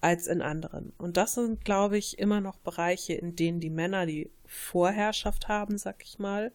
[0.00, 0.92] als in anderen.
[0.98, 5.78] Und das sind, glaube ich, immer noch Bereiche, in denen die Männer die Vorherrschaft haben,
[5.78, 6.52] sag ich mal.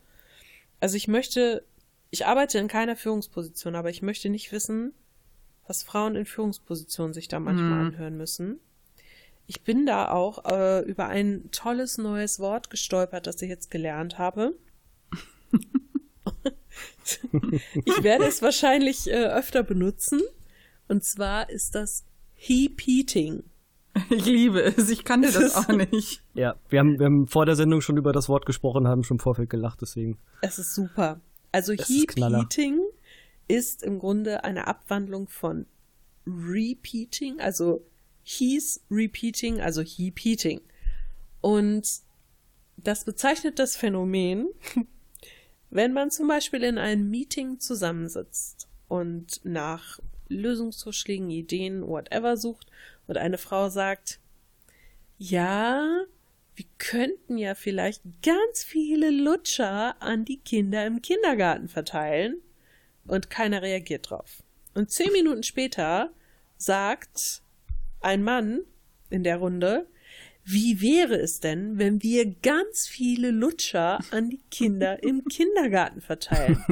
[0.79, 1.63] Also ich möchte
[2.15, 4.93] ich arbeite in keiner Führungsposition, aber ich möchte nicht wissen,
[5.67, 7.87] was Frauen in Führungspositionen sich da manchmal mhm.
[7.87, 8.61] anhören müssen.
[9.47, 14.17] Ich bin da auch äh, über ein tolles neues Wort gestolpert, das ich jetzt gelernt
[14.17, 14.57] habe.
[17.83, 20.21] ich werde es wahrscheinlich äh, öfter benutzen.
[20.87, 22.05] Und zwar ist das
[22.35, 23.43] Heap-Eating.
[24.09, 26.23] Ich liebe es, ich kannte das, das auch nicht.
[26.33, 29.15] Ja, wir haben, wir haben vor der Sendung schon über das Wort gesprochen, haben schon
[29.15, 30.17] im Vorfeld gelacht, deswegen.
[30.41, 31.19] Es ist super.
[31.55, 32.81] Also das Heap Heating
[33.47, 35.65] ist im Grunde eine Abwandlung von
[36.27, 37.81] Repeating, also
[38.23, 40.59] He's Repeating, also Heap Heating.
[41.39, 42.01] Und
[42.75, 44.49] das bezeichnet das Phänomen,
[45.69, 52.67] wenn man zum Beispiel in einem Meeting zusammensitzt und nach Lösungsvorschlägen, Ideen, whatever sucht
[53.07, 54.19] und eine Frau sagt,
[55.17, 56.03] ja,
[56.55, 62.41] wir könnten ja vielleicht ganz viele Lutscher an die Kinder im Kindergarten verteilen
[63.07, 64.43] und keiner reagiert drauf.
[64.73, 66.11] Und zehn Minuten später
[66.57, 67.41] sagt
[68.01, 68.61] ein Mann
[69.09, 69.87] in der Runde,
[70.45, 76.63] wie wäre es denn, wenn wir ganz viele Lutscher an die Kinder im Kindergarten verteilen?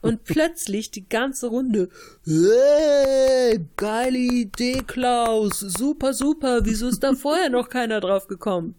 [0.00, 1.88] Und plötzlich die ganze Runde,
[2.26, 8.74] hey, geile Idee, Klaus, super, super, wieso ist da vorher noch keiner drauf gekommen?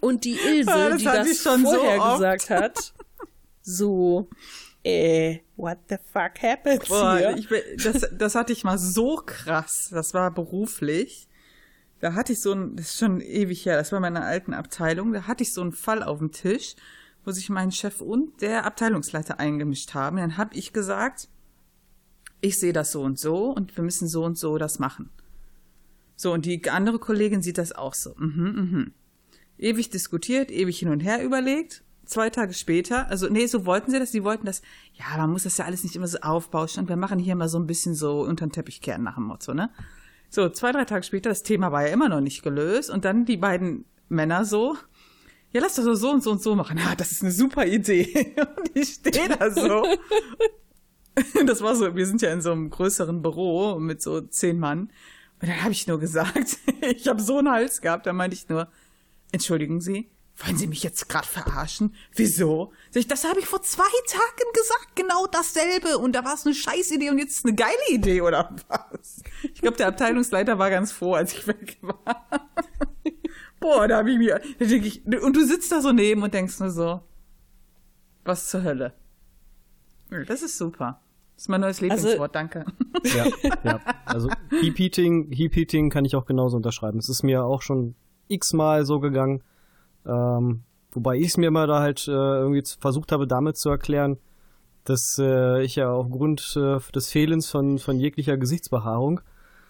[0.00, 2.92] Und die Ilse, ja, die das vorher so gesagt hat,
[3.62, 4.28] so,
[4.84, 7.36] äh, what the fuck happens Boah, hier?
[7.36, 7.48] ich,
[7.82, 9.88] das, das hatte ich mal so krass.
[9.90, 11.28] Das war beruflich.
[12.02, 15.12] Da hatte ich so ein, das ist schon ewig her, das war meine alten Abteilung,
[15.12, 16.74] da hatte ich so einen Fall auf dem Tisch,
[17.24, 20.16] wo sich mein Chef und der Abteilungsleiter eingemischt haben.
[20.16, 21.28] Dann habe ich gesagt,
[22.40, 25.10] ich sehe das so und so und wir müssen so und so das machen.
[26.16, 28.16] So, und die andere Kollegin sieht das auch so.
[28.18, 28.92] Mhm, mhm.
[29.56, 31.84] Ewig diskutiert, ewig hin und her überlegt.
[32.04, 34.60] Zwei Tage später, also nee, so wollten sie das, sie wollten das,
[34.94, 37.48] ja, man muss das ja alles nicht immer so aufbauschen und wir machen hier mal
[37.48, 39.70] so ein bisschen so unter den Teppich kehren nach dem Motto, ne?
[40.34, 43.26] So, zwei, drei Tage später, das Thema war ja immer noch nicht gelöst und dann
[43.26, 44.78] die beiden Männer so,
[45.50, 46.78] ja, lass das doch so und so und so machen.
[46.78, 48.34] Ja, das ist eine super Idee.
[48.56, 49.84] Und ich stehe da so.
[51.46, 54.90] Das war so, wir sind ja in so einem größeren Büro mit so zehn Mann.
[55.42, 58.48] Und dann habe ich nur gesagt, ich habe so einen Hals gehabt, da meinte ich
[58.48, 58.68] nur,
[59.30, 61.94] entschuldigen Sie, wollen Sie mich jetzt gerade verarschen?
[62.14, 62.72] Wieso?
[62.92, 65.98] Das habe ich vor zwei Tagen gesagt, genau dasselbe.
[65.98, 69.22] Und da war es eine Scheißidee und jetzt eine geile Idee, oder was?
[69.42, 72.26] Ich glaube, der Abteilungsleiter war ganz froh, als ich weg war.
[73.60, 76.34] Boah, da habe ich mir, da denk ich, und du sitzt da so neben und
[76.34, 77.00] denkst nur so,
[78.24, 78.94] was zur Hölle?
[80.26, 81.00] Das ist super.
[81.34, 82.64] Das ist mein neues Lieblingswort, danke.
[83.04, 83.26] Ja,
[83.64, 83.80] ja.
[84.04, 84.28] Also
[84.60, 86.98] Heap Eating, Heap Eating kann ich auch genauso unterschreiben.
[86.98, 87.94] Es ist mir auch schon
[88.28, 89.42] x-mal so gegangen.
[90.06, 94.18] Ähm, wobei ich es mir immer da halt äh, irgendwie versucht habe, damit zu erklären,
[94.84, 99.20] dass äh, ich ja aufgrund äh, des Fehlens von, von jeglicher Gesichtsbehaarung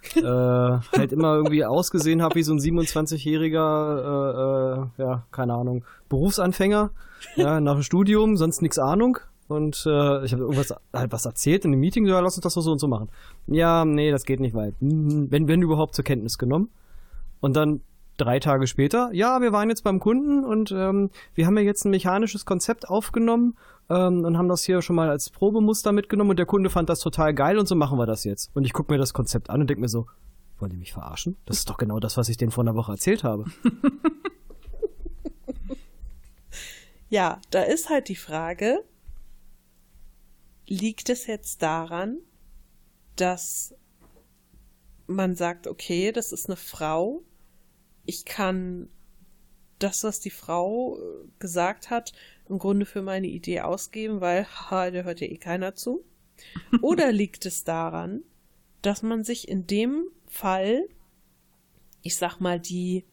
[0.16, 5.85] äh, halt immer irgendwie ausgesehen habe wie so ein 27-jähriger, äh, äh, ja, keine Ahnung,
[6.09, 6.91] Berufsanfänger,
[7.37, 9.18] ja, nach dem Studium, sonst nix Ahnung.
[9.49, 12.55] Und äh, ich habe irgendwas halt was erzählt in einem Meeting, ja, lass uns das
[12.55, 13.11] so und so machen.
[13.47, 16.70] Ja, nee, das geht nicht, weil, hm, wenn, wenn überhaupt zur Kenntnis genommen.
[17.41, 17.83] Und dann
[18.17, 21.85] drei Tage später, ja, wir waren jetzt beim Kunden und ähm, wir haben ja jetzt
[21.85, 23.57] ein mechanisches Konzept aufgenommen
[23.91, 27.01] ähm, und haben das hier schon mal als Probemuster mitgenommen und der Kunde fand das
[27.01, 28.51] total geil und so machen wir das jetzt.
[28.55, 30.07] Und ich gucke mir das Konzept an und denke mir so,
[30.59, 31.37] wollen die mich verarschen?
[31.47, 33.47] Das ist doch genau das, was ich denen vor einer Woche erzählt habe.
[37.13, 38.83] Ja, da ist halt die Frage,
[40.67, 42.17] liegt es jetzt daran,
[43.17, 43.75] dass
[45.07, 47.23] man sagt, okay, das ist eine Frau,
[48.05, 48.89] ich kann
[49.79, 52.13] das, was die Frau äh, gesagt hat,
[52.49, 56.05] im Grunde für meine Idee ausgeben, weil, haha, da hört ja eh keiner zu.
[56.83, 58.23] Oder liegt es daran,
[58.81, 60.89] dass man sich in dem Fall,
[62.03, 63.05] ich sag mal, die,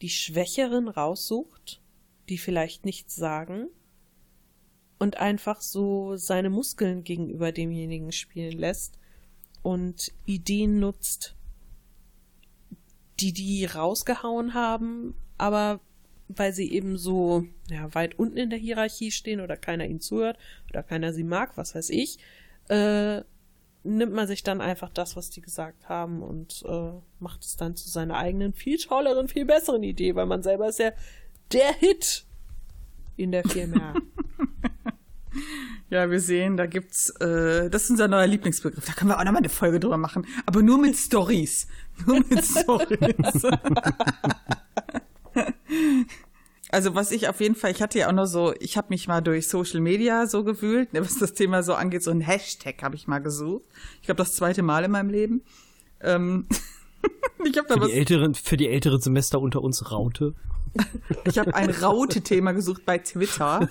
[0.00, 1.82] die Schwächeren raussucht,
[2.28, 3.68] die vielleicht nichts sagen
[4.98, 8.98] und einfach so seine Muskeln gegenüber demjenigen spielen lässt
[9.62, 11.36] und Ideen nutzt,
[13.20, 15.80] die die rausgehauen haben, aber
[16.28, 20.38] weil sie eben so ja, weit unten in der Hierarchie stehen oder keiner ihnen zuhört
[20.70, 22.18] oder keiner sie mag, was weiß ich,
[22.68, 23.22] äh,
[23.82, 27.76] nimmt man sich dann einfach das, was die gesagt haben und äh, macht es dann
[27.76, 30.92] zu seiner eigenen, viel tolleren, viel besseren Idee, weil man selber ist ja
[31.52, 32.26] der Hit
[33.16, 33.94] in der Firma.
[35.90, 38.84] Ja, wir sehen, da gibt's, äh, das ist unser neuer Lieblingsbegriff.
[38.84, 40.26] Da können wir auch nochmal eine Folge drüber machen.
[40.46, 41.66] Aber nur mit Stories.
[42.06, 43.42] Nur mit Stories.
[46.70, 49.08] also was ich auf jeden Fall, ich hatte ja auch noch so, ich habe mich
[49.08, 52.82] mal durch Social Media so gewühlt, ne, was das Thema so angeht, so ein Hashtag
[52.82, 53.64] habe ich mal gesucht.
[54.00, 55.42] Ich glaube, das zweite Mal in meinem Leben.
[56.00, 56.46] Ähm,
[57.44, 60.34] ich habe da Für was die älteren, für die älteren Semester unter uns Raute.
[61.24, 63.68] Ich habe ein Raute-Thema gesucht bei Twitter.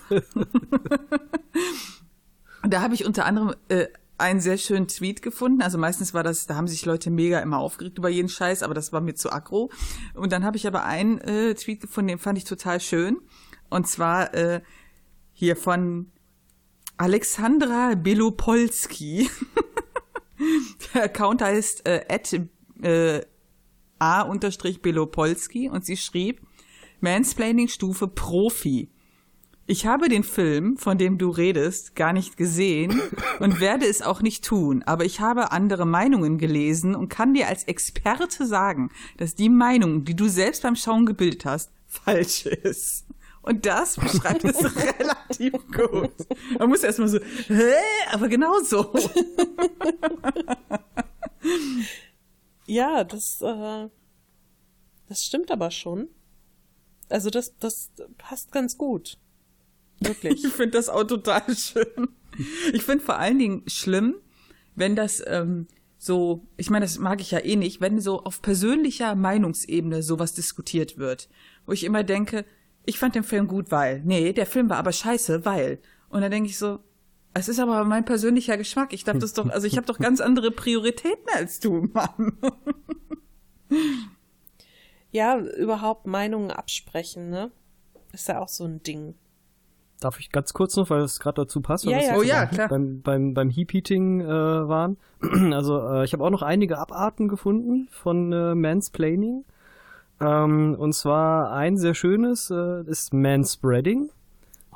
[2.67, 5.61] Da habe ich unter anderem äh, einen sehr schönen Tweet gefunden.
[5.61, 8.74] Also meistens war das, da haben sich Leute mega immer aufgeregt über jeden Scheiß, aber
[8.74, 9.72] das war mir zu aggro.
[10.13, 13.22] Und dann habe ich aber einen äh, Tweet gefunden, den fand ich total schön.
[13.70, 14.61] Und zwar äh,
[15.32, 16.11] hier von
[16.97, 19.30] Alexandra Belopolski.
[20.93, 22.34] Der Account heißt äh, at,
[22.82, 23.22] äh,
[24.00, 26.41] a-belopolski und sie schrieb,
[27.02, 28.89] Mansplaining Stufe Profi.
[29.66, 33.00] Ich habe den Film, von dem du redest, gar nicht gesehen
[33.39, 37.47] und werde es auch nicht tun, aber ich habe andere Meinungen gelesen und kann dir
[37.47, 43.06] als Experte sagen, dass die Meinung, die du selbst beim Schauen gebildet hast, falsch ist.
[43.41, 46.12] Und das beschreibt es relativ gut.
[46.58, 47.74] Man muss erstmal so, hä?
[48.12, 48.93] Aber genau so.
[52.70, 53.89] ja, das, äh,
[55.07, 56.07] das stimmt aber schon.
[57.09, 59.17] Also das, das passt ganz gut.
[59.99, 60.43] Wirklich.
[60.45, 62.09] Ich finde das auch total schön.
[62.72, 64.15] Ich finde vor allen Dingen schlimm,
[64.76, 65.67] wenn das ähm,
[65.97, 70.34] so, ich meine, das mag ich ja eh nicht, wenn so auf persönlicher Meinungsebene sowas
[70.34, 71.28] diskutiert wird.
[71.65, 72.45] Wo ich immer denke,
[72.86, 74.01] ich fand den Film gut, weil.
[74.05, 75.80] Nee, der Film war aber scheiße, weil.
[76.07, 76.80] Und dann denke ich so,
[77.34, 78.94] es ist aber mein persönlicher Geschmack.
[78.94, 82.34] Ich darf das doch, also ich habe doch ganz andere Prioritäten als du, Mann.
[85.12, 87.52] Ja, überhaupt Meinungen absprechen, ne?
[88.12, 89.16] Ist ja auch so ein Ding.
[90.00, 92.22] Darf ich ganz kurz noch, weil es gerade dazu passt, weil Ja, wir ja, Oh
[92.22, 92.68] ja, beim, klar.
[92.70, 94.98] beim, beim, beim Heap-Eating äh, waren.
[95.54, 99.44] Also äh, ich habe auch noch einige Abarten gefunden von äh, Mansplaining.
[100.22, 104.10] Ähm, und zwar ein sehr schönes äh, ist Manspreading.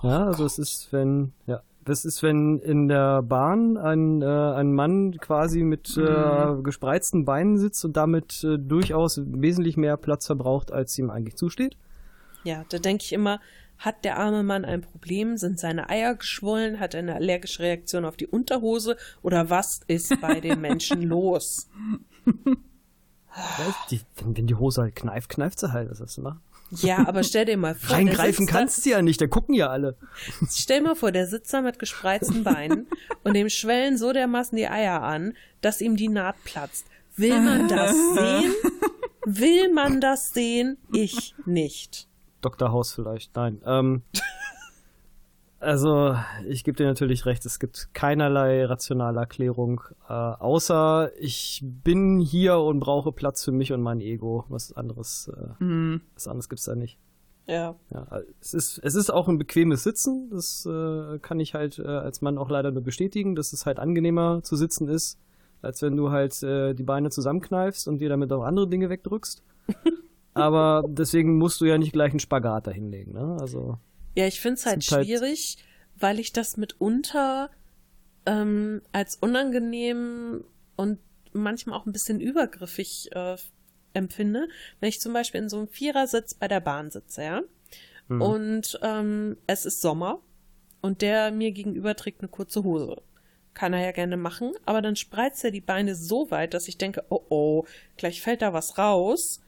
[0.01, 4.73] Ja, also es ist, wenn, ja, das ist, wenn in der Bahn ein, äh, ein
[4.73, 10.71] Mann quasi mit äh, gespreizten Beinen sitzt und damit äh, durchaus wesentlich mehr Platz verbraucht,
[10.71, 11.77] als ihm eigentlich zusteht.
[12.43, 13.39] Ja, da denke ich immer,
[13.77, 15.37] hat der arme Mann ein Problem?
[15.37, 16.79] Sind seine Eier geschwollen?
[16.79, 18.97] Hat er eine allergische Reaktion auf die Unterhose?
[19.21, 21.69] Oder was ist bei den Menschen los?
[23.89, 25.89] Die, wenn, die Hose halt kneift, kneift sie halt.
[25.89, 26.41] Hast du machen?
[26.81, 29.69] Ja, aber stell dir mal vor, der Reingreifen kannst du ja nicht, da gucken ja
[29.69, 29.97] alle.
[30.49, 32.87] Stell mal vor, der sitzt da mit gespreizten Beinen
[33.23, 36.85] und dem schwellen so dermaßen die Eier an, dass ihm die Naht platzt.
[37.15, 38.53] Will man das sehen?
[39.25, 40.77] Will man das sehen?
[40.91, 42.07] Ich nicht.
[42.41, 42.71] Dr.
[42.71, 43.61] House vielleicht, nein.
[43.65, 44.01] Ähm,
[45.63, 46.15] also,
[46.47, 52.59] ich gebe dir natürlich recht, es gibt keinerlei rationale Erklärung, äh, außer ich bin hier
[52.59, 54.45] und brauche Platz für mich und mein Ego.
[54.49, 55.63] Was anderes, äh,
[56.13, 56.99] was anderes gibt's da nicht.
[57.47, 57.75] Ja.
[57.93, 58.07] Ja,
[58.39, 60.29] es ist, es ist auch ein bequemes Sitzen.
[60.31, 63.79] Das äh, kann ich halt äh, als Mann auch leider nur bestätigen, dass es halt
[63.79, 65.19] angenehmer zu sitzen ist,
[65.61, 69.43] als wenn du halt äh, die Beine zusammenkneifst und dir damit auch andere Dinge wegdrückst.
[70.33, 73.13] Aber deswegen musst du ja nicht gleich einen Spagat dahinlegen.
[73.13, 73.37] Ne?
[73.39, 73.77] Also
[74.15, 75.57] Ja, ich finde es halt sind halt- schwierig,
[75.97, 77.49] weil ich das mitunter
[78.25, 80.43] ähm, als unangenehm
[80.75, 80.99] und
[81.33, 83.35] manchmal auch ein bisschen übergriffig äh,
[83.93, 84.47] empfinde,
[84.79, 87.41] wenn ich zum Beispiel in so einem Vierersitz bei der Bahn sitze, ja,
[88.19, 90.19] und ähm, es ist Sommer
[90.81, 93.01] und der mir gegenüber trägt eine kurze Hose.
[93.53, 96.77] Kann er ja gerne machen, aber dann spreizt er die Beine so weit, dass ich
[96.77, 97.65] denke, oh oh,
[97.97, 99.41] gleich fällt da was raus.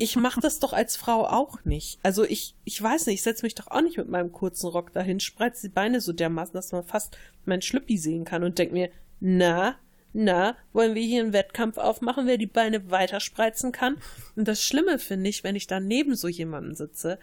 [0.00, 2.00] Ich mache das doch als Frau auch nicht.
[2.02, 4.92] Also ich, ich weiß nicht, ich setze mich doch auch nicht mit meinem kurzen Rock
[4.92, 8.72] dahin, spreiz die Beine so dermaßen, dass man fast mein Schlüppi sehen kann und denk
[8.72, 8.90] mir,
[9.20, 9.76] na,
[10.12, 13.96] na, wollen wir hier einen Wettkampf aufmachen, wer die Beine weiter spreizen kann?
[14.36, 17.18] Und das Schlimme finde ich, wenn ich da neben so jemanden sitze,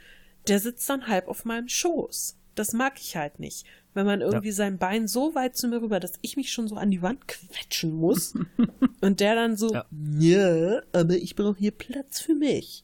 [0.48, 2.38] der sitzt dann halb auf meinem Schoß.
[2.56, 3.66] Das mag ich halt nicht.
[3.94, 6.76] Wenn man irgendwie sein Bein so weit zu mir rüber, dass ich mich schon so
[6.76, 8.34] an die Wand quetschen muss
[9.02, 9.86] und der dann so, Ja.
[10.20, 12.84] ja, aber ich brauche hier Platz für mich.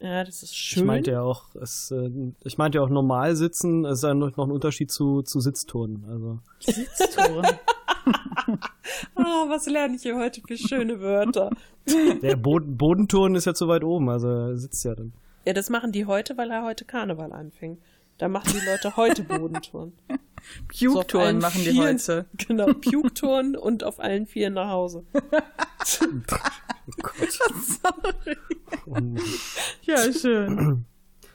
[0.00, 0.82] Ja, das ist schön.
[0.82, 2.10] ich meinte ja auch, es, äh,
[2.44, 6.04] ich meinte ja auch normal sitzen, es ist ja noch ein Unterschied zu, zu Sitzturnen.
[6.08, 7.42] Also Sitztore.
[9.14, 11.50] Ah, was lerne ich hier heute für schöne Wörter?
[12.22, 15.12] der Boden, Bodenturnen ist ja zu weit oben, also er sitzt ja dann.
[15.44, 17.78] Ja, das machen die heute, weil er heute Karneval anfing.
[18.18, 19.92] Da machen die Leute heute Bodentouren.
[20.72, 22.26] So Puke-Touren allen machen die Vieren- heute.
[22.46, 25.04] Genau, Puke-Touren und auf allen Vieren nach Hause.
[26.00, 27.38] Oh Gott.
[28.86, 29.18] Oh Mann.
[29.82, 30.84] Ja, schön.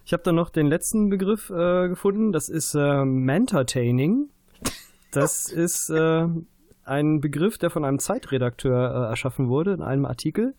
[0.06, 2.32] Ich habe da noch den letzten Begriff äh, gefunden.
[2.32, 4.30] Das ist äh, Mantertaining.
[5.12, 6.28] Das ist äh,
[6.86, 10.56] ein Begriff, der von einem Zeitredakteur äh, erschaffen wurde in einem Artikel.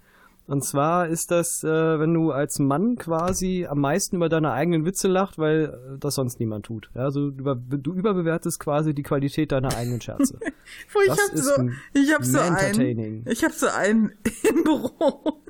[0.47, 4.84] Und zwar ist das, äh, wenn du als Mann quasi am meisten über deine eigenen
[4.84, 6.91] Witze lacht, weil äh, das sonst niemand tut.
[6.95, 10.38] Ja, also du, über, du überbewertest quasi die Qualität deiner eigenen Scherze.
[11.03, 14.12] Ich Das hab ist so, ein ich hab so einen, ich hab so einen
[14.49, 15.42] im Büro.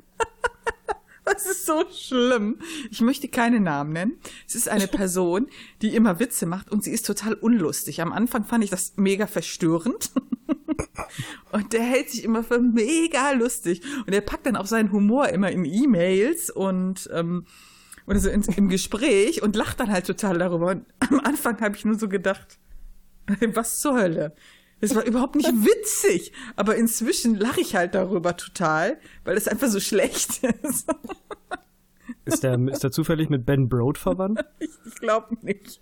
[1.35, 2.59] Das ist so schlimm.
[2.91, 4.19] Ich möchte keine Namen nennen.
[4.47, 5.47] Es ist eine Person,
[5.81, 8.01] die immer Witze macht und sie ist total unlustig.
[8.01, 10.11] Am Anfang fand ich das mega verstörend.
[11.51, 13.81] Und der hält sich immer für mega lustig.
[14.05, 17.45] Und er packt dann auch seinen Humor immer in E-Mails und ähm,
[18.07, 20.67] oder so in, im Gespräch und lacht dann halt total darüber.
[20.67, 22.59] Und am Anfang habe ich nur so gedacht,
[23.53, 24.35] was zur Hölle?
[24.85, 29.67] Das war überhaupt nicht witzig, aber inzwischen lache ich halt darüber total, weil es einfach
[29.67, 30.87] so schlecht ist.
[32.25, 34.45] Ist der, ist der zufällig mit Ben Broad verwandt?
[34.59, 35.81] Ich, ich glaube nicht.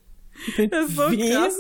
[0.72, 1.20] Das ist so Wem?
[1.20, 1.60] krass.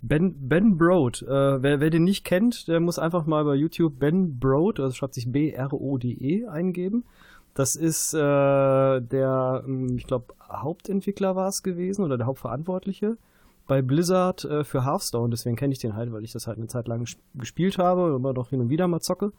[0.00, 3.98] Ben, ben Broad, äh, wer, wer den nicht kennt, der muss einfach mal bei YouTube
[3.98, 7.04] Ben Broad, also schreibt sich B-R-O-D-E, eingeben.
[7.52, 13.18] Das ist äh, der, ähm, ich glaube, Hauptentwickler war es gewesen oder der Hauptverantwortliche
[13.70, 15.30] bei Blizzard äh, für Hearthstone.
[15.30, 18.06] Deswegen kenne ich den halt, weil ich das halt eine Zeit lang ges- gespielt habe
[18.06, 19.32] und immer doch hin und wieder mal zocke.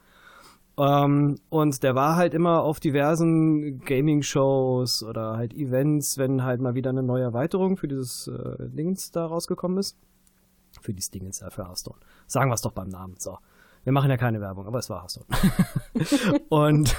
[0.77, 6.75] Ähm, und der war halt immer auf diversen Gaming-Shows oder halt Events, wenn halt mal
[6.75, 9.97] wieder eine neue Erweiterung für dieses äh, Dings da rausgekommen ist.
[10.79, 11.97] Für dieses Dingens, ja, für Hearthstone.
[12.25, 13.15] Sagen wir es doch beim Namen.
[13.19, 13.37] So.
[13.83, 15.25] Wir machen ja keine Werbung, aber es war Hearthstone.
[16.49, 16.95] und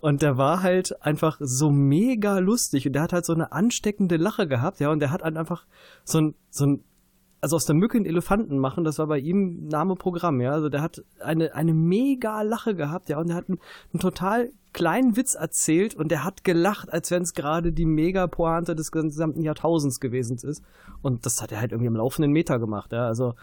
[0.00, 4.16] und der war halt einfach so mega lustig und der hat halt so eine ansteckende
[4.16, 5.66] Lache gehabt, ja, und der hat halt einfach
[6.04, 6.84] so ein, so ein
[7.44, 10.52] also aus der Mücke einen Elefanten machen, das war bei ihm Name Programm, ja.
[10.52, 13.58] Also der hat eine, eine mega Lache gehabt, ja, und der hat einen,
[13.92, 18.26] einen total kleinen Witz erzählt und der hat gelacht, als wenn es gerade die mega
[18.28, 20.64] Pointe des gesamten Jahrtausends gewesen ist.
[21.02, 23.06] Und das hat er halt irgendwie am laufenden Meter gemacht, ja.
[23.06, 23.34] Also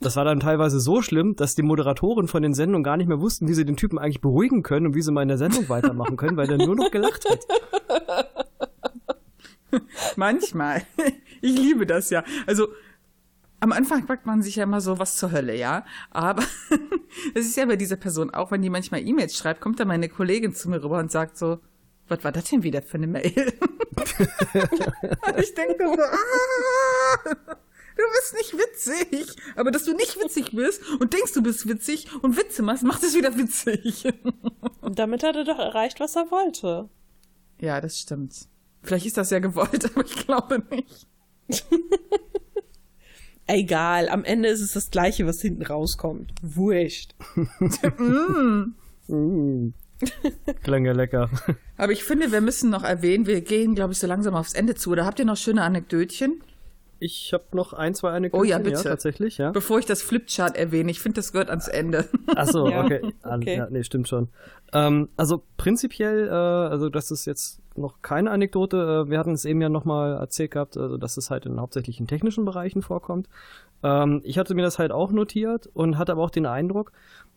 [0.00, 3.20] das war dann teilweise so schlimm, dass die Moderatoren von den Sendungen gar nicht mehr
[3.20, 5.68] wussten, wie sie den Typen eigentlich beruhigen können und wie sie mal in der Sendung
[5.68, 7.40] weitermachen können, weil der nur noch gelacht hat.
[10.16, 10.82] Manchmal.
[11.40, 12.24] Ich liebe das ja.
[12.46, 12.68] Also
[13.60, 15.84] am Anfang fragt man sich ja immer so, was zur Hölle, ja.
[16.10, 16.42] Aber
[17.34, 20.08] es ist ja bei dieser Person auch, wenn die manchmal E-Mails schreibt, kommt dann meine
[20.08, 21.58] Kollegin zu mir rüber und sagt so,
[22.06, 23.32] was war das denn wieder für eine Mail?
[25.36, 27.56] ich denke so, ah,
[27.98, 29.36] du bist nicht witzig.
[29.56, 33.02] Aber dass du nicht witzig bist und denkst, du bist witzig und Witze machst, macht
[33.02, 34.04] es wieder witzig.
[34.80, 36.88] und damit hat er doch erreicht, was er wollte.
[37.60, 38.46] Ja, das stimmt.
[38.82, 41.06] Vielleicht ist das ja gewollt, aber ich glaube nicht.
[43.46, 46.32] Egal, am Ende ist es das Gleiche, was hinten rauskommt.
[46.42, 47.14] Wurscht.
[47.98, 48.74] mm.
[49.08, 49.74] mm.
[50.62, 51.30] Klang ja lecker.
[51.76, 54.74] Aber ich finde, wir müssen noch erwähnen, wir gehen, glaube ich, so langsam aufs Ende
[54.74, 54.90] zu.
[54.90, 56.42] Oder habt ihr noch schöne Anekdötchen?
[57.00, 58.46] Ich habe noch ein, zwei Anekdoten.
[58.46, 58.76] Oh ja, bitte.
[58.76, 59.52] Ja, tatsächlich, ja.
[59.52, 62.06] Bevor ich das Flipchart erwähne, ich finde, das gehört ans Ende.
[62.34, 62.84] Ach so, ja.
[62.84, 63.12] okay.
[63.22, 63.56] okay.
[63.56, 64.28] Ja, nee, stimmt schon.
[64.72, 69.04] Ähm, also prinzipiell, äh, also das ist jetzt noch keine Anekdote.
[69.06, 72.00] Äh, wir hatten es eben ja nochmal erzählt gehabt, also dass es halt in hauptsächlich
[72.00, 73.28] in technischen Bereichen vorkommt.
[73.82, 76.92] Ähm, ich hatte mir das halt auch notiert und hatte aber auch den Eindruck,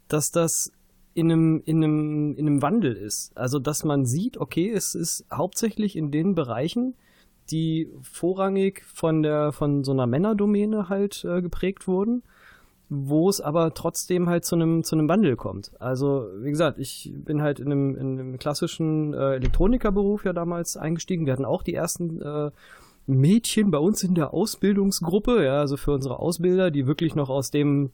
[0.08, 0.72] dass das
[1.14, 3.38] in einem, in einem, in einem Wandel ist.
[3.38, 6.96] Also dass man sieht, okay, es ist hauptsächlich in den Bereichen,
[7.50, 12.24] die vorrangig von der von so einer Männerdomäne halt äh, geprägt wurden,
[12.90, 15.72] wo es aber trotzdem halt zu einem zu einem Wandel kommt.
[15.80, 20.78] Also wie gesagt, ich bin halt in einem, in einem klassischen äh, Elektronikerberuf ja damals
[20.78, 21.26] eingestiegen.
[21.26, 22.52] Wir hatten auch die ersten äh,
[23.08, 27.52] Mädchen bei uns in der Ausbildungsgruppe, ja, also für unsere Ausbilder, die wirklich noch aus
[27.52, 27.92] dem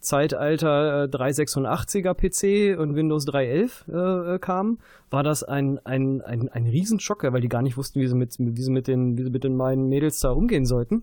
[0.00, 4.78] Zeitalter äh, 386er PC und Windows 3.11 äh, äh, kam,
[5.10, 8.36] war das ein, ein, ein, ein Riesenschocker, weil die gar nicht wussten, wie sie mit,
[8.38, 11.02] wie sie mit den, wie sie mit den meinen Mädels da umgehen sollten.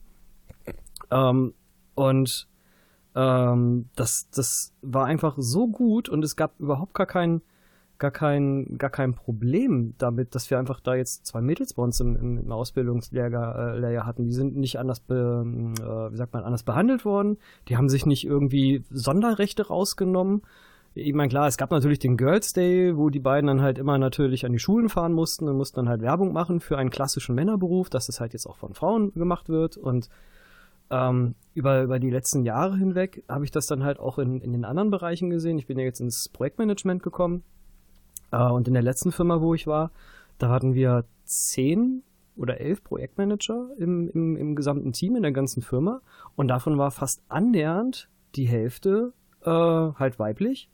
[1.11, 1.53] Ähm,
[1.95, 2.47] und
[3.15, 7.41] ähm, das, das war einfach so gut und es gab überhaupt gar keinen
[7.99, 11.99] gar kein, gar kein Problem damit, dass wir einfach da jetzt zwei Mädels bei uns
[11.99, 14.25] im, im Ausbildungslehrjahr äh, hatten.
[14.25, 15.43] Die sind nicht anders, be,
[15.79, 17.37] äh, wie sagt man, anders behandelt worden.
[17.67, 20.41] Die haben sich nicht irgendwie Sonderrechte rausgenommen.
[20.93, 23.97] Ich meine, klar, es gab natürlich den Girls Day, wo die beiden dann halt immer
[23.97, 27.35] natürlich an die Schulen fahren mussten und mussten dann halt Werbung machen für einen klassischen
[27.35, 29.77] Männerberuf, dass das halt jetzt auch von Frauen gemacht wird.
[29.77, 30.09] Und
[30.89, 34.53] ähm, über, über die letzten Jahre hinweg habe ich das dann halt auch in, in
[34.53, 35.57] den anderen Bereichen gesehen.
[35.57, 37.43] Ich bin ja jetzt ins Projektmanagement gekommen
[38.31, 39.91] und in der letzten Firma, wo ich war,
[40.37, 42.03] da hatten wir zehn
[42.35, 46.01] oder elf Projektmanager im, im, im gesamten Team, in der ganzen Firma.
[46.35, 49.13] Und davon war fast annähernd die Hälfte
[49.43, 50.69] äh, halt weiblich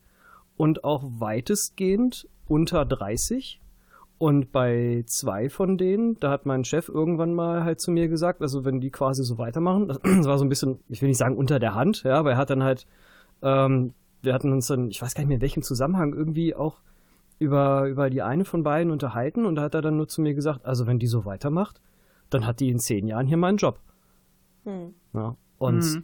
[0.57, 3.61] und auch weitestgehend unter 30.
[4.17, 8.41] Und bei zwei von denen, da hat mein Chef irgendwann mal halt zu mir gesagt,
[8.41, 11.37] also wenn die quasi so weitermachen, das war so ein bisschen, ich will nicht sagen
[11.37, 12.85] unter der Hand, ja, aber er hat dann halt,
[13.41, 16.77] ähm, wir hatten uns dann, ich weiß gar nicht mehr in welchem Zusammenhang, irgendwie auch
[17.43, 20.33] über, über die eine von beiden unterhalten und da hat er dann nur zu mir
[20.33, 21.81] gesagt, also wenn die so weitermacht,
[22.29, 23.79] dann hat die in zehn Jahren hier meinen Job.
[24.63, 24.93] Hm.
[25.13, 26.03] Ja, und hm.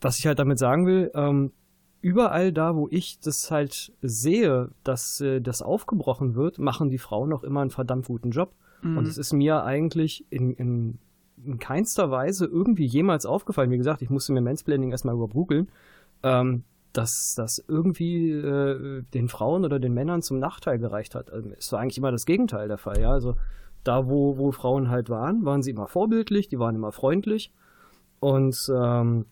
[0.00, 1.52] was ich halt damit sagen will, ähm,
[2.00, 7.28] überall da, wo ich das halt sehe, dass äh, das aufgebrochen wird, machen die Frauen
[7.28, 8.54] noch immer einen verdammt guten Job.
[8.82, 8.98] Mhm.
[8.98, 10.98] Und es ist mir eigentlich in, in,
[11.44, 13.70] in keinster Weise irgendwie jemals aufgefallen.
[13.70, 15.68] Wie gesagt, ich musste mir Mansplaining erstmal überbrügeln.
[16.22, 21.32] Ähm, dass das irgendwie äh, den Frauen oder den Männern zum Nachteil gereicht hat.
[21.32, 23.10] Also, es war eigentlich immer das Gegenteil der Fall, ja.
[23.10, 23.36] Also
[23.84, 27.52] da, wo, wo Frauen halt waren, waren sie immer vorbildlich, die waren immer freundlich.
[28.18, 29.26] Und ähm,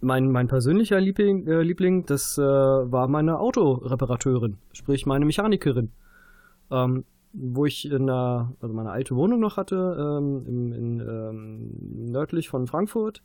[0.00, 5.90] mein, mein persönlicher Liebling, äh, Liebling das äh, war meine Autoreparateurin, sprich meine Mechanikerin.
[6.70, 7.04] Ähm,
[7.38, 12.48] wo ich in der, also meine alte Wohnung noch hatte, ähm, in, in, ähm, nördlich
[12.48, 13.22] von Frankfurt,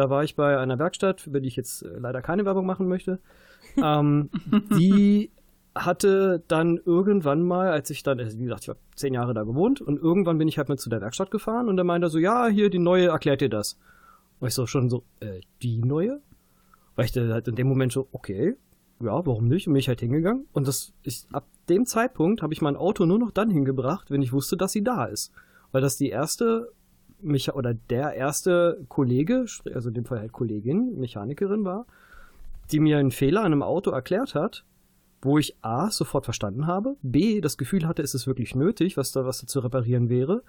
[0.00, 2.88] da war ich bei einer Werkstatt, über die ich jetzt äh, leider keine Werbung machen
[2.88, 3.20] möchte.
[3.76, 4.30] ähm,
[4.78, 5.30] die
[5.74, 9.44] hatte dann irgendwann mal, als ich dann, also wie gesagt, ich habe zehn Jahre da
[9.44, 12.18] gewohnt und irgendwann bin ich halt mit zu der Werkstatt gefahren und der meinte so,
[12.18, 13.78] ja, hier, die neue, erklärt dir das.
[14.40, 16.22] Und ich so schon so, äh, die neue?
[16.96, 18.56] Weil ich halt in dem Moment so, okay,
[19.00, 19.66] ja, warum nicht?
[19.66, 20.46] Und bin ich halt hingegangen.
[20.52, 24.22] Und das ist, ab dem Zeitpunkt habe ich mein Auto nur noch dann hingebracht, wenn
[24.22, 25.30] ich wusste, dass sie da ist.
[25.72, 26.72] Weil das die erste
[27.22, 31.86] mich oder der erste Kollege, also in dem Fall halt Kollegin, Mechanikerin war,
[32.70, 34.64] die mir einen Fehler an einem Auto erklärt hat
[35.22, 39.12] wo ich A, sofort verstanden habe, B, das Gefühl hatte, ist es wirklich nötig, was
[39.12, 40.42] da, was da zu reparieren wäre.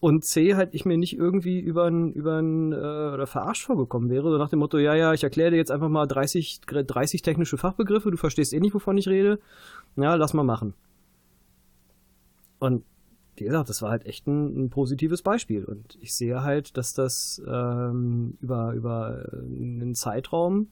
[0.00, 4.10] Und C, halt ich mir nicht irgendwie über ein, über ein, äh, oder verarscht vorgekommen
[4.10, 7.22] wäre, so nach dem Motto, ja, ja, ich erkläre dir jetzt einfach mal 30, 30
[7.22, 9.40] technische Fachbegriffe, du verstehst eh nicht, wovon ich rede.
[9.96, 10.74] Ja, lass mal machen.
[12.60, 12.84] Und
[13.40, 15.64] wie gesagt, das war halt echt ein, ein positives Beispiel.
[15.64, 20.68] Und ich sehe halt, dass das ähm, über, über einen Zeitraum,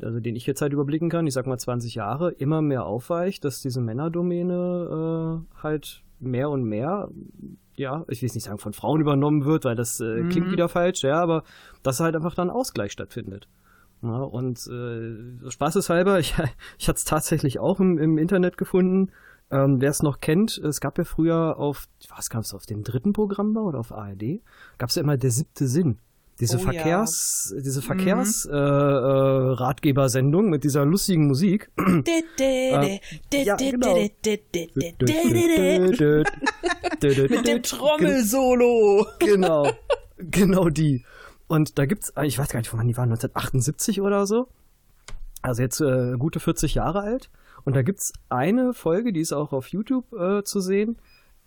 [0.00, 3.44] also den ich jetzt halt überblicken kann, ich sag mal 20 Jahre, immer mehr aufweicht,
[3.44, 7.08] dass diese Männerdomäne äh, halt mehr und mehr,
[7.74, 10.52] ja, ich will nicht sagen von Frauen übernommen wird, weil das äh, klingt Mhm.
[10.52, 11.44] wieder falsch, ja, aber
[11.82, 13.48] dass halt einfach dann Ausgleich stattfindet.
[14.02, 16.34] Ja, und äh, spaßeshalber, ich,
[16.78, 19.10] ich hatte es tatsächlich auch im, im Internet gefunden.
[19.50, 22.84] Ähm, Wer es noch kennt, es gab ja früher auf, was gab es auf dem
[22.84, 24.40] dritten Programm oder auf ARD,
[24.78, 25.98] gab es ja immer der siebte Sinn.
[26.40, 26.64] Diese Oh ja.
[26.72, 31.70] Verkehrs, diese Verkehrs äh, äh, Ratgebersendung mit dieser lustigen Musik.
[33.44, 33.56] ja.
[37.28, 39.06] Mit dem Trommelsolo.
[39.18, 39.70] genau,
[40.16, 41.04] genau die.
[41.46, 44.48] Und da gibt's, ich weiß gar nicht, wann die waren, 1978 oder so.
[45.42, 47.30] Also jetzt äh, gute 40 Jahre alt.
[47.64, 50.96] Und da gibt's eine Folge, die ist auch auf YouTube äh, zu sehen,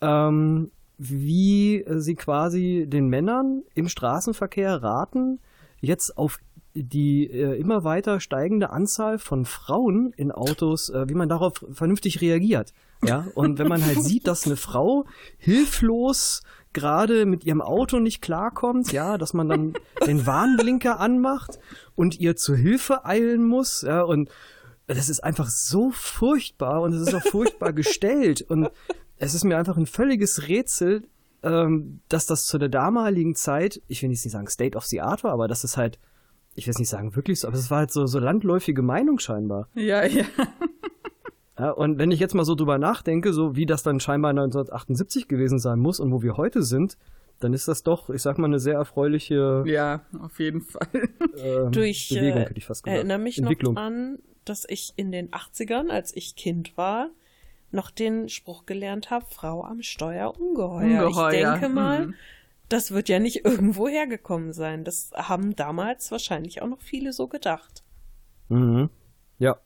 [0.01, 5.39] ähm, wie sie quasi den Männern im Straßenverkehr raten,
[5.81, 6.39] jetzt auf
[6.75, 12.21] die äh, immer weiter steigende Anzahl von Frauen in Autos, äh, wie man darauf vernünftig
[12.21, 12.73] reagiert.
[13.03, 15.05] Ja, und wenn man halt sieht, dass eine Frau
[15.37, 16.41] hilflos
[16.73, 19.73] gerade mit ihrem Auto nicht klarkommt, ja, dass man dann
[20.07, 21.59] den Warnblinker anmacht
[21.95, 24.29] und ihr zur Hilfe eilen muss, ja, und
[24.87, 28.69] das ist einfach so furchtbar und es ist auch furchtbar gestellt und
[29.17, 31.03] es ist mir einfach ein völliges Rätsel,
[31.43, 35.01] ähm, dass das zu der damaligen Zeit, ich will jetzt nicht sagen State of the
[35.01, 35.99] Art war, aber dass es halt,
[36.55, 39.19] ich will jetzt nicht sagen wirklich so, aber es war halt so, so landläufige Meinung
[39.19, 39.67] scheinbar.
[39.75, 40.25] Ja, ja.
[41.57, 45.27] Ja, und wenn ich jetzt mal so drüber nachdenke, so wie das dann scheinbar 1978
[45.27, 46.97] gewesen sein muss und wo wir heute sind,
[47.39, 50.87] dann ist das doch, ich sag mal, eine sehr erfreuliche Ja, auf jeden Fall.
[51.37, 52.97] ähm, Durch, Bewegung, äh, hätte ich fast gesagt.
[52.97, 53.75] erinnere mich Entwicklung.
[53.75, 57.09] noch an, dass ich in den 80ern, als ich Kind war,
[57.71, 61.07] noch den Spruch gelernt habe, Frau am Steuer ungeheuer.
[61.07, 62.15] Ungeheuer, Ich denke mal, hm.
[62.69, 64.83] das wird ja nicht irgendwo hergekommen sein.
[64.83, 67.83] Das haben damals wahrscheinlich auch noch viele so gedacht.
[68.49, 68.89] Mhm.
[69.39, 69.57] Ja.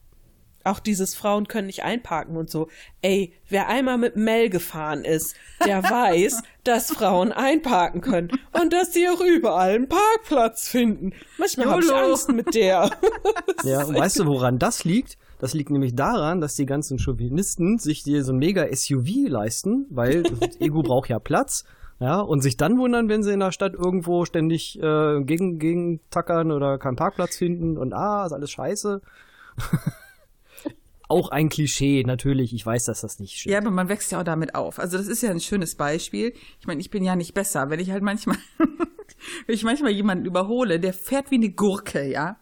[0.67, 2.67] Auch dieses Frauen können nicht einparken und so.
[3.01, 5.35] Ey, wer einmal mit Mel gefahren ist,
[5.65, 11.13] der weiß, dass Frauen einparken können und dass sie auch überall einen Parkplatz finden.
[11.37, 11.93] Manchmal habe ich.
[11.93, 12.91] Angst mit der.
[13.63, 15.17] Ja, und weißt du, woran das liegt?
[15.39, 19.87] Das liegt nämlich daran, dass die ganzen Chauvinisten sich hier so ein mega SUV leisten,
[19.89, 21.63] weil das Ego braucht ja Platz.
[21.99, 25.99] Ja, und sich dann wundern, wenn sie in der Stadt irgendwo ständig äh, gegen, gegen
[26.11, 29.01] tackern oder keinen Parkplatz finden und ah, ist alles scheiße.
[31.07, 32.53] Auch ein Klischee, natürlich.
[32.53, 33.53] Ich weiß, dass das nicht stimmt.
[33.53, 34.79] Ja, aber man wächst ja auch damit auf.
[34.79, 36.33] Also das ist ja ein schönes Beispiel.
[36.59, 40.25] Ich meine, ich bin ja nicht besser, wenn ich halt manchmal, wenn ich manchmal jemanden
[40.25, 42.37] überhole, der fährt wie eine Gurke, ja,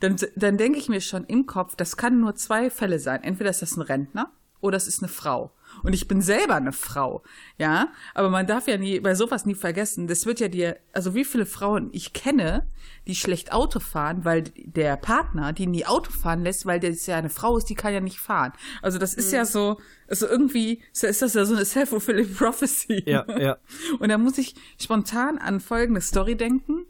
[0.00, 3.22] dann, dann denke ich mir schon im Kopf, das kann nur zwei Fälle sein.
[3.22, 5.52] Entweder ist das ein Rentner oder es ist eine Frau.
[5.86, 7.22] Und ich bin selber eine Frau,
[7.58, 7.92] ja.
[8.14, 11.24] Aber man darf ja nie, bei sowas nie vergessen, das wird ja dir, also wie
[11.24, 12.66] viele Frauen ich kenne,
[13.06, 17.16] die schlecht Auto fahren, weil der Partner die nie Auto fahren lässt, weil das ja
[17.16, 18.52] eine Frau ist, die kann ja nicht fahren.
[18.82, 23.04] Also das ist ja so, also irgendwie ist das ja so eine self-fulfilling prophecy.
[23.06, 23.58] Ja, ja.
[24.00, 26.84] Und da muss ich spontan an folgende Story denken,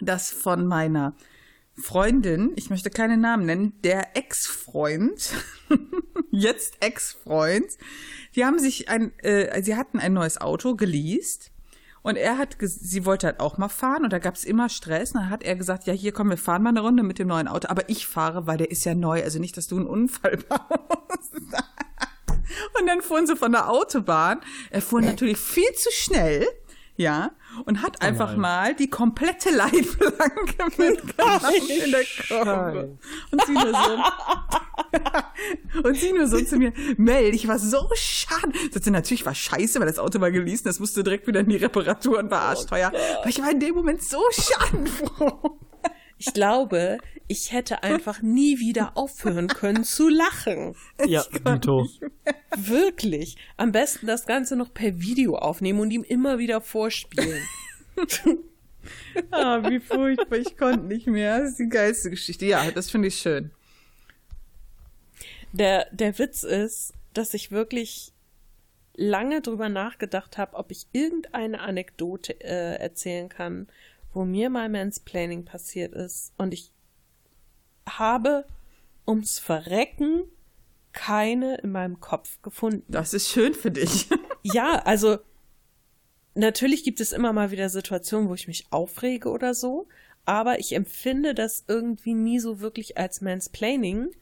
[0.00, 1.14] dass von meiner
[1.76, 5.32] Freundin, ich möchte keine Namen nennen, der Ex-Freund,
[6.30, 7.66] jetzt Ex-Freund,
[8.34, 11.50] die haben sich ein, äh, sie hatten ein neues Auto geleast
[12.02, 15.12] und er hat, sie wollte halt auch mal fahren und da gab es immer Stress.
[15.12, 17.28] Und dann hat er gesagt, ja hier komm, wir fahren mal eine Runde mit dem
[17.28, 19.86] neuen Auto, aber ich fahre, weil der ist ja neu, also nicht, dass du einen
[19.86, 21.34] Unfall baust.
[22.78, 24.40] Und dann fuhren sie von der Autobahn.
[24.70, 26.46] Er fuhr natürlich viel zu schnell,
[26.96, 27.32] ja,
[27.64, 28.40] und hat einfach nein.
[28.40, 32.98] mal die komplette Leitplanke mitgenommen in der Kurve.
[33.30, 33.98] Und sie nur so.
[35.88, 38.52] und sie nur so zu mir, Mel, ich war so schade.
[38.72, 41.48] Sagt sie, natürlich war scheiße, weil das Auto war geleast, das musste direkt wieder in
[41.48, 42.92] die Reparatur und war arschteuer.
[43.18, 45.58] Aber ich war in dem Moment so schadenfroh.
[46.20, 46.98] Ich glaube,
[47.28, 50.76] ich hätte einfach nie wieder aufhören können zu lachen.
[51.06, 51.88] Ja, Dito.
[52.54, 53.36] Wirklich.
[53.56, 57.42] Am besten das Ganze noch per Video aufnehmen und ihm immer wieder vorspielen.
[59.30, 61.40] Ah, wie furchtbar, ich konnte nicht mehr.
[61.40, 62.46] Das ist die geilste Geschichte.
[62.46, 63.50] Ja, das finde ich schön.
[65.52, 68.14] Der, der Witz ist, dass ich wirklich
[68.94, 73.68] lange drüber nachgedacht habe, ob ich irgendeine Anekdote äh, erzählen kann,
[74.12, 76.32] wo mir mal Mansplaining passiert ist.
[76.36, 76.72] Und ich
[77.88, 78.46] habe
[79.06, 80.24] ums Verrecken
[80.92, 82.84] keine in meinem Kopf gefunden.
[82.88, 84.08] Das ist schön für dich.
[84.42, 85.18] Ja, also
[86.34, 89.86] natürlich gibt es immer mal wieder Situationen, wo ich mich aufrege oder so,
[90.24, 94.12] aber ich empfinde das irgendwie nie so wirklich als Mansplaining,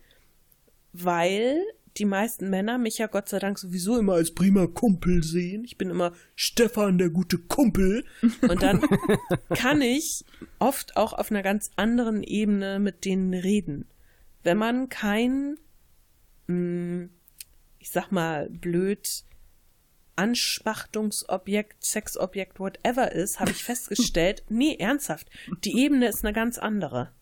[0.92, 1.62] weil
[1.98, 5.64] die meisten Männer mich ja Gott sei Dank sowieso immer als prima Kumpel sehen.
[5.64, 8.04] Ich bin immer Stefan, der gute Kumpel.
[8.42, 8.80] Und dann
[9.54, 10.24] kann ich
[10.58, 13.86] oft auch auf einer ganz anderen Ebene mit denen reden.
[14.42, 15.58] Wenn man kein,
[16.46, 17.08] mh,
[17.78, 19.24] ich sag mal, blöd
[20.16, 25.28] Anspachtungsobjekt, Sexobjekt, whatever ist, habe ich festgestellt, nee, ernsthaft,
[25.62, 27.12] die Ebene ist eine ganz andere.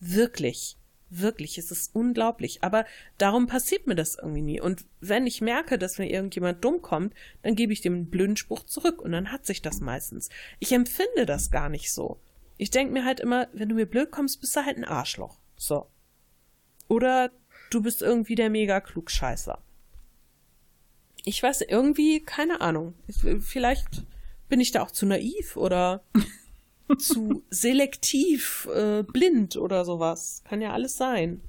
[0.00, 0.76] Wirklich.
[1.10, 2.62] Wirklich, es ist unglaublich.
[2.62, 2.86] Aber
[3.18, 4.60] darum passiert mir das irgendwie nie.
[4.60, 8.36] Und wenn ich merke, dass mir irgendjemand dumm kommt, dann gebe ich dem einen blöden
[8.36, 10.30] Spruch zurück und dann hat sich das meistens.
[10.58, 12.20] Ich empfinde das gar nicht so.
[12.56, 15.38] Ich denke mir halt immer, wenn du mir blöd kommst, bist du halt ein Arschloch.
[15.56, 15.86] So.
[16.88, 17.30] Oder
[17.70, 19.62] du bist irgendwie der mega Klugscheißer
[21.24, 22.94] ich weiß irgendwie, keine Ahnung.
[23.40, 24.04] Vielleicht
[24.48, 26.02] bin ich da auch zu naiv oder
[26.98, 30.42] zu selektiv, äh, blind oder sowas.
[30.44, 31.40] Kann ja alles sein.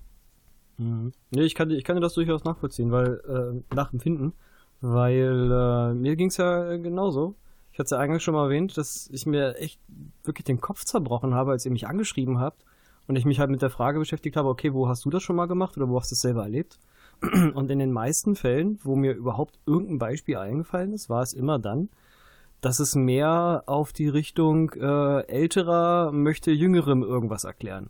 [0.77, 1.13] Mhm.
[1.31, 4.33] Nee, ich kann, ich kann das durchaus nachvollziehen, weil, äh, nachempfinden,
[4.81, 7.35] weil äh, mir ging's ja genauso.
[7.71, 9.79] Ich hatte es ja eigentlich schon mal erwähnt, dass ich mir echt
[10.23, 12.65] wirklich den Kopf zerbrochen habe, als ihr mich angeschrieben habt
[13.07, 15.35] und ich mich halt mit der Frage beschäftigt habe, okay, wo hast du das schon
[15.35, 16.79] mal gemacht oder wo hast du es selber erlebt?
[17.53, 21.59] Und in den meisten Fällen, wo mir überhaupt irgendein Beispiel eingefallen ist, war es immer
[21.59, 21.89] dann,
[22.61, 27.89] dass es mehr auf die Richtung äh, älterer möchte jüngerem irgendwas erklären.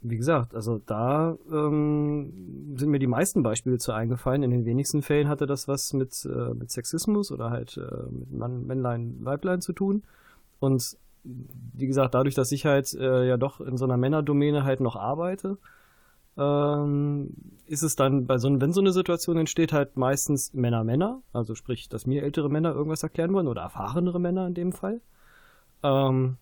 [0.00, 4.42] Wie gesagt, also da ähm, sind mir die meisten Beispiele zu eingefallen.
[4.42, 8.30] In den wenigsten Fällen hatte das was mit, äh, mit Sexismus oder halt äh, mit
[8.30, 10.02] Mann, Männlein, Weiblein zu tun.
[10.60, 14.80] Und wie gesagt, dadurch, dass ich halt äh, ja doch in so einer Männerdomäne halt
[14.80, 15.56] noch arbeite,
[16.36, 17.30] ähm,
[17.66, 21.54] ist es dann bei so, wenn so eine Situation entsteht, halt meistens Männer Männer, also
[21.54, 25.00] sprich, dass mir ältere Männer irgendwas erklären wollen oder erfahrenere Männer in dem Fall.
[25.82, 26.36] Ähm,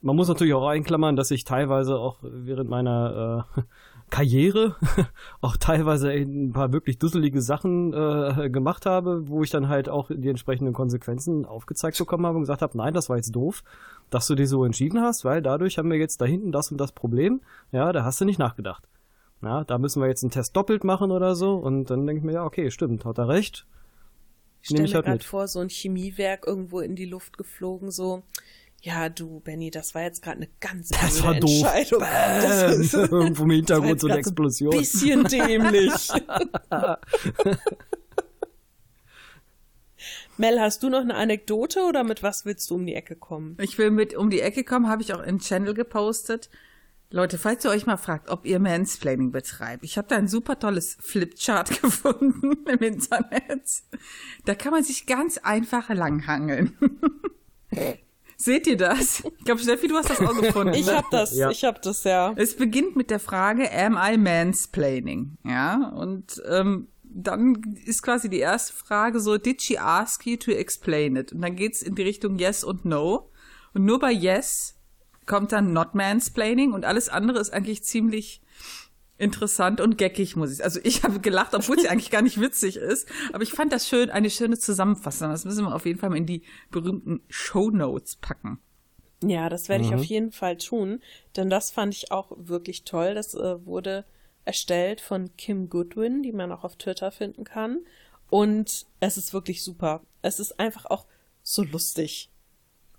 [0.00, 3.62] man muss natürlich auch einklammern, dass ich teilweise auch während meiner äh,
[4.10, 4.76] Karriere
[5.42, 10.10] auch teilweise ein paar wirklich dusselige Sachen äh, gemacht habe, wo ich dann halt auch
[10.10, 13.62] die entsprechenden Konsequenzen aufgezeigt bekommen habe und gesagt habe, nein, das war jetzt doof,
[14.08, 16.78] dass du dich so entschieden hast, weil dadurch haben wir jetzt da hinten das und
[16.78, 17.42] das Problem.
[17.70, 18.88] Ja, da hast du nicht nachgedacht.
[19.42, 21.54] Ja, da müssen wir jetzt einen Test doppelt machen oder so.
[21.54, 23.66] Und dann denke ich mir, ja, okay, stimmt, hat er recht.
[24.62, 28.22] Ich stelle mir halt gerade vor, so ein Chemiewerk irgendwo in die Luft geflogen, so.
[28.80, 31.50] Ja, du, Benny, das war jetzt gerade eine ganz das war doof.
[31.50, 32.00] Entscheidung.
[32.00, 34.72] Das Irgendwo im Hintergrund so eine Explosion.
[34.72, 36.08] Ein bisschen dämlich.
[40.36, 43.56] Mel, hast du noch eine Anekdote oder mit was willst du um die Ecke kommen?
[43.60, 46.48] Ich will mit um die Ecke kommen, habe ich auch im Channel gepostet.
[47.10, 50.58] Leute, falls ihr euch mal fragt, ob ihr Mansplaining betreibt, ich habe da ein super
[50.58, 53.82] tolles Flipchart gefunden im Internet.
[54.44, 56.76] Da kann man sich ganz einfach langhangeln.
[58.36, 59.24] Seht ihr das?
[59.38, 60.74] Ich glaube, Steffi, du hast das auch gefunden.
[60.74, 61.50] Ich habe das, ja.
[61.50, 62.34] ich habe das, ja.
[62.36, 65.38] Es beginnt mit der Frage, am I mansplaining?
[65.44, 70.52] Ja, und ähm, dann ist quasi die erste Frage so, did she ask you to
[70.52, 71.32] explain it?
[71.32, 73.30] Und dann geht's in die Richtung yes und no.
[73.74, 74.77] Und nur bei yes
[75.28, 78.40] kommt dann Not Mansplaining und alles andere ist eigentlich ziemlich
[79.18, 80.64] interessant und geckig, muss ich.
[80.64, 83.08] Also ich habe gelacht, obwohl sie eigentlich gar nicht witzig ist.
[83.32, 85.30] Aber ich fand das schön, eine schöne Zusammenfassung.
[85.30, 88.58] Das müssen wir auf jeden Fall mal in die berühmten Show Notes packen.
[89.22, 89.98] Ja, das werde ich mhm.
[89.98, 91.02] auf jeden Fall tun,
[91.36, 93.14] denn das fand ich auch wirklich toll.
[93.14, 94.04] Das äh, wurde
[94.44, 97.80] erstellt von Kim Goodwin, die man auch auf Twitter finden kann.
[98.30, 100.02] Und es ist wirklich super.
[100.22, 101.06] Es ist einfach auch
[101.42, 102.30] so lustig.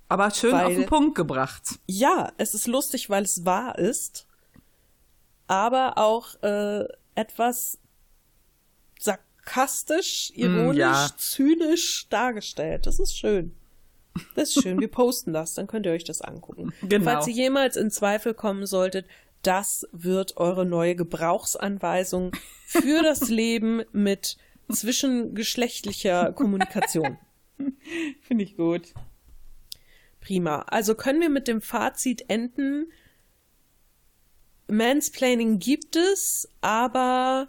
[0.09, 1.79] Aber schön weil, auf den Punkt gebracht.
[1.85, 4.27] Ja, es ist lustig, weil es wahr ist,
[5.47, 7.77] aber auch äh, etwas
[8.99, 11.09] sarkastisch, ironisch, mm, ja.
[11.15, 12.87] zynisch dargestellt.
[12.87, 13.55] Das ist schön.
[14.35, 14.79] Das ist schön.
[14.79, 16.73] Wir posten das, dann könnt ihr euch das angucken.
[16.81, 17.05] Genau.
[17.05, 19.05] Falls ihr jemals in Zweifel kommen solltet,
[19.43, 22.31] das wird eure neue Gebrauchsanweisung
[22.65, 24.37] für das Leben mit
[24.71, 27.17] zwischengeschlechtlicher Kommunikation.
[28.21, 28.93] Finde ich gut.
[30.29, 30.63] Prima.
[30.67, 32.91] Also können wir mit dem Fazit enden.
[34.67, 37.47] Mansplaining gibt es, aber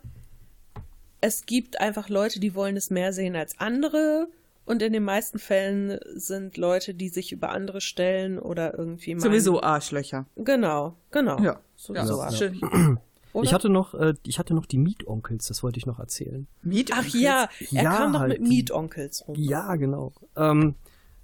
[1.20, 4.28] es gibt einfach Leute, die wollen es mehr sehen als andere.
[4.64, 9.20] Und in den meisten Fällen sind Leute, die sich über andere stellen oder irgendwie meinen,
[9.20, 10.24] Sowieso Arschlöcher.
[10.36, 11.38] Genau, genau.
[11.38, 12.98] Ja, sowieso ja, Arschlöcher.
[13.34, 13.44] Oder?
[13.44, 16.46] Ich hatte noch, äh, ich hatte noch die Mietonkels, das wollte ich noch erzählen.
[16.62, 17.14] Mietonkels?
[17.14, 19.36] Ach ja, er ja, kam doch halt mit Mietonkels rum.
[19.38, 20.12] Ja, genau.
[20.34, 20.76] Ähm,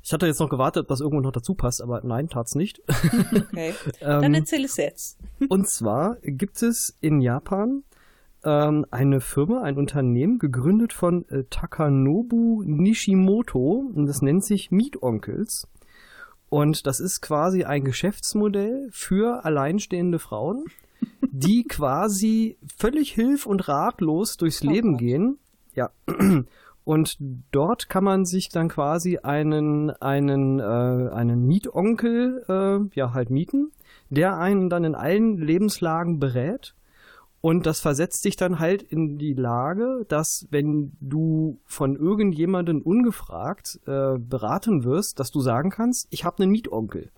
[0.07, 2.81] ich hatte jetzt noch gewartet, ob das irgendwo noch dazu passt, aber nein, tat's nicht.
[3.35, 3.74] Okay.
[4.01, 5.19] ähm, Dann erzähl es jetzt.
[5.49, 7.83] und zwar gibt es in Japan
[8.45, 13.91] ähm, eine Firma, ein Unternehmen, gegründet von äh, Takanobu Nishimoto.
[13.93, 15.66] Und das nennt sich Mietonkels.
[16.51, 20.66] Und das ist quasi ein Geschäftsmodell für alleinstehende Frauen,
[21.20, 25.39] die quasi völlig hilf- und ratlos durchs Oh Leben gehen.
[25.74, 25.91] Ja.
[26.87, 27.17] Und
[27.51, 33.73] dort kann man sich dann quasi einen, einen, äh, einen Mietonkel äh, ja halt mieten,
[34.09, 36.77] der einen dann in allen Lebenslagen berät.
[37.41, 43.81] Und das versetzt dich dann halt in die Lage, dass wenn du von irgendjemandem ungefragt
[43.89, 47.11] äh, beraten wirst, dass du sagen kannst, ich habe einen Mietonkel.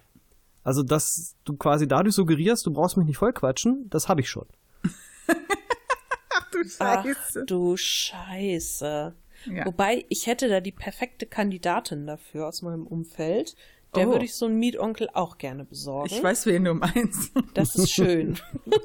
[0.65, 4.47] Also dass du quasi dadurch suggerierst, du brauchst mich nicht vollquatschen, das habe ich schon.
[6.31, 7.45] Ach du Ach Scheiße.
[7.45, 9.15] du Scheiße.
[9.47, 9.65] Ja.
[9.67, 13.55] Wobei, ich hätte da die perfekte Kandidatin dafür aus meinem Umfeld.
[13.95, 14.13] Der Oh.
[14.13, 16.13] würde ich so einen Mietonkel auch gerne besorgen.
[16.13, 17.33] Ich weiß, wen du meinst.
[17.55, 18.39] Das ist schön.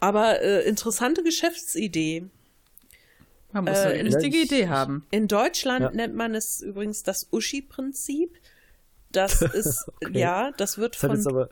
[0.00, 2.26] Aber äh, interessante Geschäftsidee.
[3.52, 5.06] Man muss Äh, eine richtige Idee haben.
[5.10, 5.90] In Deutschland Ja.
[5.90, 8.36] nennt man es übrigens das Uschi-Prinzip.
[9.10, 10.18] Das ist, Okay.
[10.18, 11.48] ja, das wird Das von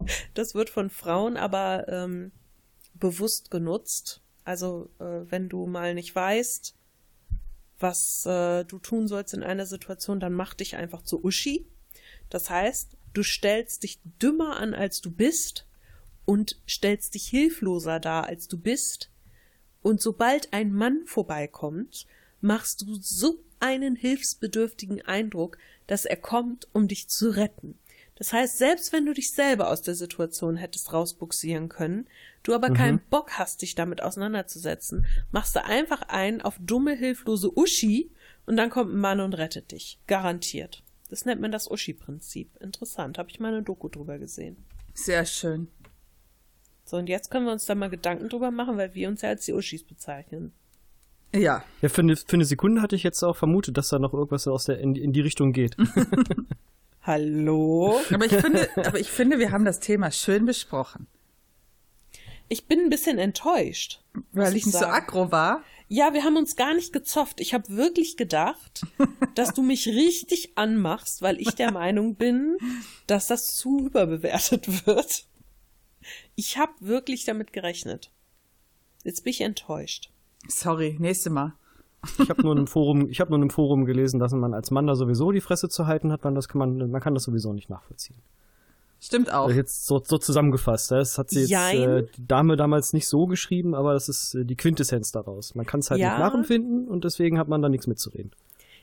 [0.34, 2.32] Das wird von Frauen aber ähm,
[2.94, 4.22] bewusst genutzt.
[4.44, 6.74] Also äh, wenn du mal nicht weißt,
[7.78, 11.66] was äh, du tun sollst in einer Situation, dann mach dich einfach zu Uschi.
[12.28, 15.66] Das heißt, du stellst dich dümmer an, als du bist
[16.24, 19.10] und stellst dich hilfloser dar, als du bist.
[19.82, 22.06] Und sobald ein Mann vorbeikommt,
[22.40, 27.78] machst du so einen hilfsbedürftigen Eindruck, dass er kommt, um dich zu retten.
[28.16, 32.06] Das heißt, selbst wenn du dich selber aus der Situation hättest rausbuxieren können,
[32.42, 37.50] du aber keinen Bock hast, dich damit auseinanderzusetzen, machst du einfach einen auf dumme, hilflose
[37.56, 38.10] Uschi
[38.46, 39.98] und dann kommt ein Mann und rettet dich.
[40.06, 40.82] Garantiert.
[41.08, 42.56] Das nennt man das Uschi-Prinzip.
[42.60, 43.18] Interessant.
[43.18, 44.56] Habe ich mal eine Doku drüber gesehen.
[44.94, 45.68] Sehr schön.
[46.84, 49.28] So, und jetzt können wir uns da mal Gedanken drüber machen, weil wir uns ja
[49.30, 50.52] als die Uschis bezeichnen.
[51.32, 51.62] Ja.
[51.80, 54.48] ja, für eine, für eine Sekunde hatte ich jetzt auch vermutet, dass da noch irgendwas
[54.48, 55.76] aus der in, in die Richtung geht.
[57.02, 58.00] Hallo?
[58.12, 61.06] Aber ich finde, aber ich finde, wir haben das Thema schön besprochen.
[62.52, 64.02] Ich bin ein bisschen enttäuscht.
[64.32, 65.62] Weil ich nicht so aggro war.
[65.86, 67.40] Ja, wir haben uns gar nicht gezofft.
[67.40, 68.82] Ich habe wirklich gedacht,
[69.36, 72.58] dass du mich richtig anmachst, weil ich der Meinung bin,
[73.06, 75.26] dass das zu überbewertet wird.
[76.34, 78.10] Ich habe wirklich damit gerechnet.
[79.04, 80.10] Jetzt bin ich enttäuscht.
[80.48, 81.54] Sorry, nächste Mal.
[82.18, 84.88] Ich habe nur einem Forum, ich habe nur einem Forum gelesen, dass man als Mann
[84.88, 87.52] da sowieso die Fresse zu halten hat, man das kann man, man kann das sowieso
[87.52, 88.20] nicht nachvollziehen.
[89.00, 89.46] Stimmt auch.
[89.46, 93.26] Also jetzt so, so zusammengefasst, das hat sie jetzt äh, die Dame damals nicht so
[93.26, 95.54] geschrieben, aber das ist äh, die Quintessenz daraus.
[95.54, 96.10] Man kann es halt Ja.
[96.10, 98.30] nicht nachempfinden und deswegen hat man da nichts mitzureden.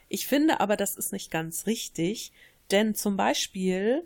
[0.10, 2.32] Ich finde aber, das ist nicht ganz richtig,
[2.72, 4.04] denn zum Beispiel,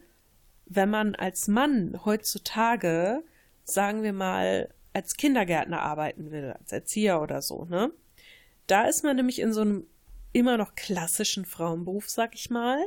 [0.65, 3.23] wenn man als Mann heutzutage,
[3.63, 7.91] sagen wir mal, als Kindergärtner arbeiten will, als Erzieher oder so, ne?
[8.67, 9.85] Da ist man nämlich in so einem
[10.33, 12.77] immer noch klassischen Frauenberuf, sag ich mal.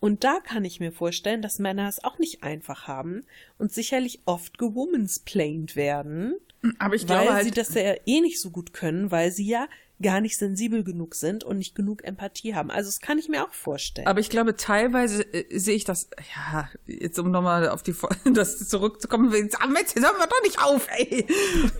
[0.00, 3.22] Und da kann ich mir vorstellen, dass Männer es auch nicht einfach haben
[3.58, 6.34] und sicherlich oft gewomensplained werden,
[6.78, 9.46] Aber ich weil glaube sie halt, das ja eh nicht so gut können, weil sie
[9.46, 9.68] ja
[10.02, 12.70] gar nicht sensibel genug sind und nicht genug Empathie haben.
[12.70, 14.06] Also das kann ich mir auch vorstellen.
[14.06, 17.94] aber ich glaube, teilweise äh, sehe ich das, ja, jetzt um nochmal auf die,
[18.32, 21.26] das zurückzukommen, jetzt, ah, Mensch, jetzt hören wir doch nicht auf, ey.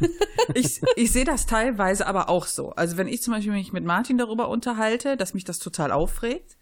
[0.55, 2.71] ich, ich sehe das teilweise aber auch so.
[2.71, 6.59] Also wenn ich zum Beispiel mich mit Martin darüber unterhalte, dass mich das total aufregt,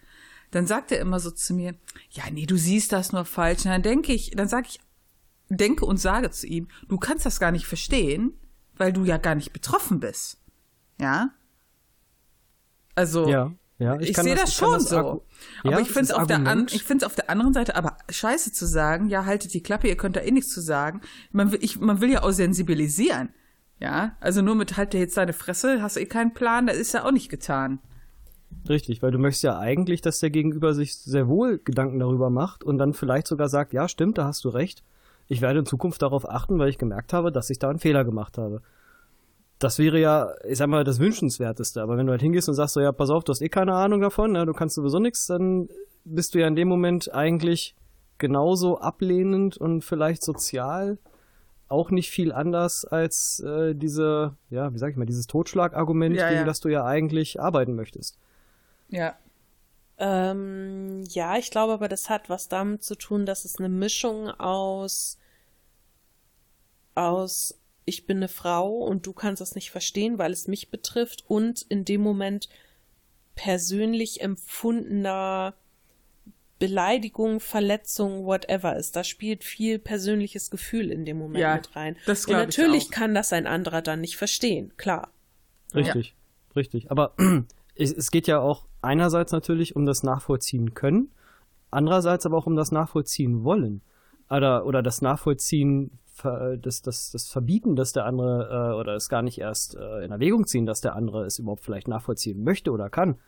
[0.51, 1.75] dann sagt er immer so zu mir,
[2.11, 3.65] ja, nee, du siehst das nur falsch.
[3.65, 4.81] Und dann denke ich, dann sage ich,
[5.51, 8.33] denke und sage zu ihm, du kannst das gar nicht verstehen,
[8.77, 10.39] weil du ja gar nicht betroffen bist.
[11.01, 11.31] Ja?
[12.95, 13.99] Also, Ja, ja.
[14.01, 14.97] ich, kann sehe das, ich kann schon so.
[14.97, 15.23] Argu-
[15.63, 17.97] aber Ja, ich finde es das auf, der an- ich auf der anderen Seite aber
[18.11, 21.01] scheiße zu sagen, ja, haltet die Klappe, ihr könnt da eh nichts zu sagen.
[21.33, 23.31] Man will, ich, man will ja auch sensibilisieren.
[23.81, 26.77] Ja, also nur mit halt dir jetzt deine Fresse, hast du eh keinen Plan, das
[26.79, 27.79] ist ja auch nicht getan.
[28.69, 32.65] Richtig, weil du möchtest ja eigentlich, dass der Gegenüber sich sehr wohl Gedanken darüber macht
[32.65, 34.83] und dann vielleicht sogar sagt, ja, stimmt, da hast du recht.
[35.27, 38.05] Ich werde in Zukunft darauf achten, weil ich gemerkt habe, dass ich da einen Fehler
[38.05, 38.63] gemacht habe.
[39.59, 41.83] Das wäre ja, ich sag mal, das Wünschenswerteste.
[41.83, 43.75] Aber wenn du halt hingehst und sagst so, ja, pass auf, du hast eh keine
[43.75, 45.69] Ahnung davon, ne, du kannst sowieso nichts, dann
[46.05, 47.75] bist du ja in dem Moment eigentlich
[48.19, 50.99] genauso ablehnend und vielleicht sozial
[51.69, 56.29] auch nicht viel anders als äh, diese, ja, wie sag ich mal, dieses Totschlagargument, Ja,
[56.29, 56.47] gegen ja.
[56.47, 58.19] das du ja eigentlich arbeiten möchtest.
[58.89, 59.17] Ja.
[59.99, 64.31] Ähm, ja, ich glaube aber, das hat was damit zu tun, dass es eine Mischung
[64.31, 65.19] aus,
[66.95, 71.25] aus, ich bin eine Frau und du kannst das nicht verstehen, weil es mich betrifft
[71.27, 72.49] und in dem Moment
[73.35, 75.55] persönlich empfundener
[76.59, 78.97] Beleidigung, Verletzung, whatever ist.
[78.97, 81.97] Da spielt viel persönliches Gefühl in dem Moment Ja, mit rein.
[82.05, 82.91] das Und natürlich auch.
[82.91, 85.13] kann das ein anderer dann nicht verstehen, klar.
[85.75, 86.15] Richtig,
[86.57, 86.91] richtig.
[86.91, 87.15] Aber
[87.77, 91.11] es, es geht ja auch einerseits natürlich um das Nachvollziehen können,
[91.71, 93.83] andererseits aber auch um das Nachvollziehen wollen.
[94.31, 99.23] Oder, oder das Nachvollziehen, das, das, das Verbieten, dass der andere äh, oder es gar
[99.23, 102.91] nicht erst äh, in Erwägung ziehen, dass der andere es überhaupt vielleicht nachvollziehen möchte oder
[102.91, 103.19] kann.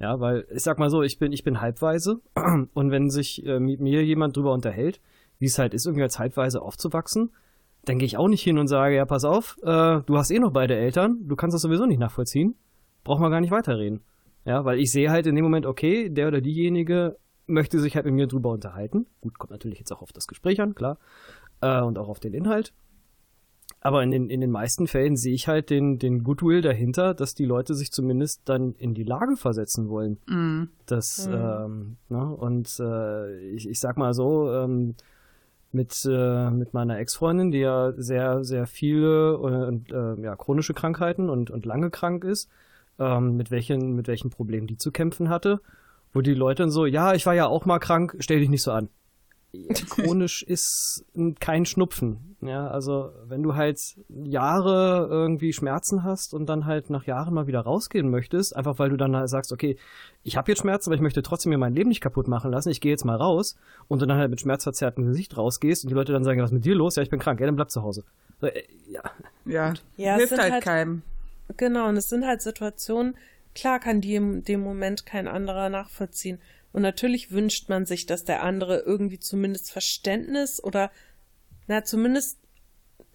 [0.00, 2.20] Ja, weil ich sag mal so, ich bin, ich bin halbweise
[2.74, 5.00] und wenn sich äh, mit mir jemand drüber unterhält,
[5.38, 7.32] wie es halt ist, irgendwie als halbweise aufzuwachsen,
[7.84, 10.38] dann gehe ich auch nicht hin und sage, ja, pass auf, äh, du hast eh
[10.38, 12.54] noch beide Eltern, du kannst das sowieso nicht nachvollziehen,
[13.04, 14.00] brauchen wir gar nicht weiterreden.
[14.44, 17.16] Ja, weil ich sehe halt in dem Moment, okay, der oder diejenige
[17.46, 19.06] möchte sich halt mit mir drüber unterhalten.
[19.20, 20.98] Gut, kommt natürlich jetzt auch auf das Gespräch an, klar.
[21.60, 22.72] Äh, und auch auf den Inhalt.
[23.80, 27.34] Aber in den, in den meisten Fällen sehe ich halt den, den Goodwill dahinter, dass
[27.34, 30.18] die Leute sich zumindest dann in die Lage versetzen wollen.
[30.26, 30.70] Mm.
[30.86, 31.34] Das, Mhm.
[31.34, 32.26] ähm, ne?
[32.34, 34.94] Und äh, ich, ich sag mal so, ähm,
[35.70, 41.28] mit, äh, mit meiner Ex-Freundin, die ja sehr, sehr viele und, äh, ja, chronische Krankheiten
[41.28, 42.48] und, und lange krank ist,
[42.98, 45.60] ähm, mit welchen, mit welchen Problemen die zu kämpfen hatte,
[46.12, 48.62] wo die Leute dann so, ja, ich war ja auch mal krank, stell dich nicht
[48.62, 48.88] so an.
[49.90, 51.04] Chronisch ist
[51.38, 52.36] kein Schnupfen.
[52.40, 57.46] Ja, also wenn du halt Jahre irgendwie Schmerzen hast und dann halt nach Jahren mal
[57.46, 59.76] wieder rausgehen möchtest, einfach weil du dann halt sagst, okay,
[60.24, 62.68] ich habe jetzt Schmerzen, aber ich möchte trotzdem mir mein Leben nicht kaputt machen lassen,
[62.70, 63.56] ich gehe jetzt mal raus
[63.88, 66.54] und du dann halt mit schmerzverzerrtem Gesicht rausgehst und die Leute dann sagen, was ist
[66.54, 66.96] mit dir los?
[66.96, 68.04] Ja, ich bin krank, ja, dann bleib zu Hause.
[68.40, 69.02] So, äh, ja,
[69.46, 71.02] Ja, Ja, es hilft sind halt, halt- keinem.
[71.56, 73.16] Genau, und es sind halt Situationen,
[73.54, 76.40] klar kann die in dem Moment kein anderer nachvollziehen.
[76.72, 80.90] Und natürlich wünscht man sich, dass der andere irgendwie zumindest Verständnis oder,
[81.68, 82.38] na, zumindest,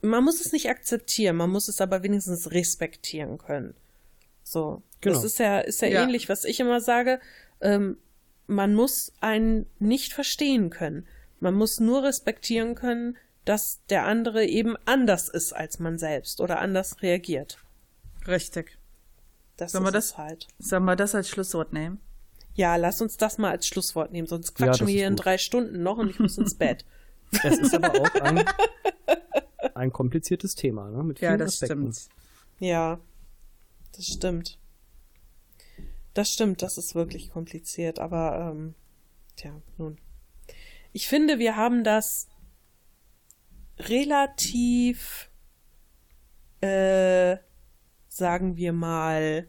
[0.01, 3.75] man muss es nicht akzeptieren, man muss es aber wenigstens respektieren können.
[4.43, 4.81] So.
[5.01, 5.15] Genau.
[5.15, 6.03] Das ist ja, ist ja, Ja.
[6.03, 7.19] ähnlich, was ich immer sage.
[7.61, 7.97] Ähm,
[8.47, 11.05] man muss einen nicht verstehen können.
[11.39, 16.59] Man muss nur respektieren können, dass der andere eben anders ist als man selbst oder
[16.59, 17.59] anders reagiert.
[18.29, 18.77] Richtig.
[19.57, 20.47] Das Sollen wir ist das- halt.
[20.59, 21.99] Sollen wir das als Schlusswort nehmen?
[22.53, 25.15] Ja, lass uns das mal als Schlusswort nehmen, sonst Ja, quatschen das wir hier in
[25.15, 26.85] drei Stunden noch und ich muss ins Bett.
[27.43, 28.43] es ist aber auch ein,
[29.75, 31.03] ein kompliziertes Thema, ne?
[31.03, 31.93] Mit Ja, vielen das Aspekten.
[31.93, 32.09] stimmt.
[32.59, 32.99] Ja,
[33.95, 34.57] das stimmt.
[36.13, 38.73] Das stimmt, das ist wirklich kompliziert, aber ähm,
[39.35, 39.97] tja, nun.
[40.91, 42.27] Ich finde, wir haben das
[43.77, 45.29] relativ,
[46.61, 47.37] äh,
[48.09, 49.47] sagen wir mal,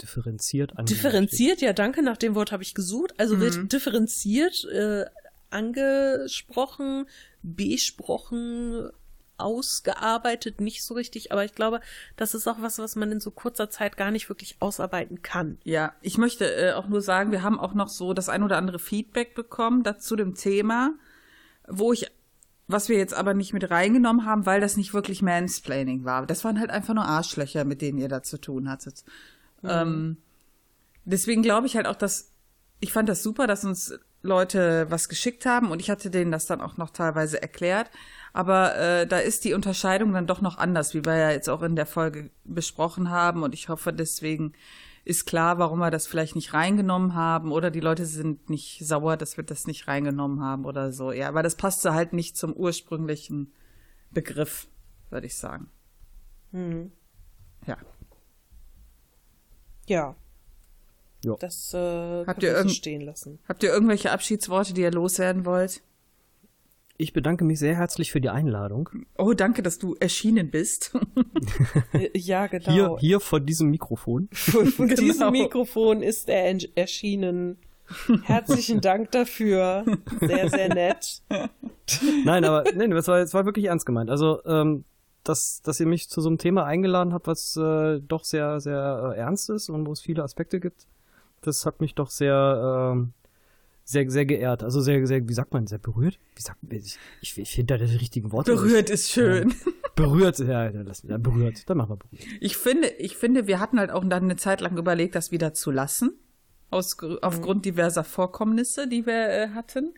[0.00, 3.12] Differenziert an differenziert, ja, danke, nach dem Wort habe ich gesucht.
[3.18, 3.40] Also Mhm.
[3.40, 5.04] wird differenziert äh,
[5.50, 7.06] angesprochen,
[7.42, 8.90] besprochen,
[9.38, 11.80] ausgearbeitet, nicht so richtig, aber ich glaube,
[12.16, 15.58] das ist auch was, was man in so kurzer Zeit gar nicht wirklich ausarbeiten kann.
[15.64, 18.56] Ja, ich möchte äh, auch nur sagen, wir haben auch noch so das ein oder
[18.56, 20.94] andere Feedback bekommen dazu dem Thema,
[21.66, 22.10] wo ich,
[22.68, 26.26] was wir jetzt aber nicht mit reingenommen haben, weil das nicht wirklich Mansplaining war.
[26.26, 29.04] Das waren halt einfach nur Arschlöcher, mit denen ihr da zu tun hattet.
[29.64, 30.18] Ähm,
[31.04, 32.30] deswegen glaube ich halt auch, dass
[32.80, 36.46] ich fand das super, dass uns Leute was geschickt haben und ich hatte denen das
[36.46, 37.90] dann auch noch teilweise erklärt.
[38.32, 41.62] Aber äh, da ist die Unterscheidung dann doch noch anders, wie wir ja jetzt auch
[41.62, 43.42] in der Folge besprochen haben.
[43.42, 44.52] Und ich hoffe, deswegen
[45.08, 49.16] ist klar, warum wir das vielleicht nicht reingenommen haben oder die Leute sind nicht sauer,
[49.16, 51.12] dass wir das nicht reingenommen haben oder so.
[51.12, 53.50] Ja, aber das passte halt nicht zum ursprünglichen
[54.10, 54.68] Begriff,
[55.08, 55.70] würde ich sagen.
[56.52, 56.92] Hm.
[57.66, 57.78] Ja.
[59.86, 60.16] Ja.
[61.24, 61.36] Ja.
[61.40, 63.38] Das äh, Habt ihr stehen lassen.
[63.48, 65.82] Habt ihr irgendwelche Abschiedsworte, die ihr loswerden wollt?
[67.00, 68.88] Ich bedanke mich sehr herzlich für die Einladung.
[69.16, 70.92] Oh, danke, dass du erschienen bist.
[71.92, 72.70] Äh, ja, genau.
[72.72, 74.28] Hier, hier vor diesem Mikrofon.
[74.32, 75.00] Von Genau.
[75.00, 77.56] diesem Mikrofon ist er en- erschienen.
[78.24, 79.84] Herzlichen Dank dafür.
[80.20, 81.22] Sehr, sehr nett.
[82.24, 84.10] Nein, aber nein, das war, das war wirklich ernst gemeint.
[84.10, 84.84] Also, ähm,
[85.24, 89.12] dass, dass ihr mich zu so einem Thema eingeladen habt, was äh, doch sehr, sehr
[89.14, 90.86] äh, ernst ist und wo es viele Aspekte gibt,
[91.40, 93.12] das hat mich doch sehr, ähm,
[93.88, 94.62] sehr, sehr geehrt.
[94.62, 96.18] Also sehr, sehr, wie sagt man, sehr berührt?
[96.34, 96.72] Wie sagt man?
[96.72, 98.52] Ich, ich, ich finde da die richtigen Worte.
[98.52, 98.60] nicht.
[98.60, 99.54] Berührt ist schön.
[99.96, 101.68] Berührt, ja, ja, lass, ja, berührt.
[101.68, 102.22] Dann machen wir berührt.
[102.40, 105.54] Ich finde, ich finde, wir hatten halt auch dann eine Zeit lang überlegt, das wieder
[105.54, 106.12] zu lassen.
[106.70, 109.94] Aus, aufgrund diverser Vorkommnisse, die wir äh, hatten.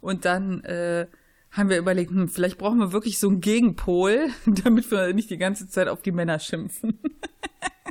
[0.00, 1.06] Und dann äh,
[1.50, 5.36] haben wir überlegt, hm, vielleicht brauchen wir wirklich so einen Gegenpol, damit wir nicht die
[5.36, 7.00] ganze Zeit auf die Männer schimpfen.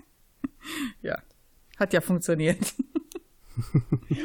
[1.04, 1.20] ja,
[1.78, 2.74] hat ja funktioniert.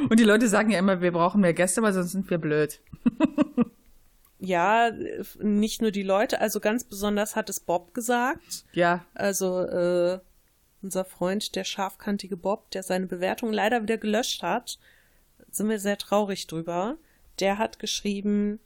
[0.08, 2.80] Und die Leute sagen ja immer, wir brauchen mehr Gäste, weil sonst sind wir blöd.
[4.38, 4.90] Ja,
[5.38, 8.64] nicht nur die Leute, also ganz besonders hat es Bob gesagt.
[8.72, 10.18] Ja, Also äh,
[10.82, 14.78] unser Freund, der scharfkantige Bob, der seine Bewertung leider wieder gelöscht hat.
[15.50, 16.96] sind wir sehr traurig drüber.
[17.38, 18.60] Der hat geschrieben,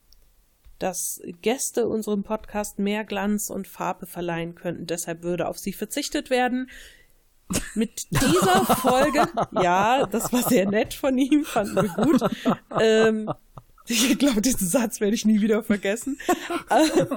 [0.78, 4.86] dass Gäste unserem Podcast mehr Glanz und Farbe verleihen könnten.
[4.86, 6.70] Deshalb würde auf sie verzichtet werden.
[7.74, 12.22] Mit dieser Folge, ja, das war sehr nett von ihm, fanden wir gut.
[12.80, 13.30] Ähm,
[13.86, 16.18] ich glaube, diesen Satz werde ich nie wieder vergessen.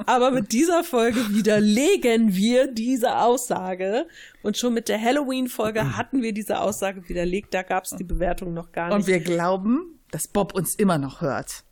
[0.06, 4.08] Aber mit dieser Folge widerlegen wir diese Aussage.
[4.44, 7.54] Und schon mit der Halloween-Folge hatten wir diese Aussage widerlegt.
[7.54, 8.95] Da gab es die Bewertung noch gar nicht.
[8.95, 11.64] Und wir glauben, dass Bob uns immer noch hört.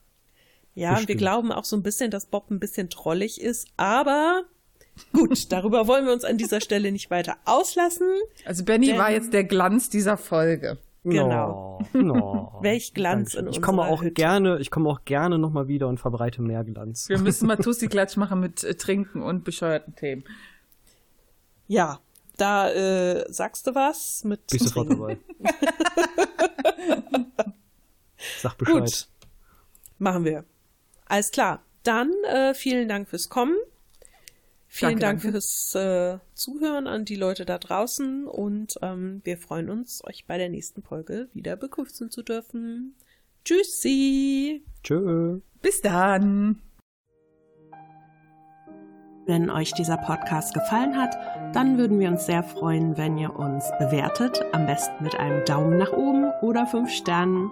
[0.75, 1.09] Ja, Bestimmt.
[1.09, 3.67] wir glauben auch so ein bisschen, dass Bob ein bisschen trollig ist.
[3.75, 4.43] Aber
[5.13, 8.07] gut, darüber wollen wir uns an dieser Stelle nicht weiter auslassen.
[8.45, 10.77] Also Benny war jetzt der Glanz dieser Folge.
[11.03, 11.79] Genau.
[11.93, 12.53] No, no.
[12.61, 13.47] Welch Glanz Dankeschön.
[13.47, 14.13] in Ich komme auch Hütte.
[14.13, 17.09] gerne, ich komme auch gerne noch mal wieder und verbreite mehr Glanz.
[17.09, 20.23] Wir müssen mal Tussi-Klatsch machen mit äh, Trinken und bescheuerten Themen.
[21.67, 21.99] Ja,
[22.37, 25.19] da äh, sagst du was mit ich sofort dabei.
[28.41, 28.73] Sag Bescheid.
[28.75, 29.07] Gut,
[29.99, 30.43] machen wir.
[31.05, 31.61] Alles klar.
[31.83, 33.55] Dann äh, vielen Dank fürs Kommen.
[34.75, 35.31] Vielen danke, Dank danke.
[35.31, 40.37] fürs äh, Zuhören an die Leute da draußen und ähm, wir freuen uns, euch bei
[40.37, 42.93] der nächsten Folge wieder begrüßen zu dürfen.
[43.45, 44.65] Tschüssi.
[44.83, 45.39] Tschö.
[45.61, 46.61] Bis dann.
[49.25, 51.15] Wenn euch dieser Podcast gefallen hat,
[51.55, 55.77] dann würden wir uns sehr freuen, wenn ihr uns bewertet, am besten mit einem Daumen
[55.77, 57.49] nach oben oder fünf Sternen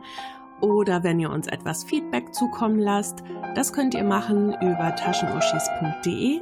[0.59, 3.23] oder wenn ihr uns etwas Feedback zukommen lasst.
[3.55, 6.41] Das könnt ihr machen über taschenuschis.de